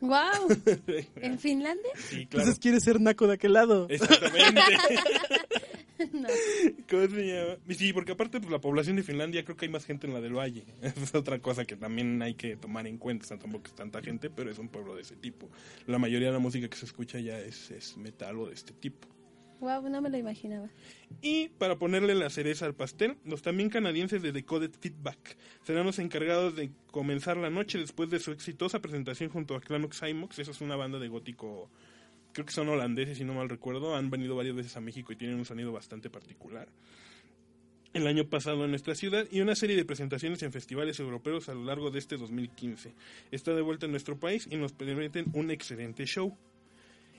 ¡Wow! 0.00 0.48
¿En 1.16 1.38
Finlandia? 1.38 1.90
Sí, 1.96 2.26
claro. 2.26 2.42
Entonces 2.42 2.58
quieres 2.58 2.84
ser 2.84 3.00
naco 3.00 3.26
de 3.26 3.34
aquel 3.34 3.54
lado. 3.54 3.86
Exactamente. 3.88 4.60
No. 6.12 6.28
¿Cómo 6.90 7.06
se 7.06 7.26
llama? 7.26 7.56
Sí, 7.70 7.92
porque 7.92 8.12
aparte 8.12 8.40
pues, 8.40 8.50
la 8.50 8.60
población 8.60 8.96
de 8.96 9.04
Finlandia 9.04 9.44
creo 9.44 9.56
que 9.56 9.66
hay 9.66 9.72
más 9.72 9.84
gente 9.84 10.08
en 10.08 10.12
la 10.12 10.20
del 10.20 10.36
Valle. 10.36 10.64
Es 10.82 11.14
otra 11.14 11.38
cosa 11.38 11.64
que 11.64 11.76
también 11.76 12.20
hay 12.20 12.34
que 12.34 12.56
tomar 12.56 12.86
en 12.88 12.98
cuenta. 12.98 13.24
O 13.24 13.28
sea, 13.28 13.38
tampoco 13.38 13.68
es 13.68 13.74
tanta 13.74 14.02
gente, 14.02 14.28
pero 14.28 14.50
es 14.50 14.58
un 14.58 14.68
pueblo 14.68 14.96
de 14.96 15.02
ese 15.02 15.14
tipo. 15.14 15.48
La 15.86 15.98
mayoría 15.98 16.28
de 16.28 16.34
la 16.34 16.40
música 16.40 16.68
que 16.68 16.76
se 16.76 16.86
escucha 16.86 17.20
ya 17.20 17.38
es, 17.38 17.70
es 17.70 17.96
metal 17.96 18.38
o 18.40 18.46
de 18.46 18.54
este 18.54 18.72
tipo. 18.72 19.06
No 19.64 20.02
me 20.02 20.10
lo 20.10 20.18
imaginaba. 20.18 20.68
Y 21.22 21.48
para 21.48 21.76
ponerle 21.76 22.14
la 22.14 22.28
cereza 22.28 22.66
al 22.66 22.74
pastel, 22.74 23.16
los 23.24 23.40
también 23.40 23.70
canadienses 23.70 24.20
de 24.22 24.30
Decoded 24.30 24.72
Feedback 24.78 25.38
serán 25.62 25.86
los 25.86 25.98
encargados 25.98 26.54
de 26.54 26.70
comenzar 26.90 27.38
la 27.38 27.48
noche 27.48 27.78
después 27.78 28.10
de 28.10 28.18
su 28.18 28.30
exitosa 28.32 28.80
presentación 28.80 29.30
junto 29.30 29.54
a 29.54 29.60
Clanox 29.60 29.98
Simox. 29.98 30.38
Esa 30.38 30.50
es 30.50 30.60
una 30.60 30.76
banda 30.76 30.98
de 30.98 31.08
gótico, 31.08 31.70
creo 32.32 32.44
que 32.44 32.52
son 32.52 32.68
holandeses, 32.68 33.16
si 33.16 33.24
no 33.24 33.32
mal 33.32 33.48
recuerdo. 33.48 33.96
Han 33.96 34.10
venido 34.10 34.36
varias 34.36 34.54
veces 34.54 34.76
a 34.76 34.80
México 34.80 35.12
y 35.12 35.16
tienen 35.16 35.38
un 35.38 35.46
sonido 35.46 35.72
bastante 35.72 36.10
particular. 36.10 36.68
El 37.94 38.06
año 38.06 38.28
pasado 38.28 38.64
en 38.64 38.70
nuestra 38.70 38.94
ciudad 38.94 39.26
y 39.30 39.40
una 39.40 39.54
serie 39.54 39.76
de 39.76 39.84
presentaciones 39.86 40.42
en 40.42 40.52
festivales 40.52 41.00
europeos 41.00 41.48
a 41.48 41.54
lo 41.54 41.64
largo 41.64 41.90
de 41.90 42.00
este 42.00 42.18
2015. 42.18 42.92
Está 43.30 43.54
de 43.54 43.62
vuelta 43.62 43.86
en 43.86 43.92
nuestro 43.92 44.18
país 44.18 44.46
y 44.50 44.56
nos 44.56 44.72
permiten 44.72 45.26
un 45.32 45.50
excelente 45.50 46.04
show. 46.04 46.36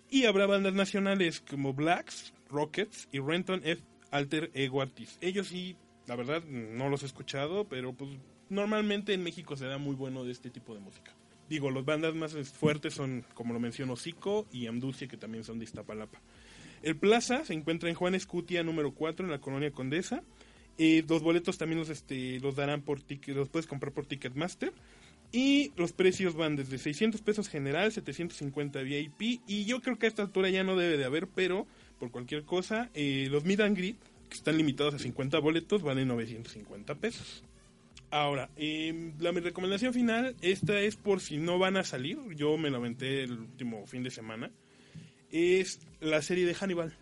Y 0.09 0.25
habrá 0.25 0.45
bandas 0.45 0.73
nacionales 0.73 1.41
como 1.41 1.73
Blacks, 1.73 2.33
Rockets 2.49 3.07
y 3.11 3.19
Renton 3.19 3.61
F. 3.63 3.81
Alter 4.11 4.51
Ego 4.53 4.81
Artists. 4.81 5.17
Ellos 5.21 5.47
sí, 5.47 5.75
la 6.07 6.15
verdad, 6.15 6.43
no 6.43 6.89
los 6.89 7.03
he 7.03 7.05
escuchado, 7.05 7.67
pero 7.67 7.93
pues 7.93 8.11
normalmente 8.49 9.13
en 9.13 9.23
México 9.23 9.57
se 9.57 9.65
da 9.65 9.77
muy 9.77 9.95
bueno 9.95 10.23
de 10.23 10.31
este 10.31 10.49
tipo 10.49 10.73
de 10.73 10.79
música. 10.79 11.13
Digo, 11.49 11.69
las 11.69 11.85
bandas 11.85 12.15
más 12.15 12.33
fuertes 12.51 12.93
son, 12.93 13.25
como 13.33 13.53
lo 13.53 13.59
menciono, 13.59 13.95
Zico 13.95 14.47
y 14.51 14.67
Amducia, 14.67 15.07
que 15.07 15.17
también 15.17 15.43
son 15.43 15.59
de 15.59 15.65
Iztapalapa. 15.65 16.19
El 16.81 16.95
Plaza 16.95 17.45
se 17.45 17.53
encuentra 17.53 17.89
en 17.89 17.95
Juan 17.95 18.15
Escutia 18.15 18.63
número 18.63 18.93
4 18.93 19.25
en 19.25 19.31
la 19.31 19.39
colonia 19.39 19.71
Condesa. 19.71 20.23
Eh, 20.77 21.03
los 21.07 21.21
boletos 21.21 21.57
también 21.57 21.79
los, 21.79 21.89
este, 21.89 22.39
los 22.39 22.55
darán 22.55 22.81
por 22.81 23.01
ticket, 23.01 23.35
los 23.35 23.49
puedes 23.49 23.67
comprar 23.67 23.93
por 23.93 24.05
Ticketmaster. 24.05 24.73
Y 25.31 25.71
los 25.75 25.91
precios 25.91 26.35
van 26.35 26.55
desde 26.55 26.77
600 26.77 27.21
pesos 27.21 27.49
general, 27.49 27.91
750 27.91 28.81
VIP. 28.81 29.41
Y 29.47 29.65
yo 29.65 29.81
creo 29.81 29.97
que 29.97 30.05
a 30.05 30.09
esta 30.09 30.21
altura 30.21 30.49
ya 30.49 30.63
no 30.63 30.75
debe 30.77 30.97
de 30.97 31.05
haber, 31.05 31.27
pero 31.27 31.67
por 31.99 32.11
cualquier 32.11 32.43
cosa, 32.43 32.89
eh, 32.93 33.27
los 33.29 33.43
Mid 33.43 33.61
and 33.61 33.77
Greet, 33.77 33.97
que 34.29 34.35
están 34.35 34.57
limitados 34.57 34.93
a 34.93 34.99
50 34.99 35.39
boletos, 35.39 35.81
van 35.81 35.99
en 35.99 36.07
950 36.07 36.95
pesos. 36.95 37.43
Ahora, 38.11 38.49
eh, 38.55 39.11
la 39.19 39.31
mi 39.31 39.41
recomendación 39.41 39.93
final, 39.93 40.35
esta 40.41 40.79
es 40.79 40.95
por 40.95 41.19
si 41.19 41.37
no 41.37 41.59
van 41.59 41.75
a 41.75 41.83
salir, 41.83 42.17
yo 42.35 42.57
me 42.57 42.69
la 42.69 42.77
aventé 42.77 43.23
el 43.23 43.33
último 43.33 43.85
fin 43.87 44.03
de 44.03 44.11
semana, 44.11 44.51
es 45.31 45.79
la 45.99 46.21
serie 46.21 46.45
de 46.45 46.53
Hannibal. 46.53 46.95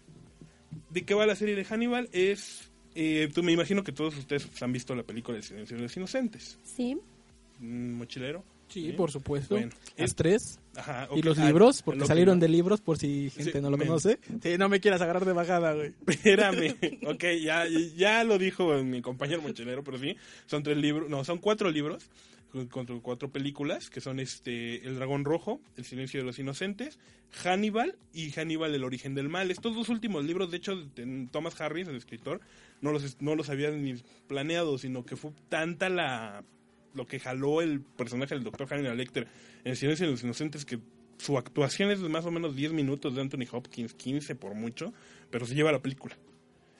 ¿De 0.89 1.03
qué 1.03 1.13
va 1.13 1.25
la 1.25 1.35
serie 1.35 1.55
de 1.55 1.65
Hannibal? 1.65 2.09
Es, 2.13 2.71
eh, 2.95 3.29
tú 3.33 3.43
me 3.43 3.51
imagino 3.51 3.83
que 3.83 3.91
todos 3.91 4.17
ustedes 4.17 4.47
han 4.61 4.73
visto 4.73 4.95
la 4.95 5.03
película 5.03 5.37
El 5.37 5.43
silencio 5.43 5.77
de 5.77 5.83
los 5.83 5.97
inocentes. 5.97 6.57
Sí. 6.63 6.97
Mochilero. 7.63 8.43
Sí, 8.69 8.91
por 8.93 9.11
supuesto. 9.11 9.53
Bueno, 9.55 9.69
Las 9.97 10.09
es- 10.11 10.15
tres. 10.15 10.59
Ajá, 10.75 11.07
Y 11.15 11.21
los 11.21 11.37
Ah, 11.37 11.45
libros, 11.45 11.83
porque 11.83 11.99
lo 11.99 12.03
que- 12.05 12.07
salieron 12.07 12.39
de 12.39 12.47
libros 12.47 12.81
por 12.81 12.97
si 12.97 13.29
gente 13.29 13.51
Sí, 13.51 13.61
no 13.61 13.69
lo 13.69 13.77
conoce. 13.77 14.17
Sí, 14.41 14.57
no 14.57 14.67
me 14.69 14.79
quieras 14.79 15.01
agarrar 15.01 15.25
de 15.25 15.33
bajada, 15.33 15.73
güey. 15.73 15.93
Espérame. 16.07 16.75
ok, 17.05 17.23
ya, 17.43 17.65
ya 17.95 18.23
lo 18.23 18.39
dijo 18.39 18.73
mi 18.83 19.01
compañero 19.03 19.41
mochilero, 19.43 19.83
pero 19.83 19.99
sí. 19.99 20.15
Son 20.47 20.63
tres 20.63 20.77
libros, 20.77 21.07
no, 21.09 21.23
son 21.23 21.37
cuatro 21.37 21.69
libros 21.69 22.09
con 22.69 22.85
cuatro 22.99 23.31
películas 23.31 23.89
que 23.89 23.99
son 23.99 24.19
este 24.19 24.85
El 24.87 24.95
Dragón 24.95 25.25
Rojo, 25.25 25.59
El 25.75 25.85
Silencio 25.85 26.19
de 26.19 26.25
los 26.27 26.37
Inocentes, 26.37 26.99
Hannibal 27.43 27.95
y 28.13 28.29
Hannibal 28.31 28.73
El 28.75 28.83
Origen 28.83 29.15
del 29.15 29.27
Mal. 29.29 29.49
Estos 29.51 29.75
dos 29.75 29.89
últimos 29.89 30.23
libros, 30.25 30.51
de 30.51 30.57
hecho, 30.57 30.83
Thomas 31.31 31.59
Harris, 31.59 31.87
el 31.87 31.95
escritor, 31.95 32.41
no 32.81 32.91
los, 32.91 33.19
no 33.21 33.35
los 33.35 33.49
había 33.49 33.69
ni 33.71 33.95
planeado, 34.27 34.77
sino 34.77 35.03
que 35.05 35.15
fue 35.15 35.31
tanta 35.49 35.89
la 35.89 36.43
lo 36.93 37.05
que 37.05 37.19
jaló 37.19 37.61
el 37.61 37.81
personaje 37.81 38.35
del 38.35 38.43
Dr. 38.43 38.67
Hannibal 38.67 38.97
Lecter 38.97 39.27
en 39.63 39.75
Silencio 39.75 40.05
de 40.05 40.11
los 40.11 40.23
Inocentes 40.23 40.65
que 40.65 40.79
su 41.17 41.37
actuación 41.37 41.91
es 41.91 42.01
de 42.01 42.09
más 42.09 42.25
o 42.25 42.31
menos 42.31 42.55
10 42.55 42.73
minutos 42.73 43.15
de 43.15 43.21
Anthony 43.21 43.45
Hopkins, 43.51 43.93
15 43.93 44.35
por 44.35 44.55
mucho, 44.55 44.93
pero 45.29 45.45
se 45.45 45.55
lleva 45.55 45.71
la 45.71 45.81
película. 45.81 46.15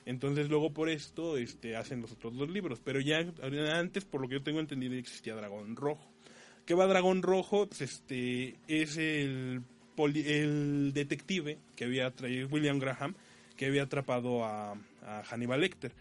Entonces 0.06 0.50
luego 0.50 0.72
por 0.74 0.90
esto 0.90 1.38
este, 1.38 1.76
hacen 1.76 2.02
los 2.02 2.12
otros 2.12 2.36
dos 2.36 2.50
libros. 2.50 2.78
Pero 2.84 3.00
ya 3.00 3.24
antes, 3.72 4.04
por 4.04 4.20
lo 4.20 4.28
que 4.28 4.34
yo 4.34 4.42
tengo 4.42 4.60
entendido, 4.60 4.94
existía 4.94 5.34
Dragón 5.34 5.76
Rojo. 5.76 6.06
¿Qué 6.66 6.74
va 6.74 6.86
Dragón 6.86 7.22
Rojo? 7.22 7.66
Pues 7.68 7.80
este 7.80 8.56
es 8.68 8.98
el, 8.98 9.62
poli- 9.96 10.26
el 10.28 10.92
detective 10.92 11.58
que 11.74 11.84
había 11.84 12.10
traído, 12.10 12.48
William 12.48 12.78
Graham, 12.78 13.14
que 13.56 13.66
había 13.66 13.84
atrapado 13.84 14.44
a 14.44 14.76
Hannibal 15.30 15.60
Lecter. 15.62 15.92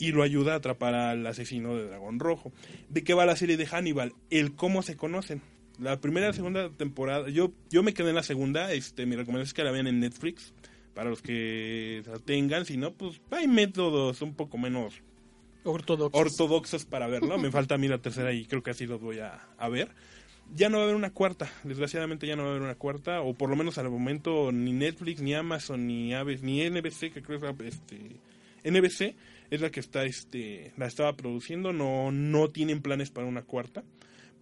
Y 0.00 0.10
lo 0.10 0.24
ayuda 0.24 0.54
a 0.54 0.56
atrapar 0.56 0.94
al 0.94 1.24
asesino 1.26 1.76
de 1.76 1.86
Dragón 1.86 2.18
Rojo. 2.18 2.52
¿De 2.88 3.04
qué 3.04 3.14
va 3.14 3.24
la 3.26 3.36
serie 3.36 3.56
de 3.56 3.66
Hannibal? 3.66 4.14
El 4.30 4.56
cómo 4.56 4.82
se 4.82 4.96
conocen. 4.96 5.42
La 5.78 6.00
primera 6.00 6.30
y 6.30 6.32
segunda 6.32 6.70
temporada, 6.70 7.28
yo, 7.28 7.52
yo 7.70 7.82
me 7.82 7.94
quedé 7.94 8.08
en 8.08 8.16
la 8.16 8.22
segunda, 8.22 8.72
este, 8.72 9.06
mi 9.06 9.14
recomendación 9.14 9.46
es 9.48 9.54
que 9.54 9.64
la 9.64 9.70
vean 9.70 9.86
en 9.86 10.00
Netflix, 10.00 10.52
para 10.94 11.08
los 11.08 11.22
que 11.22 12.02
la 12.06 12.18
tengan, 12.18 12.66
si 12.66 12.76
no, 12.76 12.92
pues 12.92 13.20
hay 13.30 13.46
métodos 13.46 14.20
un 14.20 14.34
poco 14.34 14.58
menos 14.58 15.00
Ortodoxo. 15.64 16.18
ortodoxos 16.18 16.84
para 16.84 17.06
verlo. 17.06 17.38
Me 17.38 17.50
falta 17.50 17.74
a 17.74 17.78
mí 17.78 17.88
la 17.88 17.98
tercera 17.98 18.32
y 18.32 18.44
creo 18.46 18.62
que 18.62 18.70
así 18.70 18.86
los 18.86 19.00
voy 19.00 19.18
a, 19.20 19.48
a 19.56 19.68
ver. 19.68 19.90
Ya 20.54 20.68
no 20.68 20.78
va 20.78 20.82
a 20.82 20.84
haber 20.84 20.96
una 20.96 21.12
cuarta, 21.12 21.50
desgraciadamente 21.62 22.26
ya 22.26 22.34
no 22.34 22.42
va 22.42 22.48
a 22.48 22.50
haber 22.52 22.62
una 22.62 22.74
cuarta, 22.74 23.20
o 23.20 23.34
por 23.34 23.48
lo 23.48 23.56
menos 23.56 23.78
al 23.78 23.88
momento 23.88 24.50
ni 24.50 24.72
Netflix, 24.72 25.20
ni 25.20 25.32
Amazon, 25.32 25.86
ni 25.86 26.12
Aves, 26.12 26.42
ni 26.42 26.68
NBC, 26.68 27.12
que 27.12 27.22
creo 27.22 27.38
que 27.40 27.68
este, 27.68 28.16
NBC 28.64 29.14
es 29.50 29.60
la 29.60 29.70
que 29.70 29.80
está, 29.80 30.04
este, 30.04 30.72
la 30.76 30.86
estaba 30.86 31.16
produciendo, 31.16 31.72
no, 31.72 32.10
no 32.12 32.48
tienen 32.50 32.80
planes 32.82 33.10
para 33.10 33.26
una 33.26 33.42
cuarta, 33.42 33.84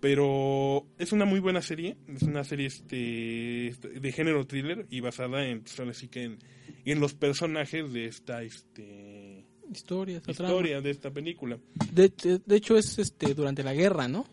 pero 0.00 0.86
es 0.98 1.12
una 1.12 1.24
muy 1.24 1.40
buena 1.40 1.62
serie, 1.62 1.96
es 2.08 2.22
una 2.22 2.44
serie 2.44 2.66
este, 2.66 3.74
de 4.00 4.12
género 4.12 4.46
thriller 4.46 4.86
y 4.90 5.00
basada 5.00 5.46
en, 5.46 5.60
pues, 5.62 5.78
ahora 5.80 5.92
sí 5.94 6.08
que 6.08 6.24
en, 6.24 6.38
en 6.84 7.00
los 7.00 7.14
personajes 7.14 7.92
de 7.92 8.06
esta, 8.06 8.42
este, 8.42 9.44
Historia, 9.70 10.22
historia 10.26 10.80
de 10.80 10.90
esta 10.90 11.10
película. 11.10 11.58
De, 11.92 12.08
de- 12.08 12.40
de 12.44 12.56
hecho, 12.56 12.78
es 12.78 12.98
este 12.98 13.34
durante 13.34 13.62
la 13.62 13.74
guerra, 13.74 14.08
¿no? 14.08 14.26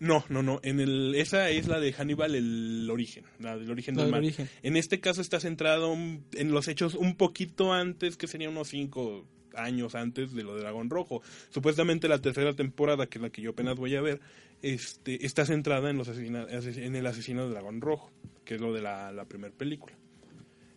No, 0.00 0.24
no, 0.30 0.42
no. 0.42 0.60
En 0.62 0.80
el, 0.80 1.14
esa 1.16 1.50
es 1.50 1.66
la 1.68 1.78
de 1.78 1.92
Hannibal, 1.92 2.34
el 2.34 2.88
origen, 2.90 3.24
la 3.38 3.58
del 3.58 3.70
origen 3.70 3.96
La 3.96 4.04
del 4.04 4.12
del 4.12 4.18
origen. 4.24 4.48
En 4.62 4.76
este 4.78 4.98
caso 5.00 5.20
está 5.20 5.40
centrado 5.40 5.92
en 5.92 6.52
los 6.52 6.68
hechos 6.68 6.94
un 6.94 7.16
poquito 7.16 7.72
antes, 7.74 8.16
que 8.16 8.28
serían 8.28 8.52
unos 8.52 8.68
cinco 8.68 9.26
años 9.58 9.94
antes 9.94 10.32
de 10.32 10.42
lo 10.42 10.54
de 10.54 10.62
Dragón 10.62 10.90
Rojo. 10.90 11.22
Supuestamente 11.50 12.08
la 12.08 12.20
tercera 12.20 12.54
temporada, 12.54 13.06
que 13.06 13.18
es 13.18 13.22
la 13.22 13.30
que 13.30 13.42
yo 13.42 13.50
apenas 13.50 13.76
voy 13.76 13.94
a 13.96 14.00
ver, 14.00 14.20
este, 14.62 15.24
está 15.24 15.44
centrada 15.44 15.90
en, 15.90 15.98
los 15.98 16.08
en 16.08 16.96
el 16.96 17.06
asesino 17.06 17.44
de 17.46 17.50
Dragón 17.50 17.80
Rojo, 17.80 18.10
que 18.44 18.54
es 18.54 18.60
lo 18.60 18.72
de 18.72 18.82
la, 18.82 19.12
la 19.12 19.24
primera 19.24 19.54
película. 19.54 19.94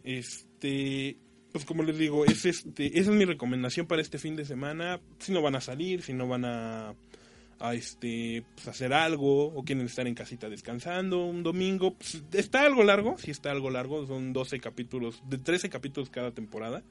Este, 0.03 1.17
pues 1.51 1.65
como 1.65 1.83
les 1.83 1.97
digo, 1.97 2.25
es 2.25 2.45
este, 2.45 2.99
esa 2.99 3.11
es 3.11 3.17
mi 3.17 3.25
recomendación 3.25 3.85
para 3.87 4.01
este 4.01 4.17
fin 4.17 4.35
de 4.35 4.45
semana. 4.45 4.99
Si 5.19 5.31
no 5.31 5.41
van 5.41 5.55
a 5.55 5.61
salir, 5.61 6.01
si 6.01 6.13
no 6.13 6.27
van 6.27 6.45
a 6.45 6.95
a 7.61 7.73
este 7.75 8.43
pues, 8.55 8.67
hacer 8.67 8.93
algo 8.93 9.45
o 9.45 9.63
quieren 9.63 9.85
estar 9.85 10.07
en 10.07 10.15
casita 10.15 10.49
descansando 10.49 11.25
un 11.25 11.43
domingo 11.43 11.93
pues, 11.93 12.23
está 12.33 12.63
algo 12.63 12.83
largo 12.83 13.17
sí 13.17 13.31
está 13.31 13.51
algo 13.51 13.69
largo 13.69 14.05
son 14.07 14.33
12 14.33 14.59
capítulos 14.59 15.21
de 15.29 15.37
13 15.37 15.69
capítulos 15.69 16.09
cada 16.09 16.31
temporada 16.31 16.83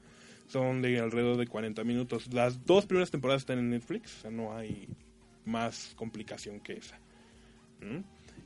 son 0.51 0.81
de 0.81 0.99
alrededor 0.99 1.37
de 1.37 1.47
40 1.47 1.83
minutos 1.83 2.33
las 2.33 2.65
dos 2.65 2.85
primeras 2.85 3.11
temporadas 3.11 3.43
están 3.43 3.59
en 3.59 3.69
Netflix 3.69 4.17
o 4.17 4.21
sea 4.21 4.31
no 4.31 4.55
hay 4.55 4.89
más 5.45 5.93
complicación 5.95 6.59
que 6.59 6.73
esa 6.73 6.99
¿Mm? 7.79 8.03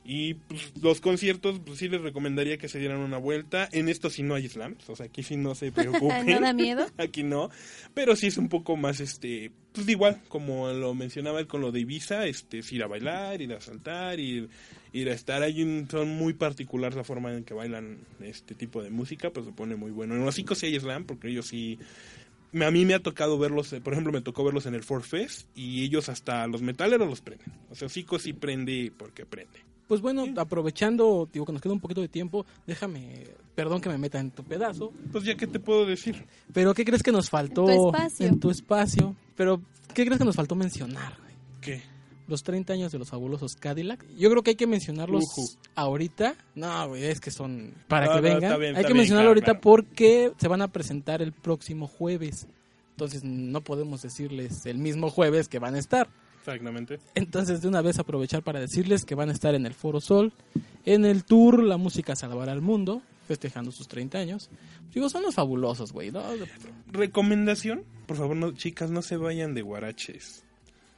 Y 0.08 0.34
pues, 0.34 0.72
los 0.80 1.00
conciertos, 1.00 1.58
pues 1.66 1.78
sí 1.80 1.88
les 1.88 2.00
recomendaría 2.00 2.58
que 2.58 2.68
se 2.68 2.78
dieran 2.78 2.98
una 3.00 3.18
vuelta. 3.18 3.68
En 3.72 3.88
esto 3.88 4.08
sí 4.08 4.22
no 4.22 4.36
hay 4.36 4.48
slams, 4.48 4.88
o 4.88 4.94
sea, 4.94 5.06
aquí 5.06 5.24
sí 5.24 5.36
no 5.36 5.56
se 5.56 5.72
preocupen. 5.72 6.26
¿No 6.26 6.40
da 6.40 6.52
miedo? 6.52 6.86
Aquí 6.96 7.24
no, 7.24 7.50
pero 7.92 8.14
sí 8.14 8.28
es 8.28 8.38
un 8.38 8.48
poco 8.48 8.76
más, 8.76 9.00
este, 9.00 9.50
pues 9.72 9.88
igual, 9.88 10.22
como 10.28 10.68
lo 10.72 10.94
mencionaba 10.94 11.40
él 11.40 11.48
con 11.48 11.60
lo 11.60 11.72
de 11.72 11.80
Ibiza, 11.80 12.24
este, 12.26 12.58
es 12.60 12.72
ir 12.72 12.84
a 12.84 12.86
bailar, 12.86 13.42
ir 13.42 13.52
a 13.52 13.60
saltar, 13.60 14.20
ir, 14.20 14.48
ir 14.92 15.08
a 15.10 15.12
estar 15.12 15.42
ahí, 15.42 15.62
un- 15.64 15.88
son 15.90 16.08
muy 16.10 16.34
particular 16.34 16.94
la 16.94 17.02
forma 17.02 17.32
en 17.34 17.42
que 17.42 17.52
bailan 17.54 17.98
este 18.20 18.54
tipo 18.54 18.82
de 18.84 18.90
música, 18.90 19.30
pues 19.30 19.44
se 19.46 19.52
pone 19.52 19.74
muy 19.74 19.90
bueno. 19.90 20.14
En 20.14 20.24
los 20.24 20.36
sí 20.36 20.44
hay 20.62 20.78
slam, 20.78 21.04
porque 21.04 21.28
ellos 21.30 21.48
sí, 21.48 21.80
a 22.60 22.70
mí 22.70 22.84
me 22.84 22.94
ha 22.94 23.00
tocado 23.00 23.38
verlos, 23.38 23.74
por 23.82 23.92
ejemplo, 23.92 24.12
me 24.12 24.20
tocó 24.22 24.44
verlos 24.44 24.66
en 24.66 24.74
el 24.76 24.84
Ford 24.84 25.02
Fest, 25.02 25.48
y 25.56 25.82
ellos 25.84 26.08
hasta 26.08 26.46
los 26.46 26.62
metaleros 26.62 27.08
los 27.08 27.20
prenden. 27.22 27.48
O 27.70 27.74
sea, 27.74 27.86
Hocico 27.86 28.20
sí 28.20 28.32
prende 28.32 28.92
porque 28.96 29.26
prende. 29.26 29.58
Pues 29.88 30.00
bueno, 30.00 30.24
aprovechando, 30.36 31.28
digo 31.32 31.46
que 31.46 31.52
nos 31.52 31.62
queda 31.62 31.72
un 31.72 31.80
poquito 31.80 32.00
de 32.00 32.08
tiempo, 32.08 32.44
déjame, 32.66 33.24
perdón 33.54 33.80
que 33.80 33.88
me 33.88 33.98
meta 33.98 34.18
en 34.18 34.30
tu 34.32 34.42
pedazo, 34.42 34.92
Pues 35.12 35.24
ya, 35.24 35.36
¿qué 35.36 35.46
te 35.46 35.60
puedo 35.60 35.86
decir? 35.86 36.26
pero 36.52 36.74
¿qué 36.74 36.84
crees 36.84 37.02
que 37.02 37.12
nos 37.12 37.30
faltó 37.30 37.68
En 37.70 37.76
tu 37.76 37.86
espacio. 37.88 38.26
en 38.26 38.40
tu 38.40 38.50
espacio? 38.50 39.16
Pero 39.36 39.60
¿qué 39.94 40.04
crees 40.04 40.18
que 40.18 40.24
nos 40.24 40.34
faltó 40.36 40.54
mencionar? 40.56 41.16
güey? 41.20 41.34
¿Qué? 41.60 41.82
Los 42.28 42.42
30 42.42 42.72
años 42.72 42.90
de 42.90 42.98
los 42.98 43.08
fabulosos 43.10 43.54
Cadillac. 43.54 44.04
Yo 44.18 44.28
creo 44.30 44.42
que 44.42 44.50
hay 44.50 44.56
que 44.56 44.66
mencionarlos 44.66 45.22
ahorita. 45.76 46.34
No, 46.56 46.88
güey, 46.88 47.04
es 47.04 47.20
que 47.20 47.30
son 47.30 47.72
para 47.86 48.06
No, 48.06 48.12
que 48.14 48.16
no, 48.16 48.22
vengan. 48.22 48.42
está 48.44 48.56
bien, 48.56 48.74
hay 48.74 48.80
está 48.80 48.88
que 48.88 48.92
bien, 48.92 48.96
mencionarlo 49.02 49.28
claro, 49.28 49.30
ahorita 49.30 49.44
claro. 49.52 49.60
porque 49.60 50.32
se 50.36 50.48
van 50.48 50.62
a 50.62 50.68
presentar 50.68 51.22
el 51.22 51.32
próximo 51.32 51.86
jueves. 51.86 52.48
Entonces 52.90 53.22
no 53.22 53.60
podemos 53.60 54.02
decirles 54.02 54.66
el 54.66 54.78
mismo 54.78 55.10
jueves 55.10 55.46
que 55.46 55.60
van 55.60 55.76
a 55.76 55.78
estar. 55.78 56.08
Exactamente. 56.46 57.00
Entonces, 57.14 57.60
de 57.60 57.68
una 57.68 57.82
vez 57.82 57.98
aprovechar 57.98 58.42
para 58.42 58.60
decirles 58.60 59.04
que 59.04 59.14
van 59.16 59.28
a 59.28 59.32
estar 59.32 59.54
en 59.54 59.66
el 59.66 59.74
Foro 59.74 60.00
Sol, 60.00 60.32
en 60.84 61.04
el 61.04 61.24
tour 61.24 61.62
La 61.62 61.76
Música 61.76 62.14
Salvará 62.14 62.52
al 62.52 62.60
Mundo, 62.60 63.02
festejando 63.26 63.72
sus 63.72 63.88
30 63.88 64.18
años. 64.18 64.48
Digo, 64.94 65.08
son 65.08 65.22
los 65.22 65.34
fabulosos, 65.34 65.92
güey, 65.92 66.12
¿no? 66.12 66.22
Recomendación, 66.92 67.82
por 68.06 68.16
favor, 68.16 68.36
no, 68.36 68.52
chicas, 68.52 68.90
no 68.90 69.02
se 69.02 69.16
vayan 69.16 69.54
de 69.54 69.62
guaraches. 69.62 70.44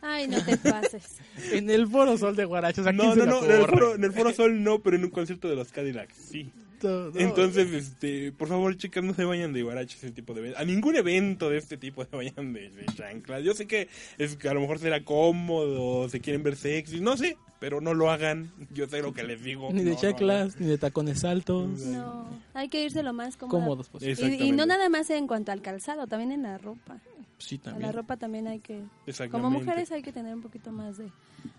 Ay, 0.02 0.28
no 0.28 0.44
te 0.44 0.56
pases. 0.58 1.16
En 1.52 1.70
el 1.70 1.88
Foro 1.88 2.16
Sol 2.18 2.36
de 2.36 2.44
Guarachos, 2.44 2.86
aquí 2.86 2.96
No, 2.96 3.16
no, 3.16 3.26
no, 3.26 3.44
en 3.44 3.50
el, 3.50 3.60
ocurre? 3.62 3.72
foro, 3.72 3.94
en 3.94 4.04
el 4.04 4.12
Foro 4.12 4.32
Sol 4.32 4.62
no, 4.62 4.78
pero 4.80 4.96
en 4.96 5.04
un 5.04 5.10
concierto 5.10 5.48
de 5.48 5.56
los 5.56 5.72
Cadillacs, 5.72 6.14
sí. 6.14 6.50
No. 6.82 7.10
Entonces, 7.14 7.72
este, 7.72 8.32
por 8.32 8.48
favor, 8.48 8.76
chicas, 8.76 9.02
no 9.02 9.14
se 9.14 9.24
vayan 9.24 9.52
de 9.52 9.62
guaraches 9.62 10.02
ese 10.02 10.12
tipo 10.12 10.34
de. 10.34 10.54
A 10.56 10.64
ningún 10.64 10.96
evento 10.96 11.50
de 11.50 11.58
este 11.58 11.76
tipo 11.76 12.04
se 12.04 12.16
vayan 12.16 12.52
de, 12.52 12.70
de 12.70 12.86
chanclas. 12.94 13.42
Yo 13.42 13.54
sé 13.54 13.66
que 13.66 13.88
es 14.18 14.36
que 14.36 14.48
a 14.48 14.54
lo 14.54 14.60
mejor 14.60 14.78
será 14.78 15.04
cómodo, 15.04 16.08
se 16.08 16.20
quieren 16.20 16.42
ver 16.42 16.56
sexy, 16.56 17.00
no 17.00 17.16
sé, 17.16 17.36
pero 17.58 17.80
no 17.80 17.94
lo 17.94 18.10
hagan. 18.10 18.52
Yo 18.72 18.86
sé 18.86 19.02
lo 19.02 19.12
que 19.12 19.24
les 19.24 19.42
digo. 19.42 19.70
Ni 19.72 19.82
de 19.82 19.90
No, 19.90 19.96
no, 19.96 20.00
chaclas, 20.00 20.60
ni 20.60 20.66
de 20.66 20.78
tacones 20.78 21.24
altos. 21.24 21.80
No, 21.80 22.28
hay 22.54 22.68
que 22.68 22.84
irse 22.84 23.02
lo 23.02 23.12
más 23.12 23.36
cómodo. 23.36 23.58
Cómodos, 23.58 23.88
pues. 23.88 24.18
Y, 24.18 24.52
no 24.52 24.66
nada 24.66 24.88
más 24.88 25.10
en 25.10 25.26
cuanto 25.26 25.52
al 25.52 25.62
calzado, 25.62 26.06
también 26.06 26.32
en 26.32 26.42
la 26.42 26.58
ropa. 26.58 27.00
Sí, 27.38 27.54
En 27.56 27.60
la 27.64 27.70
también. 27.72 27.92
ropa 27.92 28.16
también 28.16 28.46
hay 28.48 28.58
que... 28.60 28.82
Exactamente. 29.06 29.30
Como 29.30 29.50
mujeres 29.50 29.92
hay 29.92 30.02
que 30.02 30.12
tener 30.12 30.34
un 30.34 30.42
poquito 30.42 30.72
más 30.72 30.98
de, 30.98 31.10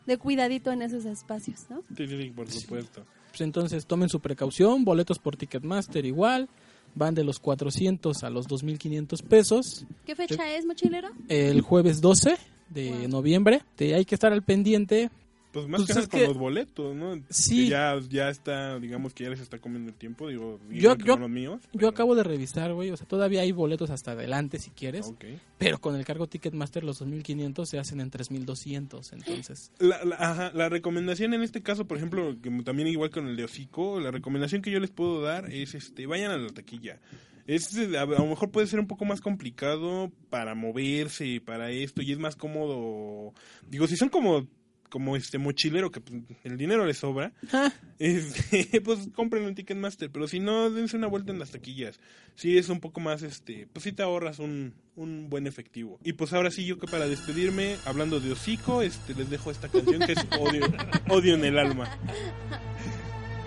de 0.06 0.18
cuidadito 0.18 0.72
en 0.72 0.82
esos 0.82 1.06
espacios, 1.06 1.66
¿no? 1.70 1.84
Sí, 1.96 2.08
sí, 2.08 2.22
sí, 2.22 2.30
por 2.32 2.50
supuesto. 2.52 3.06
Pues 3.30 3.42
entonces 3.42 3.86
tomen 3.86 4.10
su 4.10 4.20
precaución, 4.20 4.84
boletos 4.84 5.20
por 5.20 5.38
Ticketmaster 5.38 6.06
igual, 6.06 6.50
van 6.96 7.14
de 7.16 7.24
los 7.24 7.40
400 7.40 8.24
a 8.24 8.30
los 8.30 8.48
2.500 8.48 9.24
pesos. 9.24 9.86
¿Qué 10.06 10.16
fecha 10.16 10.54
es, 10.56 10.66
mochilero? 10.66 11.10
El 11.28 11.62
jueves 11.62 12.02
12 12.02 12.36
de 12.70 12.90
Wow. 12.92 13.08
noviembre, 13.08 13.62
Te- 13.76 13.94
hay 13.96 14.06
que 14.06 14.16
estar 14.16 14.34
al 14.34 14.44
pendiente. 14.44 15.10
Pues 15.52 15.68
más 15.68 15.80
Pues 15.80 15.88
que 15.88 15.93
nada 15.95 16.08
con 16.08 16.20
que- 16.20 16.28
los 16.28 16.38
boletos, 16.38 16.95
¿no? 16.95 17.16
Sí. 17.32 17.64
Que 17.64 17.70
ya, 17.72 18.00
ya 18.08 18.30
está, 18.30 18.78
digamos 18.80 19.16
que 19.16 19.24
ya 19.24 19.32
les 19.32 19.39
está 19.39 19.58
comiendo 19.58 19.89
el 19.89 19.95
tiempo, 19.97 20.28
digo, 20.28 20.60
Yo- 20.70 20.95
los 20.95 21.28
míos. 21.30 21.60
Yo 21.74 21.88
acabo 21.88 22.14
de 22.14 22.24
revisar, 22.24 22.72
güey, 22.74 22.91
o 22.91 22.97
sea, 22.97 23.08
todavía 23.08 23.41
hay 23.41 23.52
boletos 23.52 23.89
hasta 23.89 24.12
adelante 24.12 24.60
si 24.60 24.70
quieres, 24.70 25.08
Ok. 25.08 25.26
pero 25.58 25.80
con 25.80 25.95
el 25.95 26.06
cargo 26.06 26.28
Ticketmaster 26.28 26.84
los 26.84 27.00
2.500 27.02 27.68
se 27.68 27.80
hacen 27.80 28.00
en 28.00 28.12
3.200, 28.12 29.12
entonces... 29.12 29.72
La, 29.80 30.04
la- 30.06 30.18
ajá, 30.18 30.52
la 30.54 30.70
recomendación 30.70 31.34
en 31.34 31.41
este 31.41 31.64
caso, 31.64 31.86
por 31.88 31.97
ejemplo, 31.97 32.36
que 32.41 32.52
también 32.64 32.88
igual 32.88 33.10
con 33.10 33.28
el 33.28 33.36
de 33.36 33.45
hocico, 33.45 34.00
la 34.00 34.12
recomendación 34.12 34.62
que 34.62 34.70
yo 34.70 34.80
les 34.80 34.91
puedo 34.91 35.22
dar 35.22 35.52
es, 35.52 35.74
este, 35.74 36.06
vayan 36.06 36.30
a 36.32 36.38
la 36.38 36.50
taquilla. 36.50 37.00
Es, 37.47 37.76
a, 37.76 38.02
a 38.02 38.06
lo 38.06 38.28
mejor 38.28 38.52
puede 38.52 38.68
ser 38.68 38.80
un 38.80 38.86
poco 38.86 39.06
más 39.06 39.22
complicado 39.22 40.12
para 40.30 40.54
moverse, 40.54 41.41
para 41.43 41.72
esto, 41.72 42.04
y 42.04 42.12
es 42.12 42.20
más 42.20 42.36
cómodo. 42.36 43.34
Digo, 43.68 43.88
si 43.88 43.95
son 43.97 44.10
como, 44.10 44.47
como 44.90 45.16
este 45.16 45.38
mochilero, 45.38 45.92
que 45.92 46.02
pues, 46.02 46.22
el 46.44 46.58
dinero 46.58 46.86
les 46.86 46.98
sobra, 46.98 47.32
Ah, 47.54 47.72
este, 48.00 48.82
pues 48.84 49.08
compren 49.14 49.46
un 49.46 49.56
Ticketmaster, 49.56 50.10
pero 50.12 50.28
si 50.28 50.40
no, 50.40 50.70
dense 50.70 50.98
una 50.98 51.08
vuelta 51.08 51.32
en 51.32 51.40
las 51.40 51.52
taquillas. 51.52 52.00
Sí 52.36 52.58
es 52.58 52.70
un 52.70 52.80
poco 52.80 53.00
más, 53.00 53.22
este, 53.24 53.68
pues 53.72 53.84
sí 53.84 53.92
te 53.92 54.04
ahorras 54.04 54.40
un, 54.40 54.74
un 54.96 55.30
buen 55.30 55.48
efectivo. 55.48 56.00
Y 56.04 56.14
pues 56.14 56.34
ahora 56.34 56.52
sí, 56.52 56.66
yo 56.66 56.78
que 56.80 56.88
para 56.88 57.08
despedirme, 57.08 57.76
hablando 57.86 58.20
de 58.20 58.32
hocico, 58.32 58.82
este, 58.82 59.14
les 59.16 59.30
dejo 59.30 59.52
esta 59.52 59.70
canción 59.70 60.02
que 60.06 60.14
es 60.14 60.20
Odio, 60.40 60.66
odio 61.10 61.36
en 61.36 61.46
el 61.46 61.58
alma. 61.58 61.90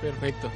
perfecto. 0.00 0.50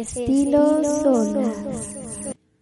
Estilo 0.00 0.82
Solas. 0.82 1.99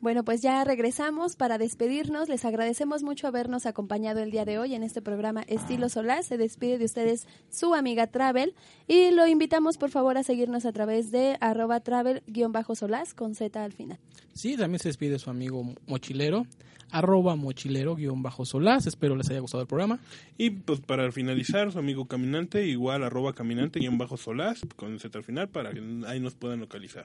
Bueno, 0.09 0.25
pues 0.25 0.41
ya 0.41 0.65
regresamos 0.65 1.37
para 1.37 1.59
despedirnos. 1.59 2.31
Les 2.31 2.47
agradecemos 2.47 3.03
mucho 3.03 3.27
habernos 3.27 3.67
acompañado 3.67 4.21
el 4.21 4.31
día 4.31 4.47
de 4.47 4.59
hoy 4.59 4.75
en 4.75 4.83
este 4.83 5.03
programa 5.03 5.43
Estilo 5.43 5.91
Solar. 5.91 6.25
Se 6.25 6.39
despide 6.39 6.79
de 6.79 6.87
ustedes 6.87 7.27
su 7.51 7.75
amiga 7.75 8.07
Travel 8.07 8.55
y 8.87 9.11
lo 9.11 9.27
invitamos 9.27 9.77
por 9.77 9.91
favor 9.91 10.17
a 10.17 10.23
seguirnos 10.23 10.65
a 10.65 10.73
través 10.73 11.11
de 11.11 11.37
arroba 11.43 11.81
travel-solaz 11.81 13.13
con 13.13 13.35
Z 13.35 13.63
al 13.63 13.75
final. 13.75 13.99
Sí, 14.33 14.57
también 14.57 14.79
se 14.79 14.89
despide 14.89 15.19
su 15.19 15.29
amigo 15.29 15.75
mochilero, 15.87 16.47
arroba 16.91 17.37
mochilero-solaz. 17.37 18.87
Espero 18.87 19.15
les 19.15 19.29
haya 19.29 19.41
gustado 19.41 19.61
el 19.61 19.69
programa. 19.69 20.01
Y 20.39 20.49
pues 20.49 20.81
para 20.81 21.13
finalizar, 21.13 21.71
su 21.71 21.79
amigo 21.79 22.07
caminante, 22.07 22.67
igual 22.67 23.05
arroba 23.05 23.35
caminante 23.35 23.79
guion 23.79 23.99
bajo 23.99 24.17
solaz, 24.17 24.63
con 24.75 24.99
Z 25.01 25.19
al 25.19 25.25
final, 25.25 25.51
para 25.51 25.71
que 25.71 25.83
ahí 26.07 26.19
nos 26.19 26.35
puedan 26.35 26.61
localizar. 26.61 27.05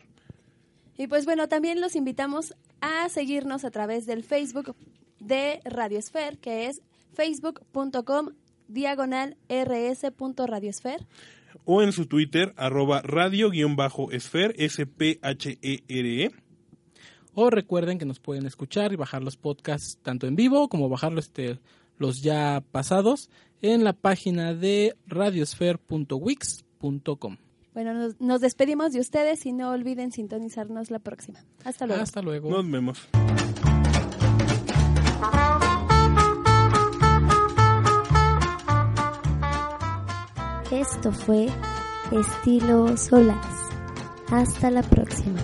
Y 0.97 1.07
pues 1.07 1.25
bueno, 1.25 1.47
también 1.47 1.81
los 1.81 1.95
invitamos 1.95 2.53
a 2.81 3.09
seguirnos 3.09 3.65
a 3.65 3.71
través 3.71 4.05
del 4.05 4.23
Facebook 4.23 4.75
de 5.19 5.59
Radiosfer, 5.65 6.37
que 6.37 6.67
es 6.67 6.83
facebook.com 7.13 8.29
diagonal 8.67 9.37
rs.radiosfer. 9.49 11.05
O 11.65 11.81
en 11.81 11.93
su 11.93 12.07
Twitter, 12.07 12.53
arroba 12.57 13.01
radio-esfer, 13.01 14.53
S-P-H-E-R-E. 14.57 16.31
O 17.35 17.49
recuerden 17.49 17.97
que 17.97 18.05
nos 18.05 18.19
pueden 18.19 18.45
escuchar 18.45 18.93
y 18.93 18.95
bajar 18.95 19.23
los 19.23 19.37
podcasts 19.37 19.97
tanto 20.03 20.27
en 20.27 20.35
vivo 20.35 20.69
como 20.69 20.87
bajarlos 20.89 21.25
este, 21.25 21.57
los 21.97 22.21
ya 22.21 22.63
pasados 22.71 23.31
en 23.61 23.83
la 23.83 23.93
página 23.93 24.53
de 24.53 24.95
radiosphere.wix.com. 25.07 27.37
Bueno, 27.73 27.93
nos, 27.93 28.19
nos 28.21 28.41
despedimos 28.41 28.93
de 28.93 28.99
ustedes 28.99 29.45
y 29.45 29.53
no 29.53 29.71
olviden 29.71 30.11
sintonizarnos 30.11 30.91
la 30.91 30.99
próxima. 30.99 31.39
Hasta 31.63 31.87
luego. 31.87 32.03
Hasta 32.03 32.21
luego. 32.21 32.49
Nos 32.49 32.69
vemos. 32.69 33.09
Esto 40.71 41.11
fue 41.11 41.47
Estilo 42.11 42.97
Solas. 42.97 43.45
Hasta 44.29 44.71
la 44.71 44.81
próxima. 44.81 45.39